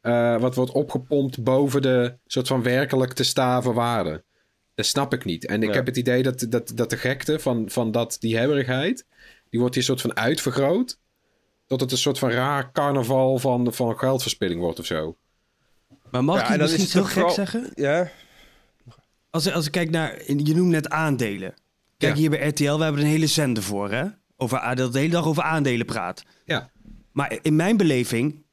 eh, 0.01 0.40
wat 0.40 0.55
wordt 0.55 0.72
opgepompt 0.72 1.42
boven 1.42 1.83
de 1.83 2.14
soort 2.27 2.46
van 2.46 2.62
werkelijk 2.62 3.12
te 3.12 3.24
staven 3.24 3.74
waarde. 3.74 4.24
Dat 4.74 4.87
snap 4.87 5.12
ik 5.14 5.24
niet. 5.24 5.46
En 5.46 5.62
ik 5.62 5.68
Ja. 5.68 5.74
heb 5.74 5.87
het 5.87 5.96
idee 5.96 6.22
dat, 6.22 6.46
dat, 6.48 6.72
dat 6.74 6.90
de 6.90 6.96
gekte 6.96 7.38
van, 7.38 7.70
van 7.70 7.90
dat, 7.90 8.16
die 8.20 8.37
hebberigheid, 8.37 9.05
die 9.51 9.61
wordt 9.61 9.74
hier 9.74 9.85
soort 9.85 10.01
van 10.01 10.16
uitvergroot. 10.16 10.98
Dat 11.66 11.81
het 11.81 11.92
een 11.92 11.98
soort 11.98 12.18
van 12.18 12.31
raar 12.31 12.72
carnaval 12.72 13.38
van, 13.38 13.72
van 13.74 13.98
geldverspilling 13.98 14.61
wordt 14.61 14.79
of 14.79 14.87
zo. 14.87 15.16
Maar 16.11 16.24
mag 16.24 16.37
Ja, 16.37 16.42
ik 16.44 16.48
en 16.51 16.59
je 16.59 16.64
is 16.64 16.70
misschien 16.70 17.01
toch 17.01 17.07
gek 17.09 17.12
vooral- 17.18 17.35
zeggen? 17.35 17.70
Ja, 17.74 18.11
Als, 19.31 19.53
als 19.53 19.66
ik 19.66 19.72
kijk 19.72 19.90
naar, 19.90 20.22
je 20.27 20.55
noemt 20.55 20.70
net 20.70 20.88
aandelen. 20.88 21.55
Kijk 21.98 22.14
Ja. 22.14 22.18
hier 22.20 22.30
bij 22.30 22.48
RTL, 22.48 22.76
we 22.76 22.82
hebben 22.82 23.00
een 23.02 23.08
hele 23.08 23.26
zender 23.26 23.62
voor, 23.62 23.90
hè? 23.90 24.04
Over, 24.37 24.76
dat 24.76 24.92
de 24.92 24.98
hele 24.98 25.11
dag 25.11 25.26
over 25.26 25.42
aandelen 25.42 25.87
praat. 25.87 26.22
Ja, 26.44 26.70
Maar 27.12 27.38
in 27.42 27.56
mijn 27.56 27.76
beleving, 27.76 28.44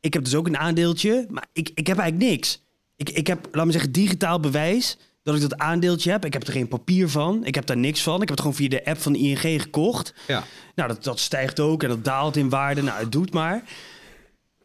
ik 0.00 0.14
heb 0.14 0.24
dus 0.24 0.34
ook 0.34 0.46
een 0.46 0.56
aandeeltje, 0.58 1.26
maar 1.30 1.46
ik, 1.52 1.70
ik 1.74 1.86
heb 1.86 1.98
eigenlijk 1.98 2.30
niks. 2.30 2.64
Ik, 2.96 3.10
ik 3.10 3.26
heb, 3.26 3.48
laat 3.52 3.66
me 3.66 3.72
zeggen, 3.72 3.92
digitaal 3.92 4.40
bewijs 4.40 4.98
dat 5.22 5.34
ik 5.34 5.40
dat 5.40 5.58
aandeeltje 5.58 6.10
heb. 6.10 6.24
Ik 6.24 6.32
heb 6.32 6.46
er 6.46 6.52
geen 6.52 6.68
papier 6.68 7.08
van, 7.08 7.44
ik 7.44 7.54
heb 7.54 7.66
daar 7.66 7.76
niks 7.76 8.02
van. 8.02 8.14
Ik 8.14 8.20
heb 8.20 8.28
het 8.28 8.40
gewoon 8.40 8.54
via 8.54 8.68
de 8.68 8.84
app 8.84 8.98
van 9.00 9.12
de 9.12 9.18
ING 9.18 9.62
gekocht. 9.62 10.14
ja. 10.26 10.44
Nou, 10.74 10.88
dat, 10.88 11.04
dat 11.04 11.18
stijgt 11.20 11.60
ook 11.60 11.82
en 11.82 11.88
dat 11.88 12.04
daalt 12.04 12.36
in 12.36 12.48
waarde. 12.48 12.82
Nou, 12.82 12.98
het 13.00 13.12
doet 13.12 13.32
maar. 13.32 13.62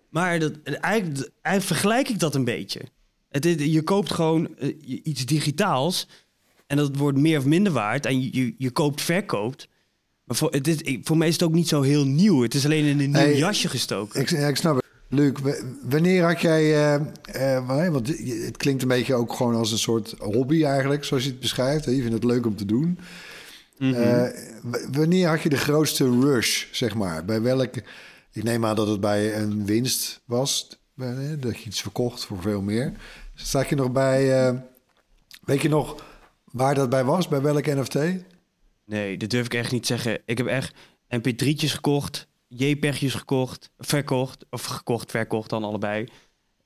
Maar 0.10 0.40
dat, 0.40 0.52
eigenlijk, 0.64 1.30
eigenlijk 1.42 1.64
vergelijk 1.74 2.10
ik 2.10 2.20
dat 2.20 2.36
een 2.36 2.44
beetje. 2.44 2.82
Het, 3.30 3.44
je 3.60 3.82
koopt 3.84 4.12
gewoon 4.12 4.58
eh, 4.58 4.76
iets 5.04 5.26
digitaals 5.26 6.08
en 6.72 6.78
dat 6.78 6.96
wordt 6.98 7.18
meer 7.18 7.38
of 7.38 7.46
minder 7.46 7.74
waard. 7.74 8.06
En 8.06 8.22
je, 8.22 8.30
je, 8.32 8.56
je 8.58 8.72
koopt, 8.72 9.02
verkoopt. 9.02 9.68
Maar 10.24 10.38
voor, 10.38 10.52
het 10.52 10.68
is, 10.68 11.00
voor 11.04 11.18
mij 11.18 11.28
is 11.28 11.34
het 11.34 11.44
ook 11.44 11.54
niet 11.54 11.68
zo 11.68 11.82
heel 11.82 12.06
nieuw. 12.06 12.42
Het 12.42 12.54
is 12.54 12.66
alleen 12.66 12.86
in 12.86 13.00
een 13.00 13.10
nieuw 13.12 13.20
Hey, 13.20 13.38
jasje 13.38 13.70
gestoken. 13.70 14.22
Ik, 14.22 14.30
ja, 14.30 14.48
ik 14.48 14.56
snap 14.56 14.76
het. 14.76 14.86
Luc, 15.10 15.32
wanneer 15.90 16.24
had 16.24 16.42
jij... 16.42 16.62
eh, 16.62 16.94
eh, 17.56 17.68
wa- 17.68 17.92
want 17.92 18.08
het 18.46 18.58
klinkt 18.58 18.82
een 18.82 18.88
beetje 18.88 19.14
ook 19.14 19.34
gewoon 19.34 19.56
als 19.56 19.72
een 19.72 19.78
soort 19.78 20.16
hobby 20.20 20.64
eigenlijk, 20.64 21.04
zoals 21.04 21.24
je 21.24 21.30
het 21.30 21.40
beschrijft. 21.40 21.86
Je 21.86 21.92
vindt 21.92 22.14
het 22.14 22.24
leuk 22.24 22.46
om 22.46 22.56
te 22.56 22.66
doen. 22.66 23.00
Mhm. 23.78 23.94
Eh, 23.94 24.24
wanneer 24.92 25.28
had 25.28 25.42
je 25.42 25.50
de 25.50 25.58
grootste 25.58 26.20
rush, 26.20 26.66
zeg 26.72 26.96
maar? 26.96 27.26
Bij 27.26 27.42
welke... 27.42 27.84
Ik 28.34 28.44
neem 28.44 28.66
aan 28.66 28.76
dat 28.76 28.88
het 28.88 29.00
bij 29.00 29.36
een 29.36 29.66
winst 29.66 30.22
was. 30.26 30.80
Dat 31.40 31.58
je 31.60 31.66
iets 31.66 31.82
verkocht 31.82 32.26
voor 32.26 32.42
veel 32.42 32.62
meer. 32.62 32.92
Sta 33.36 33.66
je 33.70 33.76
nog 33.76 33.92
bij... 33.92 34.54
weet 35.46 35.62
je 35.62 35.70
nog 35.70 36.04
waar 36.52 36.76
dat 36.76 36.90
bij 36.90 37.04
was? 37.04 37.28
Bij 37.28 37.42
welke 37.42 37.76
NFT? 37.76 37.96
Nee, 38.86 39.18
dat 39.18 39.30
durf 39.30 39.46
ik 39.46 39.54
echt 39.54 39.72
niet 39.72 39.86
zeggen. 39.88 40.20
Ik 40.26 40.38
heb 40.38 40.48
echt 40.48 40.74
mp3'tjes 41.18 41.72
gekocht, 41.72 42.28
JPEG'jes 42.48 43.14
gekocht, 43.14 43.72
verkocht. 43.78 44.46
Of 44.50 44.64
gekocht, 44.64 45.12
verkocht 45.12 45.50
dan 45.50 45.64
allebei. 45.64 46.08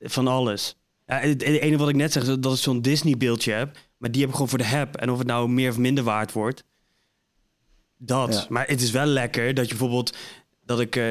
Van 0.00 0.26
alles. 0.26 0.76
Ja, 1.06 1.18
het, 1.18 1.28
het 1.28 1.42
enige 1.42 1.76
wat 1.76 1.88
ik 1.88 1.94
net 1.94 2.12
zeg, 2.12 2.38
dat 2.38 2.52
ik 2.54 2.58
zo'n 2.58 2.82
Disney-beeldje 2.82 3.52
heb. 3.52 3.78
Maar 3.96 4.10
die 4.10 4.20
heb 4.20 4.28
ik 4.28 4.34
gewoon 4.34 4.50
voor 4.50 4.58
de 4.58 4.64
heb. 4.64 4.96
En 4.96 5.10
of 5.10 5.18
het 5.18 5.26
nou 5.26 5.48
meer 5.48 5.70
of 5.70 5.78
minder 5.78 6.04
waard 6.04 6.32
wordt. 6.32 6.64
Dat. 7.96 8.34
Ja. 8.34 8.46
Maar 8.48 8.66
het 8.66 8.82
is 8.82 8.90
wel 8.90 9.06
lekker 9.06 9.54
dat 9.54 9.64
je 9.64 9.70
bijvoorbeeld... 9.70 10.16
Dat 10.64 10.80
ik 10.80 10.96
eh, 10.96 11.10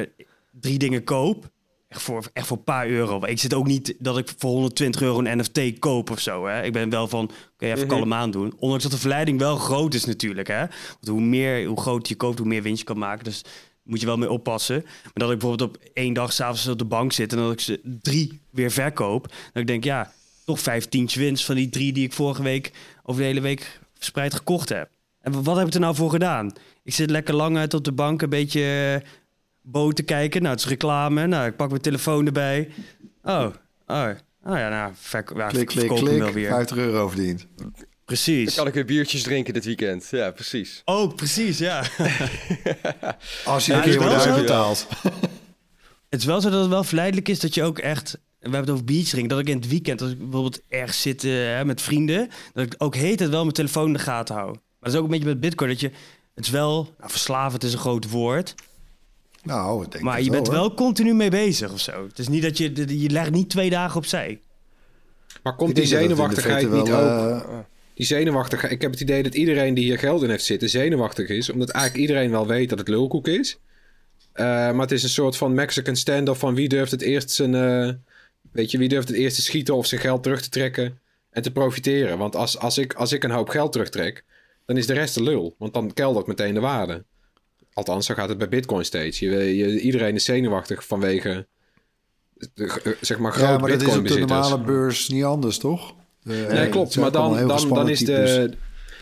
drie 0.50 0.78
dingen 0.78 1.04
koop. 1.04 1.50
Echt 1.88 2.02
voor, 2.02 2.24
echt 2.32 2.46
voor 2.46 2.56
een 2.56 2.64
paar 2.64 2.88
euro. 2.88 3.24
Ik 3.24 3.38
zit 3.38 3.54
ook 3.54 3.66
niet 3.66 3.94
dat 3.98 4.18
ik 4.18 4.32
voor 4.38 4.50
120 4.50 5.00
euro 5.02 5.18
een 5.18 5.38
NFT 5.38 5.78
koop 5.78 6.10
of 6.10 6.20
zo. 6.20 6.46
Hè? 6.46 6.62
Ik 6.62 6.72
ben 6.72 6.90
wel 6.90 7.08
van, 7.08 7.24
oké, 7.52 7.66
even 7.66 7.78
Mhm. 7.78 7.88
kalm 7.88 8.14
aan 8.14 8.30
doen. 8.30 8.54
Ondanks 8.58 8.82
dat 8.82 8.92
de 8.92 8.98
verleiding 8.98 9.38
wel 9.38 9.56
groot 9.56 9.94
is 9.94 10.04
natuurlijk. 10.04 10.48
Hè? 10.48 10.58
Want 10.58 11.08
hoe 11.08 11.20
meer, 11.20 11.66
hoe 11.66 11.80
groter 11.80 12.08
je 12.08 12.16
koopt, 12.16 12.38
hoe 12.38 12.48
meer 12.48 12.62
winst 12.62 12.78
je 12.78 12.84
kan 12.84 12.98
maken. 12.98 13.24
Dus 13.24 13.42
moet 13.82 14.00
je 14.00 14.06
wel 14.06 14.16
mee 14.16 14.30
oppassen. 14.30 14.82
Maar 14.84 15.12
dat 15.14 15.30
ik 15.30 15.38
bijvoorbeeld 15.38 15.70
op 15.70 15.82
één 15.94 16.12
dag 16.14 16.32
s'avonds 16.32 16.68
op 16.68 16.78
de 16.78 16.84
bank 16.84 17.12
zit... 17.12 17.32
en 17.32 17.38
dat 17.38 17.52
ik 17.52 17.60
ze 17.60 17.80
drie 18.02 18.40
weer 18.50 18.70
verkoop. 18.70 19.22
Dat 19.26 19.62
ik 19.62 19.66
denk, 19.66 19.84
ja, 19.84 20.12
toch 20.44 20.60
vijftientje 20.60 21.20
winst 21.20 21.44
van 21.44 21.54
die 21.54 21.68
drie... 21.68 21.92
die 21.92 22.04
ik 22.04 22.12
vorige 22.12 22.42
week 22.42 22.72
over 23.02 23.20
de 23.20 23.26
hele 23.26 23.40
week 23.40 23.80
verspreid 23.94 24.34
gekocht 24.34 24.68
heb. 24.68 24.88
En 25.20 25.42
wat 25.42 25.56
heb 25.56 25.66
ik 25.66 25.74
er 25.74 25.80
nou 25.80 25.94
voor 25.94 26.10
gedaan? 26.10 26.52
Ik 26.84 26.94
zit 26.94 27.10
lekker 27.10 27.34
lang 27.34 27.56
uit 27.56 27.74
op 27.74 27.84
de 27.84 27.92
bank 27.92 28.22
een 28.22 28.28
beetje 28.28 29.02
te 29.94 30.02
kijken. 30.04 30.42
Nou, 30.42 30.54
het 30.54 30.64
is 30.64 30.68
reclame. 30.70 31.26
Nou, 31.26 31.46
ik 31.46 31.56
pak 31.56 31.68
mijn 31.68 31.80
telefoon 31.80 32.26
erbij. 32.26 32.68
Oh, 33.22 33.46
oh, 33.86 34.08
oh 34.42 34.56
ja, 34.56 34.68
nou, 34.68 34.92
verk 34.94 35.32
ja, 35.36 35.46
Klik, 35.46 35.66
klik, 35.66 35.78
verkoop 35.78 36.06
hem 36.06 36.18
wel 36.18 36.30
klik. 36.30 36.34
weer. 36.34 36.48
50 36.48 36.76
euro 36.76 37.08
verdiend. 37.08 37.46
Precies. 38.04 38.46
dan 38.46 38.56
kan 38.56 38.66
ik 38.66 38.74
weer 38.74 38.84
biertjes 38.84 39.22
drinken 39.22 39.54
dit 39.54 39.64
weekend. 39.64 40.08
Ja, 40.10 40.30
precies. 40.30 40.82
Ook, 40.84 41.16
precies, 41.16 41.58
ja. 41.58 41.78
Als 43.44 43.66
je 43.66 43.72
Ja, 43.72 43.78
een 43.78 43.84
keer 43.84 43.98
wordt 43.98 44.14
uitbetaald. 44.26 44.86
Het 46.10 46.20
is 46.20 46.26
wel 46.26 46.40
zo 46.40 46.50
dat 46.50 46.60
het 46.60 46.68
wel 46.68 46.84
verleidelijk 46.84 47.28
is 47.28 47.40
dat 47.40 47.54
je 47.54 47.62
ook 47.62 47.78
echt... 47.78 48.12
We 48.12 48.18
hebben 48.52 48.60
het 48.60 48.70
over 48.70 48.84
beachdrinken. 48.84 49.28
Dat 49.28 49.38
ik 49.38 49.48
in 49.48 49.56
het 49.56 49.68
weekend, 49.68 50.00
als 50.02 50.10
ik 50.10 50.18
bijvoorbeeld 50.18 50.60
ergens 50.68 51.00
zit 51.02 51.24
eh, 51.24 51.30
hè, 51.32 51.64
met 51.64 51.82
vrienden... 51.82 52.28
dat 52.52 52.64
ik 52.64 52.74
ook 52.78 52.94
heet 52.94 53.20
het 53.20 53.30
wel 53.30 53.42
mijn 53.42 53.54
telefoon 53.54 53.86
in 53.86 53.92
de 53.92 53.98
gaten 53.98 54.34
hou. 54.34 54.46
Maar 54.50 54.58
dat 54.80 54.92
is 54.92 54.98
ook 54.98 55.04
een 55.04 55.10
beetje 55.10 55.26
met 55.26 55.40
bitcoin. 55.40 55.70
Dat 55.70 55.80
je, 55.80 55.90
het 56.34 56.44
is 56.44 56.50
wel... 56.50 56.94
Nou, 56.98 57.10
verslavend 57.10 57.64
is 57.64 57.72
een 57.72 57.78
groot 57.78 58.10
woord. 58.10 58.54
Nou, 59.46 59.84
ik 59.84 59.90
denk 59.90 60.04
Maar 60.04 60.22
je 60.22 60.30
bent 60.30 60.46
hoor. 60.46 60.56
wel 60.56 60.74
continu 60.74 61.14
mee 61.14 61.30
bezig 61.30 61.72
of 61.72 61.80
zo. 61.80 62.06
Het 62.06 62.18
is 62.18 62.28
niet 62.28 62.42
dat 62.42 62.58
je... 62.58 63.00
Je 63.02 63.10
legt 63.10 63.30
niet 63.30 63.50
twee 63.50 63.70
dagen 63.70 63.96
opzij. 63.96 64.40
Maar 65.42 65.52
Ik 65.52 65.58
komt 65.58 65.74
die 65.74 65.86
zenuwachtigheid 65.86 66.70
niet 66.70 66.88
wel, 66.88 67.00
ook... 67.34 67.42
eh, 67.42 67.58
Die 67.94 68.06
zenuwachtigheid... 68.06 68.72
Ik 68.72 68.82
heb 68.82 68.90
het 68.90 69.00
idee 69.00 69.22
dat 69.22 69.34
iedereen 69.34 69.74
die 69.74 69.84
hier 69.84 69.98
geld 69.98 70.22
in 70.22 70.30
heeft 70.30 70.44
zitten 70.44 70.68
zenuwachtig 70.68 71.28
is. 71.28 71.50
Omdat 71.50 71.68
eigenlijk 71.68 72.08
iedereen 72.08 72.30
wel 72.30 72.46
weet 72.46 72.68
dat 72.68 72.78
het 72.78 72.88
lulkoek 72.88 73.28
is. 73.28 73.58
Eh, 74.32 74.44
maar 74.44 74.80
het 74.80 74.92
is 74.92 75.02
een 75.02 75.08
soort 75.08 75.36
van 75.36 75.54
Mexican 75.54 75.96
standoff 75.96 76.40
van 76.40 76.54
wie 76.54 76.68
durft 76.68 76.90
het 76.90 77.02
eerst 77.02 77.30
zijn... 77.30 77.54
eh, 77.54 77.90
weet 78.52 78.70
je, 78.70 78.78
wie 78.78 78.88
durft 78.88 79.08
het 79.08 79.16
eerst 79.16 79.36
te 79.36 79.42
schieten 79.42 79.74
of 79.76 79.86
zijn 79.86 80.00
geld 80.00 80.22
terug 80.22 80.42
te 80.42 80.48
trekken 80.48 80.98
en 81.30 81.42
te 81.42 81.50
profiteren. 81.50 82.18
Want 82.18 82.36
als, 82.36 82.58
als, 82.58 82.78
ik, 82.78 82.94
als 82.94 83.12
ik 83.12 83.24
een 83.24 83.30
hoop 83.30 83.48
geld 83.48 83.72
terugtrek, 83.72 84.24
dan 84.66 84.76
is 84.76 84.86
de 84.86 84.94
rest 84.94 85.14
de 85.14 85.22
lul. 85.22 85.54
Want 85.58 85.74
dan 85.74 85.92
keldert 85.92 86.26
meteen 86.26 86.54
de 86.54 86.60
waarde. 86.60 87.04
Althans, 87.76 88.06
zo 88.06 88.14
gaat 88.14 88.28
het 88.28 88.38
bij 88.38 88.48
bitcoin 88.48 88.84
steeds. 88.84 89.18
Je, 89.18 89.56
je, 89.56 89.80
iedereen 89.80 90.14
is 90.14 90.24
zenuwachtig 90.24 90.86
vanwege... 90.86 91.46
de- 92.54 92.80
eh, 92.84 92.92
zeg 93.00 93.18
maar 93.18 93.32
grote 93.32 93.52
ja, 93.52 93.58
maar 93.58 93.70
dat 93.70 93.82
is 93.82 93.96
op 93.96 94.08
de 94.08 94.18
normale 94.18 94.60
beurs 94.60 95.08
niet 95.08 95.24
anders, 95.24 95.58
toch? 95.58 95.94
Eh, 96.24 96.46
Nee, 96.46 96.68
klopt. 96.68 96.96
Maar 96.96 97.12
dan, 97.12 97.46
dan, 97.46 97.68
dan, 97.68 97.88
is 97.88 97.98
de, 98.04 98.52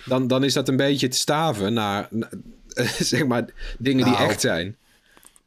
dan, 0.05 0.27
dan 0.27 0.45
is 0.45 0.53
dat 0.53 0.69
een 0.69 0.77
beetje 0.77 1.09
te 1.09 1.17
staven 1.19 1.73
naar, 1.73 2.09
naar, 2.11 2.31
zeg 2.99 3.27
maar, 3.27 3.45
dingen 3.79 4.05
die 4.05 4.13
Nou, 4.15 4.29
echt 4.29 4.41
zijn. 4.41 4.77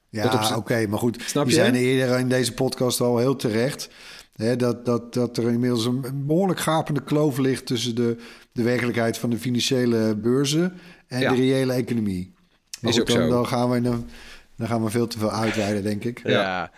Ja, 0.10 0.56
oké, 0.58 0.88
maar 0.88 1.00
goed. 1.00 1.22
Snap 1.26 1.44
we 1.46 1.50
je? 1.50 1.56
zijn 1.56 1.76
eerder 1.76 2.20
in 2.20 2.30
deze 2.30 2.54
podcast 2.54 3.02
al 3.02 3.18
heel 3.18 3.36
terecht. 3.36 3.90
Hè, 4.36 4.56
dat, 4.56 4.86
dat, 4.86 5.14
dat 5.14 5.38
er 5.38 5.50
inmiddels 5.50 5.86
een 5.86 6.26
behoorlijk 6.26 6.60
gapende 6.60 7.04
kloof 7.04 7.38
ligt 7.38 7.66
tussen 7.66 7.96
de, 7.96 8.18
de 8.52 8.64
werkelijkheid 8.64 9.18
van 9.18 9.30
de 9.30 9.38
financiële 9.38 10.16
beurzen 10.16 10.74
en 11.08 11.20
Ja. 11.20 11.30
de 11.30 11.36
reële 11.36 11.74
economie. 11.74 12.36
Maar 12.82 12.92
Is 12.92 12.98
goed, 12.98 13.10
ook 13.10 13.16
dan, 13.18 13.28
zo. 13.28 13.34
dan, 13.34 13.48
gaan 13.48 13.70
we 13.70 13.76
in 13.78 13.86
een- 13.86 14.10
dan 14.58 14.68
gaan 14.68 14.84
we 14.84 14.90
veel 14.90 15.08
te 15.08 15.18
veel 15.20 15.32
uitweiden, 15.32 15.84
denk 15.84 16.04
ik. 16.04 16.22
Ja. 16.24 16.72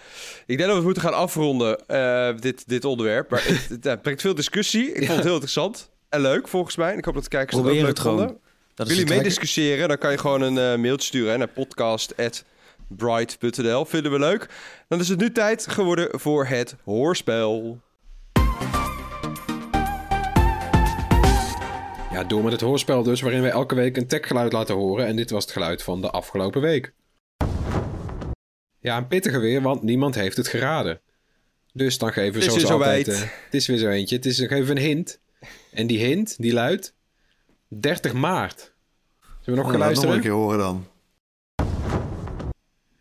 Ik 0.45 0.57
denk 0.57 0.69
dat 0.69 0.77
we 0.77 0.83
moeten 0.83 1.03
gaan 1.03 1.13
afronden, 1.13 1.87
eh, 1.87 2.29
dit, 2.39 2.63
dit 2.67 2.85
onderwerp. 2.85 3.29
Maar 3.29 3.43
het, 3.47 3.69
het, 3.69 3.83
het 3.83 4.01
brengt 4.01 4.21
veel 4.21 4.35
discussie. 4.35 4.87
Ik 4.91 4.95
vond 4.97 5.07
het 5.09 5.23
heel 5.23 5.31
interessant 5.31 5.89
en 6.09 6.21
leuk, 6.21 6.47
volgens 6.47 6.75
mij. 6.75 6.91
En 6.91 6.97
ik 6.97 7.05
hoop 7.05 7.13
dat 7.13 7.23
de 7.23 7.29
kijkers 7.29 7.57
het 7.57 7.65
ook 7.65 7.71
leuk 7.73 7.99
vonden. 7.99 8.37
Dat 8.75 8.87
Wil 8.87 8.97
je 8.97 9.05
meediscussiëren? 9.05 9.87
Dan 9.87 9.97
kan 9.97 10.11
je 10.11 10.17
gewoon 10.17 10.41
een 10.41 10.57
eh, 10.57 10.75
mailtje 10.81 11.07
sturen 11.07 11.31
hè, 11.31 11.37
naar 11.37 11.47
podcast.bright.nl. 11.47 13.85
Vinden 13.85 14.11
we 14.11 14.19
leuk. 14.19 14.47
Dan 14.87 14.99
is 14.99 15.09
het 15.09 15.19
nu 15.19 15.31
tijd 15.31 15.67
geworden 15.67 16.19
voor 16.19 16.45
het 16.45 16.75
hoorspel. 16.83 17.79
Ja, 22.19 22.25
door 22.25 22.43
met 22.43 22.51
het 22.51 22.61
hoorspel 22.61 23.03
dus, 23.03 23.21
waarin 23.21 23.41
wij 23.41 23.51
elke 23.51 23.75
week 23.75 23.97
een 23.97 24.07
techgeluid 24.07 24.53
laten 24.53 24.75
horen. 24.75 25.05
En 25.05 25.15
dit 25.15 25.29
was 25.29 25.43
het 25.43 25.51
geluid 25.51 25.83
van 25.83 26.01
de 26.01 26.09
afgelopen 26.09 26.61
week. 26.61 26.93
Ja, 28.79 28.97
een 28.97 29.07
pittige 29.07 29.39
weer, 29.39 29.61
want 29.61 29.83
niemand 29.83 30.15
heeft 30.15 30.37
het 30.37 30.47
geraden. 30.47 31.01
Dus 31.73 31.97
dan 31.97 32.13
geven 32.13 32.39
we 32.39 32.45
zoals 32.45 32.61
zo 32.61 32.73
altijd... 32.73 33.07
eh, 33.07 33.19
het 33.19 33.53
is 33.53 33.67
weer 33.67 33.77
zo 33.77 33.89
eentje. 33.89 34.15
Het 34.15 34.25
is, 34.25 34.37
dan 34.37 34.47
geven 34.47 34.65
we 34.65 34.71
een 34.71 34.85
hint. 34.87 35.19
En 35.71 35.87
die 35.87 35.99
hint, 35.99 36.35
die 36.37 36.53
luidt... 36.53 36.93
30 37.67 38.13
maart. 38.13 38.59
Zullen 38.59 39.39
we 39.43 39.51
nog 39.51 39.61
gaan 39.61 39.65
laat 39.65 39.77
nog 39.77 39.79
luisteren? 39.79 40.15
een 40.15 40.21
keer 40.21 40.31
horen 40.31 40.57
dan. 40.57 40.87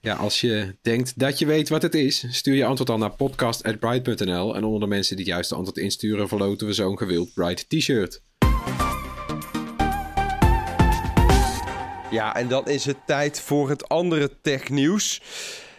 Ja, 0.00 0.14
als 0.14 0.40
je 0.40 0.76
denkt 0.82 1.18
dat 1.18 1.38
je 1.38 1.46
weet 1.46 1.68
wat 1.68 1.82
het 1.82 1.94
is, 1.94 2.24
stuur 2.30 2.54
je 2.54 2.64
antwoord 2.64 2.88
dan 2.88 2.98
naar 2.98 3.14
podcast.bright.nl. 3.16 4.56
En 4.56 4.64
onder 4.64 4.80
de 4.80 4.86
mensen 4.86 5.16
die 5.16 5.24
het 5.24 5.34
juiste 5.34 5.54
antwoord 5.54 5.78
insturen, 5.78 6.28
verloten 6.28 6.66
we 6.66 6.72
zo'n 6.72 6.98
gewild 6.98 7.34
Bright 7.34 7.68
t-shirt. 7.68 8.20
Ja, 12.10 12.34
en 12.34 12.48
dan 12.48 12.68
is 12.68 12.84
het 12.84 12.96
tijd 13.06 13.40
voor 13.40 13.68
het 13.68 13.88
andere 13.88 14.30
technieuws. 14.40 15.22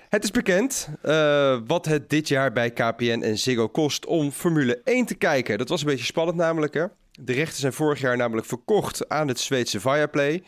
Het 0.10 0.24
is 0.24 0.32
bekend 0.32 0.90
eh, 1.02 1.60
wat 1.68 1.86
het 1.86 2.10
dit 2.10 2.28
jaar 2.28 2.52
bij 2.52 2.72
KPN 2.72 3.22
en 3.22 3.38
Ziggo 3.38 3.68
kost 3.68 4.06
om 4.06 4.32
Formule 4.32 4.82
1 4.84 5.06
te 5.06 5.16
kijken. 5.16 5.58
Dat 5.58 5.70
was 5.70 5.82
een 5.82 5.88
beetje 5.88 6.06
spannend 6.06 6.38
namelijk, 6.38 6.74
hè? 6.74 6.86
De 7.12 7.34
rechten 7.34 7.60
zijn 7.60 7.74
vorig 7.74 8.00
jaar 8.00 8.18
namelijk 8.18 8.48
verkocht 8.48 9.10
aan 9.10 9.28
het 9.28 9.40
Zweedse 9.40 9.80
Viaplay. 9.80 10.44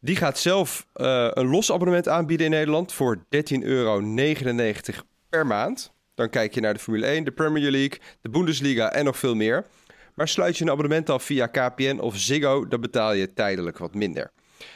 Die 0.00 0.16
gaat 0.16 0.38
zelf 0.38 0.86
uh, 0.96 1.28
een 1.30 1.46
los 1.46 1.72
abonnement 1.72 2.08
aanbieden 2.08 2.46
in 2.46 2.52
Nederland 2.52 2.92
voor 2.92 3.16
13,99 3.16 3.22
euro 3.62 4.00
per 5.28 5.46
maand. 5.46 5.92
Dan 6.14 6.30
kijk 6.30 6.54
je 6.54 6.60
naar 6.60 6.74
de 6.74 6.80
Formule 6.80 7.06
1, 7.06 7.24
de 7.24 7.32
Premier 7.32 7.70
League, 7.70 7.98
de 8.20 8.28
Bundesliga 8.28 8.92
en 8.92 9.04
nog 9.04 9.18
veel 9.18 9.34
meer. 9.34 9.66
Maar 10.14 10.28
sluit 10.28 10.56
je 10.58 10.64
een 10.64 10.70
abonnement 10.70 11.10
af 11.10 11.22
via 11.22 11.46
KPN 11.46 11.98
of 11.98 12.16
Ziggo, 12.16 12.68
dan 12.68 12.80
betaal 12.80 13.12
je 13.12 13.32
tijdelijk 13.32 13.78
wat 13.78 13.94
minder. 13.94 14.30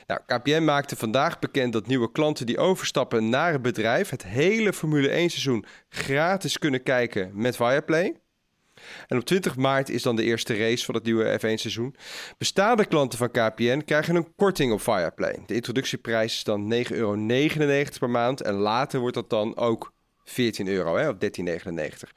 Nou, 0.07 0.21
KPN 0.27 0.65
maakte 0.65 0.97
vandaag 0.97 1.39
bekend 1.39 1.73
dat 1.73 1.87
nieuwe 1.87 2.13
klanten 2.13 2.47
die 2.47 2.59
overstappen 2.59 3.29
naar 3.29 3.53
het 3.53 3.63
bedrijf 3.63 4.11
het 4.11 4.25
hele 4.25 4.73
Formule 4.73 5.09
1 5.09 5.31
seizoen 5.31 5.65
gratis 5.89 6.59
kunnen 6.59 6.83
kijken 6.83 7.31
met 7.35 7.57
Viaplay. 7.57 8.17
En 9.07 9.17
op 9.19 9.25
20 9.25 9.57
maart 9.57 9.89
is 9.89 10.03
dan 10.03 10.17
de 10.17 10.23
eerste 10.23 10.57
race 10.57 10.85
van 10.85 10.95
het 10.95 11.05
nieuwe 11.05 11.39
F1 11.39 11.41
seizoen. 11.41 11.97
Bestaande 12.39 12.87
klanten 12.87 13.19
van 13.19 13.31
KPN 13.31 13.83
krijgen 13.85 14.15
een 14.15 14.35
korting 14.35 14.73
op 14.73 14.81
Viaplay. 14.81 15.43
De 15.47 15.55
introductieprijs 15.55 16.35
is 16.35 16.45
dan 16.45 16.73
9,99 16.73 16.91
euro 16.91 17.17
per 17.99 18.11
maand 18.11 18.41
en 18.41 18.55
later 18.55 19.01
wordt 19.01 19.15
dat 19.15 19.31
dan 19.31 19.57
ook 19.57 19.93
14 20.25 20.69
euro, 20.69 20.97
hè, 20.97 21.09
of 21.09 21.17
13,99. 21.19 22.13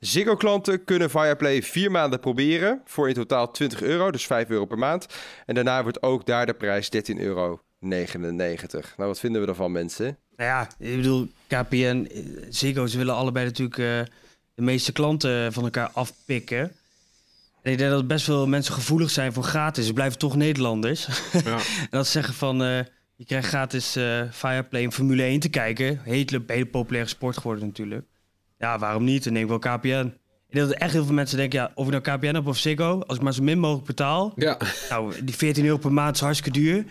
Ziggo-klanten 0.00 0.84
kunnen 0.84 1.10
Viaplay 1.10 1.62
vier 1.62 1.90
maanden 1.90 2.20
proberen 2.20 2.80
voor 2.84 3.08
in 3.08 3.14
totaal 3.14 3.50
20 3.50 3.82
euro, 3.82 4.10
dus 4.10 4.26
5 4.26 4.48
euro 4.48 4.64
per 4.64 4.78
maand. 4.78 5.06
En 5.46 5.54
daarna 5.54 5.82
wordt 5.82 6.02
ook 6.02 6.26
daar 6.26 6.46
de 6.46 6.54
prijs 6.54 6.88
13,99 6.94 7.00
euro. 7.16 7.60
Nou, 7.80 8.82
wat 8.96 9.20
vinden 9.20 9.42
we 9.42 9.48
ervan, 9.48 9.72
mensen? 9.72 10.18
Nou 10.36 10.50
ja, 10.50 10.68
ik 10.78 10.96
bedoel, 10.96 11.28
KPN, 11.46 12.08
Ziggo, 12.48 12.86
ze 12.86 12.98
willen 12.98 13.14
allebei 13.14 13.44
natuurlijk 13.44 13.78
uh, 13.78 14.00
de 14.54 14.62
meeste 14.62 14.92
klanten 14.92 15.52
van 15.52 15.64
elkaar 15.64 15.90
afpikken. 15.92 16.72
En 17.62 17.72
ik 17.72 17.78
denk 17.78 17.90
dat 17.90 18.06
best 18.06 18.24
veel 18.24 18.46
mensen 18.46 18.74
gevoelig 18.74 19.10
zijn 19.10 19.32
voor 19.32 19.42
gratis. 19.42 19.86
Ze 19.86 19.92
blijven 19.92 20.18
toch 20.18 20.36
Nederlanders. 20.36 21.08
Ja. 21.32 21.58
en 21.80 21.88
dat 21.90 22.06
ze 22.06 22.12
zeggen 22.12 22.34
van, 22.34 22.62
uh, 22.62 22.78
je 23.16 23.24
krijgt 23.24 23.48
gratis 23.48 23.96
uh, 23.96 24.22
Viaplay 24.30 24.84
en 24.84 24.92
Formule 24.92 25.22
1 25.22 25.40
te 25.40 25.48
kijken. 25.48 26.00
Hele, 26.02 26.42
hele 26.46 26.66
populaire 26.66 27.08
sport 27.08 27.36
geworden 27.36 27.66
natuurlijk. 27.66 28.06
Ja, 28.58 28.78
waarom 28.78 29.04
niet? 29.04 29.24
Dan 29.24 29.32
denk 29.34 29.50
ik 29.50 29.60
wel 29.60 29.76
KPN. 29.76 30.14
Ik 30.48 30.54
denk 30.54 30.68
dat 30.68 30.78
echt 30.78 30.92
heel 30.92 31.04
veel 31.04 31.14
mensen 31.14 31.36
denken, 31.36 31.58
ja, 31.58 31.72
of 31.74 31.86
ik 31.86 31.90
nou 31.90 32.16
KPN 32.16 32.34
heb 32.34 32.46
of 32.46 32.56
Ziggo, 32.56 33.00
als 33.06 33.16
ik 33.16 33.22
maar 33.22 33.34
zo 33.34 33.42
min 33.42 33.58
mogelijk 33.58 33.86
betaal. 33.86 34.32
Ja. 34.36 34.58
Nou, 34.90 35.24
die 35.24 35.34
14 35.34 35.64
euro 35.64 35.78
per 35.78 35.92
maand 35.92 36.14
is 36.14 36.20
hartstikke 36.20 36.58
duur. 36.58 36.84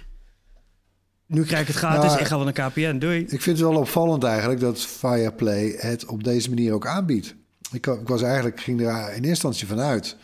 Nu 1.28 1.43
krijg 1.43 1.62
ik 1.62 1.67
het 1.67 1.75
gratis 1.75 2.15
en 2.15 2.25
ga 2.25 2.36
wel 2.36 2.43
naar 2.43 2.69
KPN. 2.69 2.97
Doei. 2.97 3.19
Ik 3.19 3.41
vind 3.41 3.58
het 3.58 3.67
wel 3.67 3.80
opvallend 3.80 4.23
eigenlijk 4.23 4.60
dat 4.60 4.80
Fireplay 4.80 5.75
het 5.78 6.06
op 6.06 6.23
deze 6.23 6.49
manier 6.49 6.73
ook 6.73 6.88
aanbiedt. 6.88 7.36
Ik, 7.71 7.88
ik 7.88 8.08
was 8.08 8.21
eigenlijk, 8.21 8.60
ging 8.60 8.82
er 8.82 8.88
in 8.88 9.06
eerste 9.06 9.28
instantie 9.28 9.67
vanuit 9.67 10.17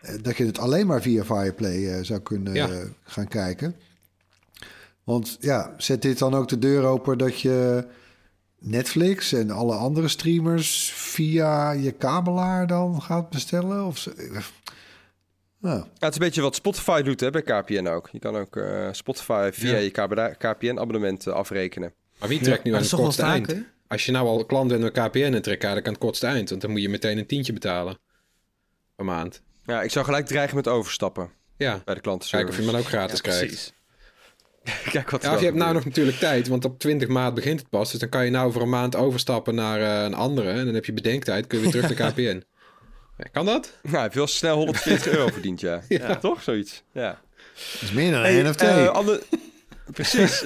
eh, 0.00 0.14
dat 0.22 0.36
je 0.36 0.46
het 0.46 0.58
alleen 0.58 0.86
maar 0.86 1.02
via 1.02 1.24
Fireplay 1.24 1.76
uh, 1.76 1.98
zou 2.02 2.20
kunnen 2.20 2.54
ja. 2.54 2.68
uh, 2.68 2.76
gaan 3.02 3.28
kijken. 3.28 3.74
Want 5.04 5.36
ja, 5.40 5.74
zet 5.76 6.02
dit 6.02 6.18
dan 6.18 6.34
ook 6.34 6.48
de 6.48 6.58
deur 6.58 6.84
open 6.84 7.18
dat 7.18 7.40
je 7.40 7.86
Netflix 8.60 9.32
en 9.32 9.50
alle 9.50 9.74
andere 9.74 10.08
streamers 10.08 10.92
via 10.94 11.70
je 11.70 11.92
kabelaar 11.92 12.66
dan 12.66 13.02
gaat 13.02 13.30
bestellen? 13.30 13.86
Of 13.86 14.08
ja. 15.60 15.86
het 15.98 16.08
is 16.08 16.14
een 16.14 16.18
beetje 16.18 16.42
wat 16.42 16.54
Spotify 16.54 17.02
doet 17.02 17.20
hè, 17.20 17.30
bij 17.30 17.42
KPN 17.42 17.86
ook. 17.86 18.08
Je 18.12 18.18
kan 18.18 18.36
ook 18.36 18.56
uh, 18.56 18.88
Spotify 18.92 19.50
via 19.52 19.76
ja. 19.76 19.78
je 19.78 20.34
KPN-abonnement 20.38 21.26
uh, 21.26 21.34
afrekenen. 21.34 21.92
Maar 22.18 22.28
wie 22.28 22.40
trekt 22.40 22.64
nu 22.64 22.74
aan 22.74 22.80
het 22.80 22.94
kortste 22.94 23.22
eind? 23.22 23.54
Als 23.86 24.06
je 24.06 24.12
nou 24.12 24.26
al 24.26 24.44
klant 24.44 24.68
bent 24.68 24.82
met 24.82 24.92
KPN 24.92 25.32
en 25.34 25.42
trekt 25.42 25.64
aan 25.64 25.76
het 25.76 25.98
kortste 25.98 26.26
eind. 26.26 26.48
Want 26.48 26.60
dan 26.60 26.70
moet 26.70 26.82
je 26.82 26.88
meteen 26.88 27.18
een 27.18 27.26
tientje 27.26 27.52
betalen 27.52 27.98
per 28.96 29.04
maand. 29.04 29.42
Ja, 29.64 29.82
ik 29.82 29.90
zou 29.90 30.04
gelijk 30.04 30.26
dreigen 30.26 30.56
met 30.56 30.68
overstappen. 30.68 31.30
Ja. 31.56 31.82
Bij 31.84 31.94
de 31.94 32.00
klanten. 32.00 32.30
Kijken 32.30 32.48
of 32.48 32.56
je 32.56 32.62
hem 32.62 32.72
dan 32.72 32.80
ook 32.80 32.86
gratis 32.86 33.20
krijgt. 33.20 33.46
Precies. 33.46 33.72
Kijk 34.92 35.10
wat 35.10 35.22
ja, 35.22 35.38
je 35.38 35.44
hebt 35.44 35.56
nou 35.56 35.74
nog 35.74 35.84
natuurlijk 35.84 36.18
tijd, 36.18 36.48
want 36.48 36.64
op 36.64 36.78
20 36.78 37.08
maart 37.08 37.34
begint 37.34 37.60
het 37.60 37.68
pas. 37.68 37.90
Dus 37.90 38.00
dan 38.00 38.08
kan 38.08 38.24
je 38.24 38.30
nou 38.30 38.52
voor 38.52 38.62
een 38.62 38.68
maand 38.68 38.96
overstappen 38.96 39.54
naar 39.54 39.80
uh, 39.80 40.02
een 40.02 40.14
andere. 40.14 40.50
En 40.50 40.64
dan 40.64 40.74
heb 40.74 40.84
je 40.84 40.92
bedenktijd, 40.92 41.46
kun 41.46 41.58
je 41.58 41.64
weer 41.64 41.72
terug 41.72 41.98
naar 41.98 42.12
KPN. 42.12 42.42
kan 43.32 43.46
dat? 43.46 43.78
Nou, 43.82 44.02
heb 44.02 44.12
je 44.12 44.18
wel 44.18 44.26
snel 44.26 44.56
140 44.56 45.12
euro 45.16 45.28
verdiend, 45.28 45.60
ja. 45.60 45.82
ja. 45.88 46.16
Toch? 46.16 46.42
Zoiets, 46.42 46.82
ja. 46.92 47.20
Dat 47.54 47.82
is 47.82 47.92
meer 47.92 48.10
dan 48.10 48.24
een 48.24 48.32
hey, 48.32 48.42
NFT. 48.50 48.62
Uh, 48.62 48.88
ander... 48.88 49.22
Precies. 49.92 50.42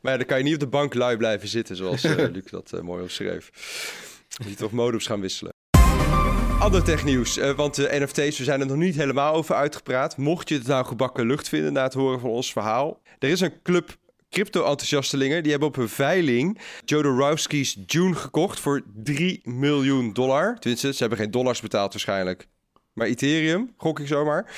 maar 0.00 0.12
ja, 0.12 0.16
dan 0.16 0.26
kan 0.26 0.38
je 0.38 0.44
niet 0.44 0.54
op 0.54 0.60
de 0.60 0.66
bank 0.66 0.94
lui 0.94 1.16
blijven 1.16 1.48
zitten, 1.48 1.76
zoals 1.76 2.04
uh, 2.04 2.16
Luc 2.16 2.50
dat 2.50 2.72
uh, 2.74 2.80
mooi 2.80 3.02
omschreef. 3.02 3.50
Je 4.28 4.44
moet 4.46 4.56
toch 4.56 4.72
modems 4.72 5.06
gaan 5.06 5.20
wisselen. 5.20 5.52
Ander 6.68 6.84
technieuws, 6.84 7.38
uh, 7.38 7.50
want 7.50 7.74
de 7.74 7.88
NFT's, 7.90 8.38
we 8.38 8.44
zijn 8.44 8.60
er 8.60 8.66
nog 8.66 8.76
niet 8.76 8.94
helemaal 8.94 9.34
over 9.34 9.54
uitgepraat. 9.54 10.16
Mocht 10.16 10.48
je 10.48 10.54
het 10.54 10.66
nou 10.66 10.86
gebakken 10.86 11.26
lucht 11.26 11.48
vinden 11.48 11.72
na 11.72 11.82
het 11.82 11.94
horen 11.94 12.20
van 12.20 12.30
ons 12.30 12.52
verhaal. 12.52 13.00
Er 13.18 13.28
is 13.28 13.40
een 13.40 13.62
club 13.62 13.96
crypto-enthousiastelingen. 14.30 15.42
Die 15.42 15.50
hebben 15.50 15.68
op 15.68 15.76
een 15.76 15.88
veiling 15.88 16.58
Jodorowsky's 16.84 17.78
June 17.86 18.14
gekocht 18.14 18.60
voor 18.60 18.82
3 18.94 19.40
miljoen 19.44 20.12
dollar. 20.12 20.58
Tenminste, 20.58 20.92
ze 20.92 20.98
hebben 20.98 21.18
geen 21.18 21.30
dollars 21.30 21.60
betaald 21.60 21.92
waarschijnlijk. 21.92 22.46
Maar 22.92 23.06
Ethereum, 23.06 23.74
gok 23.76 24.00
ik 24.00 24.06
zomaar. 24.06 24.52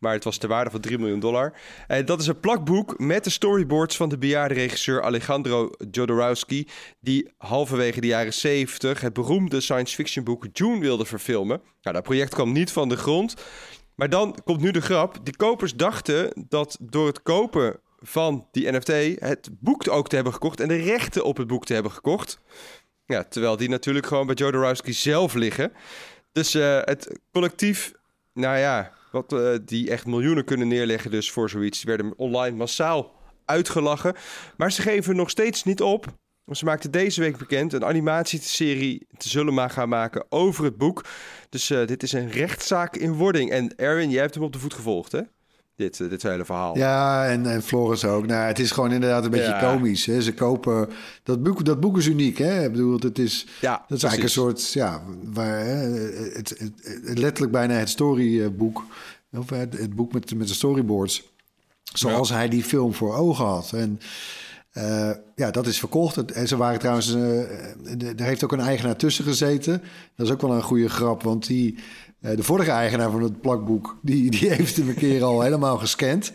Maar 0.00 0.12
het 0.12 0.24
was 0.24 0.36
ter 0.36 0.48
waarde 0.48 0.70
van 0.70 0.80
3 0.80 0.98
miljoen 0.98 1.20
dollar. 1.20 1.52
En 1.86 2.04
dat 2.04 2.20
is 2.20 2.26
een 2.26 2.40
plakboek 2.40 2.98
met 2.98 3.24
de 3.24 3.30
storyboards 3.30 3.96
van 3.96 4.08
de 4.08 4.18
bejaarde 4.18 4.54
regisseur 4.54 5.02
Alejandro 5.02 5.70
Jodorowsky. 5.90 6.66
Die 7.00 7.32
halverwege 7.38 8.00
de 8.00 8.06
jaren 8.06 8.34
70 8.34 9.00
het 9.00 9.12
beroemde 9.12 9.60
science 9.60 9.94
fiction 9.94 10.24
boek 10.24 10.46
June 10.52 10.80
wilde 10.80 11.04
verfilmen. 11.04 11.62
Nou, 11.82 11.96
dat 11.96 12.04
project 12.04 12.34
kwam 12.34 12.52
niet 12.52 12.72
van 12.72 12.88
de 12.88 12.96
grond. 12.96 13.34
Maar 13.94 14.08
dan 14.08 14.36
komt 14.44 14.60
nu 14.60 14.70
de 14.70 14.80
grap. 14.80 15.18
Die 15.22 15.36
kopers 15.36 15.74
dachten 15.74 16.46
dat 16.48 16.78
door 16.80 17.06
het 17.06 17.22
kopen 17.22 17.80
van 17.98 18.48
die 18.50 18.72
NFT 18.72 19.20
het 19.20 19.50
boek 19.60 19.88
ook 19.88 20.08
te 20.08 20.14
hebben 20.14 20.32
gekocht 20.32 20.60
en 20.60 20.68
de 20.68 20.76
rechten 20.76 21.24
op 21.24 21.36
het 21.36 21.46
boek 21.46 21.64
te 21.64 21.74
hebben 21.74 21.92
gekocht. 21.92 22.40
Ja, 23.04 23.24
terwijl 23.24 23.56
die 23.56 23.68
natuurlijk 23.68 24.06
gewoon 24.06 24.26
bij 24.26 24.34
Jodorowsky 24.34 24.92
zelf 24.92 25.34
liggen. 25.34 25.72
Dus 26.32 26.54
uh, 26.54 26.78
het 26.84 27.20
collectief, 27.32 27.92
nou 28.32 28.58
ja, 28.58 28.92
wat, 29.10 29.32
uh, 29.32 29.54
die 29.64 29.90
echt 29.90 30.06
miljoenen 30.06 30.44
kunnen 30.44 30.68
neerleggen 30.68 31.10
dus 31.10 31.30
voor 31.30 31.50
zoiets. 31.50 31.80
Die 31.80 31.96
werden 31.96 32.18
online 32.18 32.56
massaal 32.56 33.12
uitgelachen. 33.44 34.14
Maar 34.56 34.72
ze 34.72 34.82
geven 34.82 35.16
nog 35.16 35.30
steeds 35.30 35.64
niet 35.64 35.80
op. 35.80 36.06
Ze 36.50 36.64
maakten 36.64 36.90
deze 36.90 37.20
week 37.20 37.36
bekend 37.36 37.72
een 37.72 37.84
animatieserie 37.84 39.06
te 39.16 39.28
zullen 39.28 39.54
maar 39.54 39.70
gaan 39.70 39.88
maken 39.88 40.26
over 40.28 40.64
het 40.64 40.76
boek. 40.76 41.04
Dus 41.48 41.70
uh, 41.70 41.86
dit 41.86 42.02
is 42.02 42.12
een 42.12 42.30
rechtszaak 42.30 42.96
in 42.96 43.12
wording. 43.12 43.50
En 43.50 43.76
Erwin, 43.76 44.10
jij 44.10 44.20
hebt 44.20 44.34
hem 44.34 44.44
op 44.44 44.52
de 44.52 44.58
voet 44.58 44.74
gevolgd, 44.74 45.12
hè? 45.12 45.20
Dit, 45.80 45.98
uh, 45.98 46.10
dit 46.10 46.22
hele 46.22 46.44
verhaal. 46.44 46.76
Ja, 46.76 47.26
en, 47.26 47.46
en 47.46 47.62
Floris 47.62 48.04
ook. 48.04 48.26
Nou, 48.26 48.46
het 48.46 48.58
is 48.58 48.70
gewoon 48.70 48.92
inderdaad 48.92 49.24
een 49.24 49.30
beetje 49.30 49.46
ja. 49.46 49.72
komisch. 49.72 50.06
Hè? 50.06 50.22
Ze 50.22 50.34
kopen... 50.34 50.88
Dat 51.22 51.42
boek, 51.42 51.64
dat 51.64 51.80
boek 51.80 51.98
is 51.98 52.06
uniek, 52.06 52.38
hè? 52.38 52.64
Ik 52.64 52.70
bedoel, 52.70 52.98
het 52.98 53.18
is... 53.18 53.46
Ja, 53.60 53.84
dat 53.88 53.96
is 53.96 54.02
eigenlijk 54.02 54.22
een 54.22 54.42
soort... 54.42 54.72
Ja, 54.72 55.02
waar, 55.32 55.58
hè, 55.58 55.88
het, 56.32 56.48
het, 56.48 56.72
het, 57.04 57.18
letterlijk 57.18 57.52
bijna 57.52 57.74
het 57.74 57.88
storyboek 57.88 58.84
of 59.32 59.50
het, 59.50 59.78
het 59.78 59.94
boek 59.94 60.12
met, 60.12 60.34
met 60.34 60.48
de 60.48 60.54
storyboards. 60.54 61.22
Zoals 61.82 62.30
hij 62.30 62.48
die 62.48 62.64
film 62.64 62.94
voor 62.94 63.14
ogen 63.14 63.44
had. 63.44 63.72
En 63.72 64.00
uh, 64.74 65.10
ja, 65.34 65.50
dat 65.50 65.66
is 65.66 65.78
verkocht. 65.78 66.32
En 66.32 66.48
ze 66.48 66.56
waren 66.56 66.78
trouwens, 66.78 67.14
uh, 67.14 67.40
er 68.16 68.24
heeft 68.24 68.44
ook 68.44 68.52
een 68.52 68.60
eigenaar 68.60 68.96
tussen 68.96 69.24
gezeten. 69.24 69.82
Dat 70.16 70.26
is 70.26 70.32
ook 70.32 70.40
wel 70.40 70.54
een 70.54 70.62
goede 70.62 70.88
grap, 70.88 71.22
want 71.22 71.46
die, 71.46 71.78
de 72.20 72.42
vorige 72.42 72.70
eigenaar 72.70 73.10
van 73.10 73.22
het 73.22 73.40
plakboek, 73.40 73.96
die, 74.02 74.30
die 74.30 74.48
heeft 74.50 74.76
hem 74.76 74.88
een 74.88 74.94
keer 74.94 75.22
al 75.22 75.40
helemaal 75.40 75.78
gescand 75.78 76.32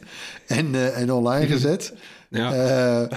en, 0.47 0.93
en 0.95 1.11
online 1.11 1.47
gezet. 1.47 1.93
Ja. 2.29 3.07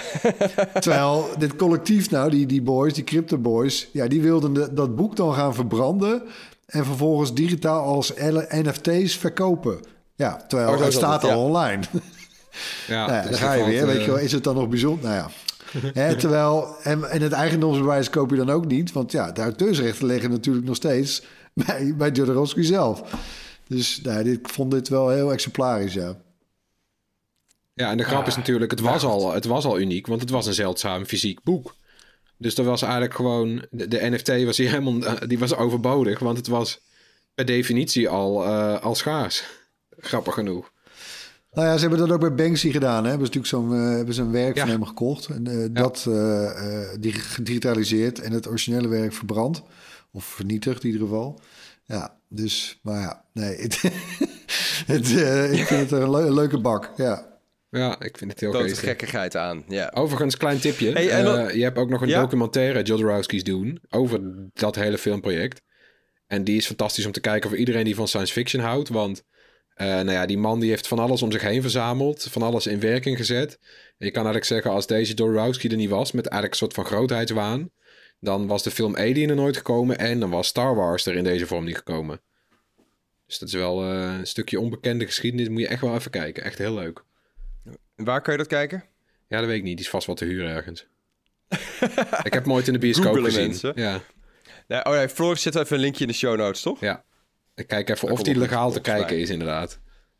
terwijl 0.80 1.28
dit 1.38 1.56
collectief 1.56 2.10
nou, 2.10 2.30
die, 2.30 2.46
die 2.46 2.62
boys, 2.62 2.94
die 2.94 3.04
crypto 3.04 3.38
boys, 3.38 3.88
ja, 3.92 4.06
die 4.06 4.22
wilden 4.22 4.52
de, 4.52 4.74
dat 4.74 4.96
boek 4.96 5.16
dan 5.16 5.34
gaan 5.34 5.54
verbranden 5.54 6.22
en 6.66 6.84
vervolgens 6.84 7.34
digitaal 7.34 7.84
als 7.84 8.12
NFT's 8.48 9.16
verkopen. 9.16 9.80
Ja, 10.14 10.36
terwijl 10.48 10.72
oh, 10.72 10.80
het 10.80 10.92
staat 10.92 11.24
al 11.24 11.44
online. 11.44 11.82
Ja, 12.86 13.06
nou 13.06 13.30
dan 13.30 13.38
ga 13.38 13.52
je 13.52 13.64
weer. 13.64 13.86
Weet 13.86 14.04
je 14.04 14.10
wel, 14.10 14.18
is 14.18 14.32
het 14.32 14.44
dan 14.44 14.54
nog 14.54 14.68
bijzonder? 14.68 15.04
Nou 15.04 15.14
ja. 15.14 15.30
Hè, 16.02 16.16
terwijl, 16.16 16.76
en, 16.82 17.10
en 17.10 17.22
het 17.22 17.32
eigendomsbewijs 17.32 18.10
koop 18.10 18.30
je 18.30 18.36
dan 18.36 18.50
ook 18.50 18.66
niet. 18.66 18.92
Want 18.92 19.12
ja, 19.12 19.32
de 19.32 19.40
auteursrechten 19.40 20.06
liggen 20.06 20.30
natuurlijk 20.30 20.66
nog 20.66 20.76
steeds 20.76 21.22
bij, 21.66 21.94
bij 21.96 22.10
Jodorowsky 22.10 22.62
zelf. 22.62 23.02
Dus 23.68 24.00
nou, 24.02 24.22
dit, 24.22 24.38
ik 24.38 24.48
vond 24.48 24.70
dit 24.70 24.88
wel 24.88 25.08
heel 25.08 25.32
exemplarisch, 25.32 25.94
ja. 25.94 26.16
Ja, 27.74 27.90
en 27.90 27.96
de 27.96 28.04
grap 28.04 28.26
is 28.26 28.36
natuurlijk, 28.36 28.70
het 28.70 28.80
was, 28.80 29.04
al, 29.04 29.32
het 29.32 29.44
was 29.44 29.64
al 29.64 29.80
uniek, 29.80 30.06
want 30.06 30.20
het 30.20 30.30
was 30.30 30.46
een 30.46 30.54
zeldzaam 30.54 31.04
fysiek 31.04 31.42
boek. 31.42 31.74
Dus 32.36 32.54
dat 32.54 32.66
was 32.66 32.82
eigenlijk 32.82 33.14
gewoon, 33.14 33.64
de, 33.70 33.88
de 33.88 34.10
NFT 34.10 34.44
was 34.44 34.56
hier 34.56 34.70
helemaal, 34.70 35.04
eh, 35.04 35.28
die 35.28 35.38
was 35.38 35.54
overbodig, 35.54 36.18
want 36.18 36.36
het 36.36 36.46
was 36.46 36.80
per 37.34 37.44
definitie 37.44 38.08
al, 38.08 38.46
uh, 38.46 38.80
al 38.80 38.94
schaars. 38.94 39.44
Grappig 39.98 40.34
genoeg. 40.34 40.72
Nou 41.52 41.66
ja, 41.66 41.74
ze 41.74 41.80
hebben 41.80 41.98
dat 41.98 42.10
ook 42.10 42.20
bij 42.20 42.34
Banksy 42.34 42.70
gedaan. 42.70 43.04
Hè? 43.04 43.08
Hebben 43.10 43.26
ze 43.26 43.38
natuurlijk 43.38 43.70
zo'n 43.72 43.82
uh, 43.82 43.96
hebben 43.96 44.14
ze 44.14 44.22
een 44.22 44.30
werk 44.30 44.58
van 44.58 44.68
hem 44.68 44.84
gekocht. 44.84 45.26
En 45.26 45.48
uh, 45.48 45.62
ja. 45.62 45.68
dat 45.68 46.04
uh, 46.08 46.50
digitaliseerd 47.42 48.20
en 48.20 48.32
het 48.32 48.48
originele 48.48 48.88
werk 48.88 49.12
verbrand. 49.12 49.62
Of 50.12 50.24
vernietigd 50.24 50.84
in 50.84 50.90
ieder 50.90 51.06
geval. 51.06 51.40
Ja, 51.84 52.18
dus, 52.28 52.78
maar 52.82 53.00
ja, 53.00 53.24
nee. 53.32 53.56
Het, 53.62 53.82
het, 54.86 55.16
eh, 55.16 55.52
ik 55.52 55.66
vind 55.66 55.90
het 55.90 56.00
een, 56.00 56.10
leu- 56.10 56.26
een 56.26 56.34
leuke 56.34 56.58
bak, 56.60 56.92
ja. 56.96 57.36
Ja, 57.70 58.00
ik 58.00 58.18
vind 58.18 58.30
het 58.30 58.40
heel 58.40 58.52
gekkigheid 58.74 59.36
aan. 59.36 59.64
Ja. 59.68 59.90
Overigens, 59.94 60.36
klein 60.36 60.58
tipje. 60.58 60.92
Hey, 60.92 61.10
en 61.10 61.24
dan- 61.24 61.38
Eh, 61.38 61.54
je 61.54 61.62
hebt 61.62 61.78
ook 61.78 61.88
nog 61.88 62.00
een 62.02 62.08
Ja? 62.08 62.20
documentaire, 62.20 62.82
Jodorowsky's 62.82 63.44
doen, 63.44 63.80
over 63.88 64.20
dat 64.52 64.74
hele 64.74 64.98
filmproject. 64.98 65.62
En 66.26 66.44
die 66.44 66.56
is 66.56 66.66
fantastisch 66.66 67.06
om 67.06 67.12
te 67.12 67.20
kijken 67.20 67.48
voor 67.48 67.58
iedereen 67.58 67.84
die 67.84 67.94
van 67.94 68.08
science 68.08 68.32
fiction 68.32 68.62
houdt. 68.62 68.88
Want 68.88 69.22
eh, 69.74 69.86
nou 69.86 70.10
ja, 70.10 70.26
die 70.26 70.38
man 70.38 70.60
die 70.60 70.70
heeft 70.70 70.88
van 70.88 70.98
alles 70.98 71.22
om 71.22 71.32
zich 71.32 71.42
heen 71.42 71.62
verzameld. 71.62 72.26
Van 72.30 72.42
alles 72.42 72.66
in 72.66 72.80
werking 72.80 73.16
gezet. 73.16 73.58
En 73.98 74.06
je 74.06 74.10
kan 74.10 74.14
eigenlijk 74.24 74.44
zeggen, 74.44 74.70
als 74.70 74.86
deze 74.86 75.14
Jodorowsky 75.14 75.68
er 75.68 75.76
niet 75.76 75.90
was, 75.90 76.12
met 76.12 76.26
eigenlijk 76.26 76.52
een 76.52 76.58
soort 76.68 76.74
van 76.74 76.84
grootheidswaan. 76.96 77.70
Dan 78.20 78.46
was 78.46 78.62
de 78.62 78.70
film 78.70 78.96
Alien 78.96 79.30
er 79.30 79.36
nooit 79.36 79.56
gekomen 79.56 79.98
en 79.98 80.20
dan 80.20 80.30
was 80.30 80.46
Star 80.46 80.74
Wars 80.74 81.06
er 81.06 81.14
in 81.14 81.24
deze 81.24 81.46
vorm 81.46 81.64
niet 81.64 81.76
gekomen. 81.76 82.20
Dus 83.26 83.38
dat 83.38 83.48
is 83.48 83.54
wel 83.54 83.82
eh, 83.82 84.18
een 84.18 84.26
stukje 84.26 84.60
onbekende 84.60 85.06
geschiedenis. 85.06 85.48
Moet 85.48 85.60
je 85.60 85.68
echt 85.68 85.80
wel 85.80 85.94
even 85.94 86.10
kijken. 86.10 86.42
Echt 86.44 86.58
heel 86.58 86.74
leuk. 86.74 87.04
Waar 87.96 88.22
kan 88.22 88.32
je 88.32 88.38
dat 88.38 88.48
kijken? 88.48 88.84
Ja, 89.28 89.38
dat 89.38 89.46
weet 89.46 89.58
ik 89.58 89.62
niet. 89.62 89.76
Die 89.76 89.84
is 89.84 89.90
vast 89.90 90.06
wel 90.06 90.14
te 90.16 90.24
huren 90.24 90.50
ergens. 90.50 90.86
ik 92.28 92.32
heb 92.32 92.44
hem 92.44 92.52
ooit 92.52 92.66
in 92.66 92.72
de 92.72 92.78
bioscoop 92.78 93.16
gezien. 93.16 93.46
mensen. 93.46 93.72
Ja, 93.74 94.00
Nee, 94.68 94.84
oh 94.84 94.92
nee, 94.92 95.08
Floris 95.08 95.42
zet 95.42 95.54
even 95.54 95.76
een 95.76 95.82
linkje 95.82 96.04
in 96.04 96.10
de 96.10 96.16
show 96.16 96.36
notes, 96.36 96.60
toch? 96.62 96.80
ja. 96.80 97.04
Ik 97.54 97.66
kijk 97.66 97.88
even 97.88 98.10
of 98.10 98.22
die 98.22 98.36
legaal 98.36 98.70
te 98.70 98.80
kijken 98.80 99.18
is, 99.18 99.30
inderdaad. 99.30 99.68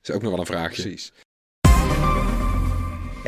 Dat 0.00 0.08
is 0.08 0.10
ook 0.10 0.22
nog 0.22 0.30
wel 0.30 0.40
een 0.40 0.46
vraagje. 0.46 0.82
Precies. 0.82 1.12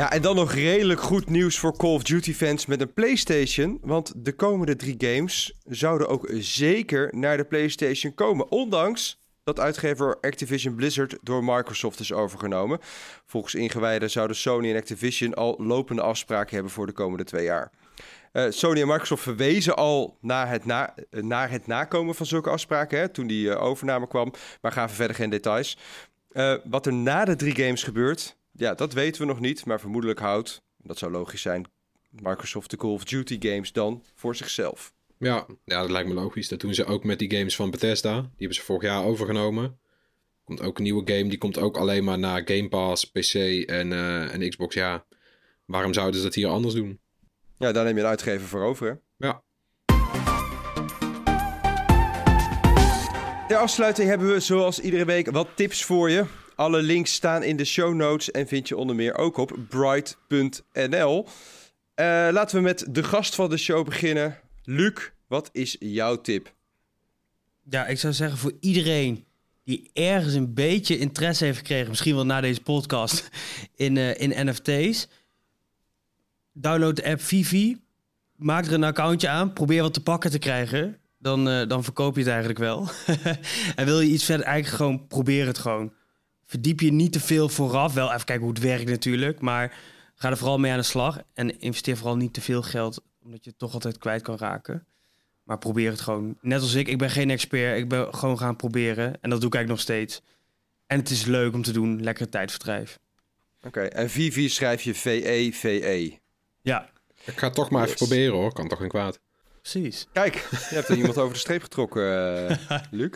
Ja, 0.01 0.13
en 0.13 0.23
dan 0.23 0.37
nog 0.37 0.53
redelijk 0.53 1.01
goed 1.01 1.31
nieuws 1.31 1.59
voor 1.59 1.77
Call 1.77 1.95
of 1.95 2.03
Duty 2.03 2.35
fans 2.35 2.67
met 2.67 2.81
een 2.81 2.93
PlayStation. 2.93 3.79
Want 3.83 4.13
de 4.17 4.33
komende 4.33 4.77
drie 4.77 4.95
games 4.99 5.55
zouden 5.65 6.09
ook 6.09 6.29
zeker 6.39 7.09
naar 7.17 7.37
de 7.37 7.45
PlayStation 7.45 8.15
komen. 8.15 8.51
Ondanks 8.51 9.21
dat 9.45 9.61
uitgever 9.61 10.19
Activision 10.21 10.75
Blizzard 10.75 11.19
door 11.23 11.45
Microsoft 11.45 12.01
is 12.01 12.13
overgenomen. 12.13 12.79
Volgens 13.27 13.55
ingewijden 13.55 14.11
zouden 14.11 14.37
Sony 14.37 14.71
en 14.71 14.77
Activision 14.77 15.35
al 15.35 15.55
lopende 15.59 16.03
afspraken 16.03 16.55
hebben 16.55 16.73
voor 16.73 16.87
de 16.87 16.93
komende 16.93 17.25
twee 17.25 17.45
jaar. 17.45 17.71
Eh, 18.33 18.45
Sony 18.49 18.81
en 18.81 18.89
Microsoft 18.89 19.23
verwezen 19.23 19.77
al 19.77 20.17
naar 20.21 20.49
het, 20.49 20.65
na, 20.65 20.95
eh, 21.11 21.23
naar 21.23 21.51
het 21.51 21.67
nakomen 21.67 22.15
van 22.15 22.27
zulke 22.27 22.51
afspraken 22.51 22.99
hè, 22.99 23.09
toen 23.09 23.27
die 23.27 23.51
eh, 23.51 23.63
overname 23.63 24.09
kwam, 24.09 24.33
maar 24.61 24.73
gaven 24.73 24.97
verder 24.97 25.17
geen 25.17 25.31
details. 25.31 25.79
Wat 26.65 26.87
er 26.87 26.93
na 26.93 27.25
de 27.25 27.37
drie 27.37 27.55
games 27.55 27.83
gebeurt, 27.83 28.39
ja, 28.61 28.75
dat 28.75 28.93
weten 28.93 29.21
we 29.21 29.27
nog 29.27 29.41
niet, 29.41 29.65
maar 29.65 29.81
vermoedelijk 29.81 30.19
houdt, 30.19 30.63
dat 30.77 30.99
zou 30.99 31.13
logisch 31.13 31.43
zijn, 31.43 31.67
Microsoft 32.11 32.71
de 32.71 32.77
Call 32.77 32.91
of 32.91 33.05
Duty 33.05 33.37
games 33.49 33.73
dan 33.73 34.05
voor 34.15 34.37
zichzelf. 34.37 34.93
Ja, 35.19 35.47
ja, 35.65 35.81
dat 35.81 35.91
lijkt 35.91 36.09
me 36.09 36.15
logisch. 36.15 36.49
Dat 36.49 36.61
doen 36.61 36.75
ze 36.75 36.85
ook 36.85 37.05
met 37.05 37.19
die 37.19 37.37
games 37.37 37.57
van 37.57 37.71
Bethesda. 37.71 38.21
Die 38.21 38.31
hebben 38.37 38.57
ze 38.57 38.63
vorig 38.63 38.83
jaar 38.83 39.05
overgenomen. 39.05 39.79
Komt 40.45 40.63
ook 40.63 40.77
een 40.77 40.83
nieuwe 40.83 41.13
game. 41.13 41.29
Die 41.29 41.39
komt 41.39 41.59
ook 41.59 41.77
alleen 41.77 42.05
maar 42.05 42.19
naar 42.19 42.43
Game 42.45 42.69
Pass, 42.69 43.11
PC 43.11 43.35
en, 43.35 43.93
eh, 43.93 44.35
en 44.35 44.49
Xbox. 44.49 44.75
Ja, 44.75 45.07
waarom 45.65 45.95
zouden 45.95 46.17
ze 46.17 46.27
dat 46.27 46.35
hier 46.35 46.49
anders 46.49 46.75
doen? 46.75 47.01
Ja, 47.59 47.73
daar 47.73 47.85
neem 47.85 47.95
je 47.95 48.01
een 48.01 48.07
uitgever 48.07 48.49
voor 48.49 48.63
over. 48.63 48.87
Hè? 48.89 49.27
Ja, 49.27 49.43
Ter 53.49 53.59
afsluiting 53.59 54.09
hebben 54.09 54.33
we 54.33 54.41
zoals 54.41 54.81
iedere 54.81 55.05
week 55.05 55.31
wat 55.31 55.49
tips 55.55 55.85
voor 55.85 56.11
je. 56.11 56.25
Alle 56.61 56.83
links 56.83 57.13
staan 57.13 57.43
in 57.43 57.57
de 57.57 57.65
show 57.65 57.95
notes 57.95 58.31
en 58.31 58.47
vind 58.47 58.69
je 58.69 58.77
onder 58.77 58.97
meer 58.97 59.17
ook 59.17 59.37
op 59.37 59.59
bright.nl. 59.69 61.27
Eh, 61.95 62.29
laten 62.33 62.57
we 62.57 62.63
met 62.63 62.87
de 62.89 63.03
gast 63.03 63.35
van 63.35 63.51
de 63.51 63.57
show 63.57 63.85
beginnen. 63.85 64.39
Luc, 64.65 65.11
wat 65.27 65.51
is 65.53 65.77
jouw 65.79 66.21
tip? 66.21 66.53
Ja, 67.71 67.87
ik 67.87 67.99
zou 67.99 68.13
zeggen 68.13 68.39
voor 68.39 68.53
iedereen 68.61 69.25
die 69.65 69.91
ergens 69.93 70.35
een 70.35 70.55
beetje 70.55 70.99
interesse 70.99 71.45
heeft 71.45 71.59
gekregen, 71.59 71.89
misschien 71.89 72.15
wel 72.15 72.27
na 72.27 72.41
deze 72.41 72.61
podcast, 72.61 73.29
in, 73.77 73.97
eh, 73.97 74.21
in 74.21 74.49
NFT's. 74.49 75.09
Download 76.53 76.97
de 76.97 77.05
app 77.05 77.21
Vivi, 77.21 77.81
maak 78.37 78.67
er 78.67 78.73
een 78.73 78.85
accountje 78.85 79.29
aan, 79.29 79.53
probeer 79.53 79.83
wat 79.83 79.95
te 79.95 80.03
pakken 80.03 80.31
te 80.31 80.39
krijgen. 80.39 80.99
Dan, 81.19 81.49
eh, 81.49 81.69
dan 81.69 81.85
verkoop 81.85 82.15
je 82.15 82.21
het 82.21 82.31
eigenlijk 82.31 82.59
wel. 82.59 82.89
en 83.77 83.85
wil 83.85 84.01
je 84.01 84.11
iets 84.11 84.25
verder, 84.25 84.47
eigenlijk 84.47 84.77
gewoon 84.77 85.07
probeer 85.07 85.47
het 85.47 85.59
gewoon. 85.59 85.99
Verdiep 86.51 86.81
je 86.81 86.93
niet 86.93 87.13
te 87.13 87.21
veel 87.21 87.49
vooraf. 87.49 87.95
Wel 87.95 88.13
even 88.13 88.25
kijken 88.25 88.45
hoe 88.45 88.55
het 88.55 88.63
werkt 88.63 88.89
natuurlijk, 88.91 89.41
maar 89.41 89.75
ga 90.15 90.31
er 90.31 90.37
vooral 90.37 90.59
mee 90.59 90.73
aan 90.73 90.79
de 90.79 90.85
slag. 90.85 91.19
En 91.35 91.61
investeer 91.61 91.97
vooral 91.97 92.17
niet 92.17 92.33
te 92.35 92.41
veel 92.41 92.63
geld, 92.63 93.03
omdat 93.25 93.45
je 93.45 93.51
het 93.51 93.59
toch 93.59 93.73
altijd 93.73 93.99
kwijt 93.99 94.23
kan 94.23 94.37
raken. 94.39 94.87
Maar 95.43 95.59
probeer 95.59 95.91
het 95.91 96.01
gewoon. 96.01 96.37
Net 96.41 96.61
als 96.61 96.75
ik, 96.75 96.89
ik 96.89 96.99
ben 96.99 97.11
geen 97.11 97.31
expert. 97.31 97.79
Ik 97.79 97.89
ben 97.89 98.15
gewoon 98.15 98.39
gaan 98.39 98.57
proberen. 98.57 99.07
En 99.21 99.31
dat 99.31 99.41
doe 99.41 99.49
ik 99.49 99.55
eigenlijk 99.55 99.69
nog 99.69 99.81
steeds. 99.81 100.23
En 100.87 100.99
het 100.99 101.11
is 101.11 101.25
leuk 101.25 101.55
om 101.55 101.63
te 101.63 101.73
doen. 101.73 102.03
Lekker 102.03 102.29
tijdverdrijf. 102.29 102.99
Oké, 103.63 103.81
en 103.81 104.11
Vivi 104.11 104.49
schrijf 104.49 104.83
je 104.83 104.95
V-E-V-E. 104.95 106.11
Ja, 106.63 106.89
ik 107.25 107.39
ga 107.39 107.47
het 107.47 107.55
toch 107.55 107.71
maar 107.71 107.81
even 107.85 107.97
Yes. 107.99 108.09
proberen 108.09 108.35
hoor. 108.35 108.53
Kan 108.53 108.69
toch 108.69 108.79
geen 108.79 108.89
kwaad. 108.89 109.21
precies. 109.63 110.07
Kijk, 110.13 110.35
je 110.51 110.75
hebt 110.75 110.89
er 110.89 110.97
iemand 110.97 111.19
over 111.19 111.33
de 111.33 111.39
streep 111.39 111.63
getrokken, 111.63 112.49
eh, 112.49 112.79
Luc. 112.91 113.11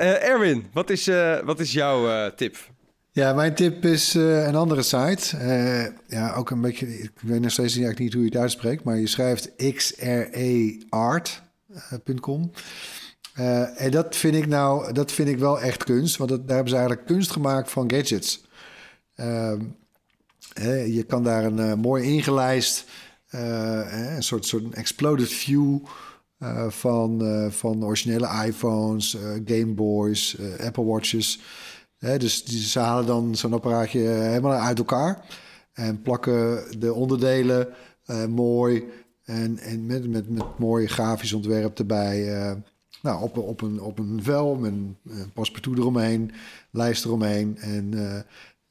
Eh, 0.00 0.28
Erwin, 0.28 0.66
wat 0.72 0.90
is, 0.90 1.06
eh, 1.06 1.38
wat 1.40 1.60
is 1.60 1.72
jouw 1.72 2.08
eh, 2.08 2.26
tip? 2.30 2.56
Ja, 3.10 3.32
mijn 3.32 3.54
tip 3.54 3.84
is 3.84 4.14
een 4.14 4.54
andere 4.54 4.82
site. 4.82 5.36
Ja, 6.06 6.34
ook 6.34 6.50
een 6.50 6.60
beetje, 6.60 6.98
ik 6.98 7.12
weet 7.20 7.40
nog 7.40 7.50
steeds 7.50 7.76
niet 7.76 8.12
hoe 8.12 8.22
je 8.22 8.28
het 8.28 8.36
uitspreekt, 8.36 8.84
maar 8.84 8.96
je 8.96 9.06
schrijft 9.06 9.52
xreart.com. 9.56 10.10
En 13.76 13.90
dat 13.90 14.16
vind 14.16 14.34
ik 14.34 14.46
nou, 14.46 14.92
dat 14.92 15.12
vind 15.12 15.28
ik 15.28 15.38
wel 15.38 15.60
echt 15.60 15.84
kunst, 15.84 16.16
want 16.16 16.30
daar 16.30 16.40
hebben 16.46 16.68
ze 16.68 16.76
eigenlijk 16.76 17.06
kunst 17.06 17.30
gemaakt 17.30 17.70
van 17.70 17.90
gadgets. 17.90 18.44
Ehm, 19.14 19.60
hè, 20.52 20.74
je 20.74 21.02
kan 21.02 21.24
daar 21.24 21.44
een 21.44 21.78
mooi 21.78 22.04
ingelijst, 22.04 22.84
een 23.30 24.22
soort, 24.22 24.46
soort 24.46 24.74
exploded 24.74 25.28
view 25.28 25.78
van, 26.68 27.24
eh, 27.24 27.50
van 27.50 27.84
originele 27.84 28.28
iPhones, 28.46 29.14
eh, 29.14 29.30
Game 29.44 29.74
Boys, 29.74 30.36
eh, 30.36 30.66
Apple 30.66 30.84
Watches. 30.84 31.40
Dus 31.98 32.44
die, 32.44 32.60
ze 32.62 32.78
halen 32.78 33.06
dan 33.06 33.36
zo'n 33.36 33.52
apparaatje 33.52 34.10
eh, 34.10 34.20
helemaal 34.20 34.52
uit 34.52 34.78
elkaar 34.78 35.24
en 35.72 36.02
plakken 36.02 36.64
de 36.80 36.94
onderdelen 36.94 37.68
eh, 38.04 38.26
mooi 38.26 38.84
en, 39.24 39.58
en 39.58 39.86
met, 39.86 40.08
met, 40.08 40.28
met 40.28 40.58
mooi 40.58 40.86
grafisch 40.86 41.32
ontwerp 41.32 41.78
erbij. 41.78 42.34
eh, 42.42 42.56
nou, 43.02 43.22
op, 43.22 43.38
op, 43.38 43.60
een, 43.60 43.80
op 43.80 43.98
een 43.98 44.18
vel 44.22 44.54
met 44.54 44.72
een, 44.72 44.96
een 45.08 45.32
eromheen, 45.76 46.32
lijst 46.70 47.04
eromheen. 47.04 47.58
En 47.58 47.94
eh, 47.94 48.20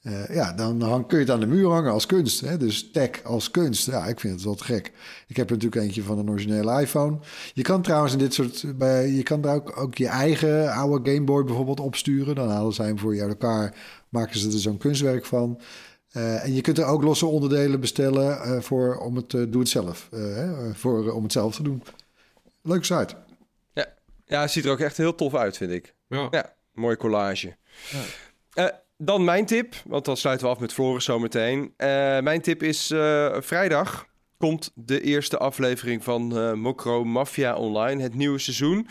eh, 0.02 0.36
ja, 0.36 0.54
dan 0.54 0.82
hang, 0.82 1.08
kun 1.08 1.18
je 1.18 1.24
het 1.24 1.34
aan 1.34 1.40
de 1.40 1.46
muur 1.46 1.70
hangen 1.70 1.92
als 1.92 2.06
kunst. 2.06 2.42
Hè? 2.42 2.58
Dus 2.58 2.92
tech 2.92 3.24
als 3.24 3.52
kunst. 3.52 3.86
Ja, 3.86 4.06
ik 4.06 4.20
vind 4.20 4.34
het 4.34 4.44
wel 4.44 4.56
te 4.56 4.64
gek. 4.64 4.92
Ik 5.28 5.36
heb 5.36 5.50
er 5.50 5.56
natuurlijk 5.56 5.82
eentje 5.82 6.04
van 6.04 6.18
een 6.18 6.30
originele 6.30 6.82
iPhone. 6.82 7.20
Je 7.54 7.62
kan 7.62 7.82
trouwens 7.82 8.14
in 8.14 8.20
dit 8.20 8.34
soort... 8.34 8.78
Bij, 8.78 9.10
je 9.10 9.24
kan 9.24 9.42
daar 9.42 9.56
ook, 9.56 9.78
ook 9.78 9.96
je 9.96 10.08
eigen 10.08 10.72
oude 10.72 11.12
Game 11.12 11.26
Boy 11.26 11.44
bijvoorbeeld 11.44 11.80
opsturen. 11.80 12.36
Dan 12.36 12.50
halen 12.50 12.74
ze 12.74 12.82
hem 12.84 13.00
voor 13.00 13.16
je 13.16 13.22
uit 13.22 13.30
elkaar. 13.30 13.76
Maken 14.10 14.40
ze 14.40 14.48
er 14.48 14.60
zo'n 14.60 14.78
kunstwerk 14.78 15.26
van. 15.26 15.60
Eh, 16.10 16.44
en 16.44 16.54
je 16.54 16.62
kunt 16.62 16.78
er 16.78 16.86
ook 16.86 17.04
losse 17.04 17.26
onderdelen 17.26 17.80
bestellen 17.80 18.42
eh, 18.42 18.62
voor, 18.62 18.98
om 18.98 19.16
het 19.16 19.34
uh, 19.34 19.52
doe 19.52 19.62
het 19.62 19.70
zelf. 19.70 20.08
eh, 20.12 20.20
hè, 20.20 20.74
voor, 20.74 21.12
om 21.12 21.24
het 21.24 21.32
zelf 21.32 21.56
te 21.56 21.64
doen. 21.64 21.84
Leuk 22.62 22.86
site. 22.86 23.16
Ja, 24.26 24.42
het 24.42 24.52
ziet 24.52 24.66
er 24.66 24.72
ook 24.72 24.80
echt 24.80 24.98
heel 24.98 25.16
tof 25.16 25.36
uit, 25.36 25.58
vind 25.58 25.72
ik. 25.72 25.96
Ja. 26.08 26.28
Ja, 26.32 26.54
mooie 26.74 26.98
collage. 26.98 27.56
Eh, 28.54 28.66
dan 29.02 29.24
mijn 29.24 29.46
tip, 29.46 29.74
want 29.86 30.06
dan 30.06 30.18
sluiten 30.18 30.48
we 30.48 30.54
af 30.54 30.60
met 30.60 30.74
Floris 30.74 31.06
zometeen. 31.06 31.74
Eh 31.78 31.88
mijn 32.20 32.42
tip 32.42 32.64
is 32.64 32.92
eh, 32.92 33.36
vrijdag 33.40 34.08
komt 34.38 34.72
de 34.76 35.02
eerste 35.02 35.38
aflevering 35.38 36.04
van 36.04 36.38
eh 36.38 36.54
Mokro 36.54 37.04
Mafia 37.04 37.56
online, 37.56 38.02
het 38.04 38.14
nieuwe 38.16 38.40
seizoen. 38.40 38.88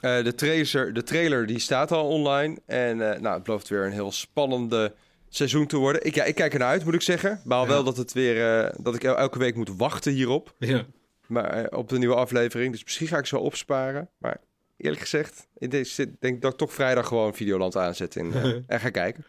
De, 0.00 0.32
trailer, 0.36 0.92
de 0.92 1.02
trailer 1.02 1.46
die 1.46 1.58
staat 1.58 1.92
al 1.92 2.08
online 2.08 2.58
en 2.66 2.96
nou, 2.96 3.26
het 3.26 3.42
belooft 3.42 3.68
weer 3.68 3.84
een 3.84 3.92
heel 3.92 4.12
spannende 4.12 4.94
seizoen 5.28 5.66
te 5.66 5.76
worden. 5.76 6.04
Ik, 6.06 6.14
ja, 6.14 6.24
ik 6.24 6.34
kijk 6.34 6.52
ernaar 6.52 6.68
uit, 6.68 6.84
moet 6.84 6.94
ik 6.94 7.00
zeggen. 7.02 7.40
Baal 7.44 7.62
Ja. 7.62 7.68
wel 7.68 7.84
dat, 7.84 7.96
het 7.96 8.12
weer, 8.12 8.72
dat 8.80 8.94
ik 8.94 9.04
el- 9.04 9.16
elke 9.18 9.38
week 9.38 9.54
moet 9.54 9.76
wachten 9.76 10.12
hierop. 10.12 10.54
Ja. 10.58 10.84
Maar 11.26 11.66
op 11.70 11.88
de 11.88 11.98
nieuwe 11.98 12.14
aflevering. 12.14 12.72
Dus 12.72 12.84
misschien 12.84 13.06
ga 13.06 13.18
ik 13.18 13.26
ze 13.26 13.34
wel 13.34 13.44
opsparen. 13.44 14.08
Maar 14.18 14.36
eerlijk 14.76 15.00
gezegd, 15.02 15.46
zit- 15.82 16.20
denk 16.20 16.34
ik 16.34 16.40
dat 16.40 16.52
ik 16.52 16.58
toch 16.58 16.72
vrijdag 16.72 17.06
gewoon 17.06 17.34
Videoland 17.34 17.76
aanzet 17.76 18.16
en, 18.16 18.32
en 18.66 18.80
ga 18.80 18.90
kijken. 18.90 19.24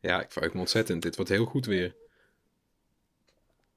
Ja, 0.00 0.22
ik 0.22 0.30
verheug 0.30 0.52
me 0.52 0.60
ontzettend. 0.60 1.02
Dit 1.02 1.16
wordt 1.16 1.30
heel 1.30 1.44
goed 1.44 1.66
weer. 1.66 1.94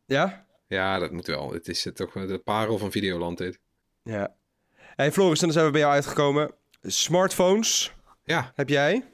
Ja? 0.05 0.45
Ja, 0.67 0.99
dat 0.99 1.11
moet 1.11 1.27
wel. 1.27 1.53
Het 1.53 1.67
is 1.67 1.85
eh, 1.85 1.93
toch 1.93 2.13
wel 2.13 2.27
de 2.27 2.37
parel 2.37 2.77
van 2.77 2.91
Videoland 2.91 3.37
dit. 3.37 3.59
Ja. 4.03 4.35
Hey 4.77 5.11
Floris, 5.11 5.39
dan 5.39 5.51
zijn 5.51 5.65
we 5.65 5.71
bij 5.71 5.81
jou 5.81 5.93
uitgekomen. 5.93 6.51
Smartphones, 6.81 7.93
Ja, 8.23 8.51
heb 8.55 8.69
jij? 8.69 9.05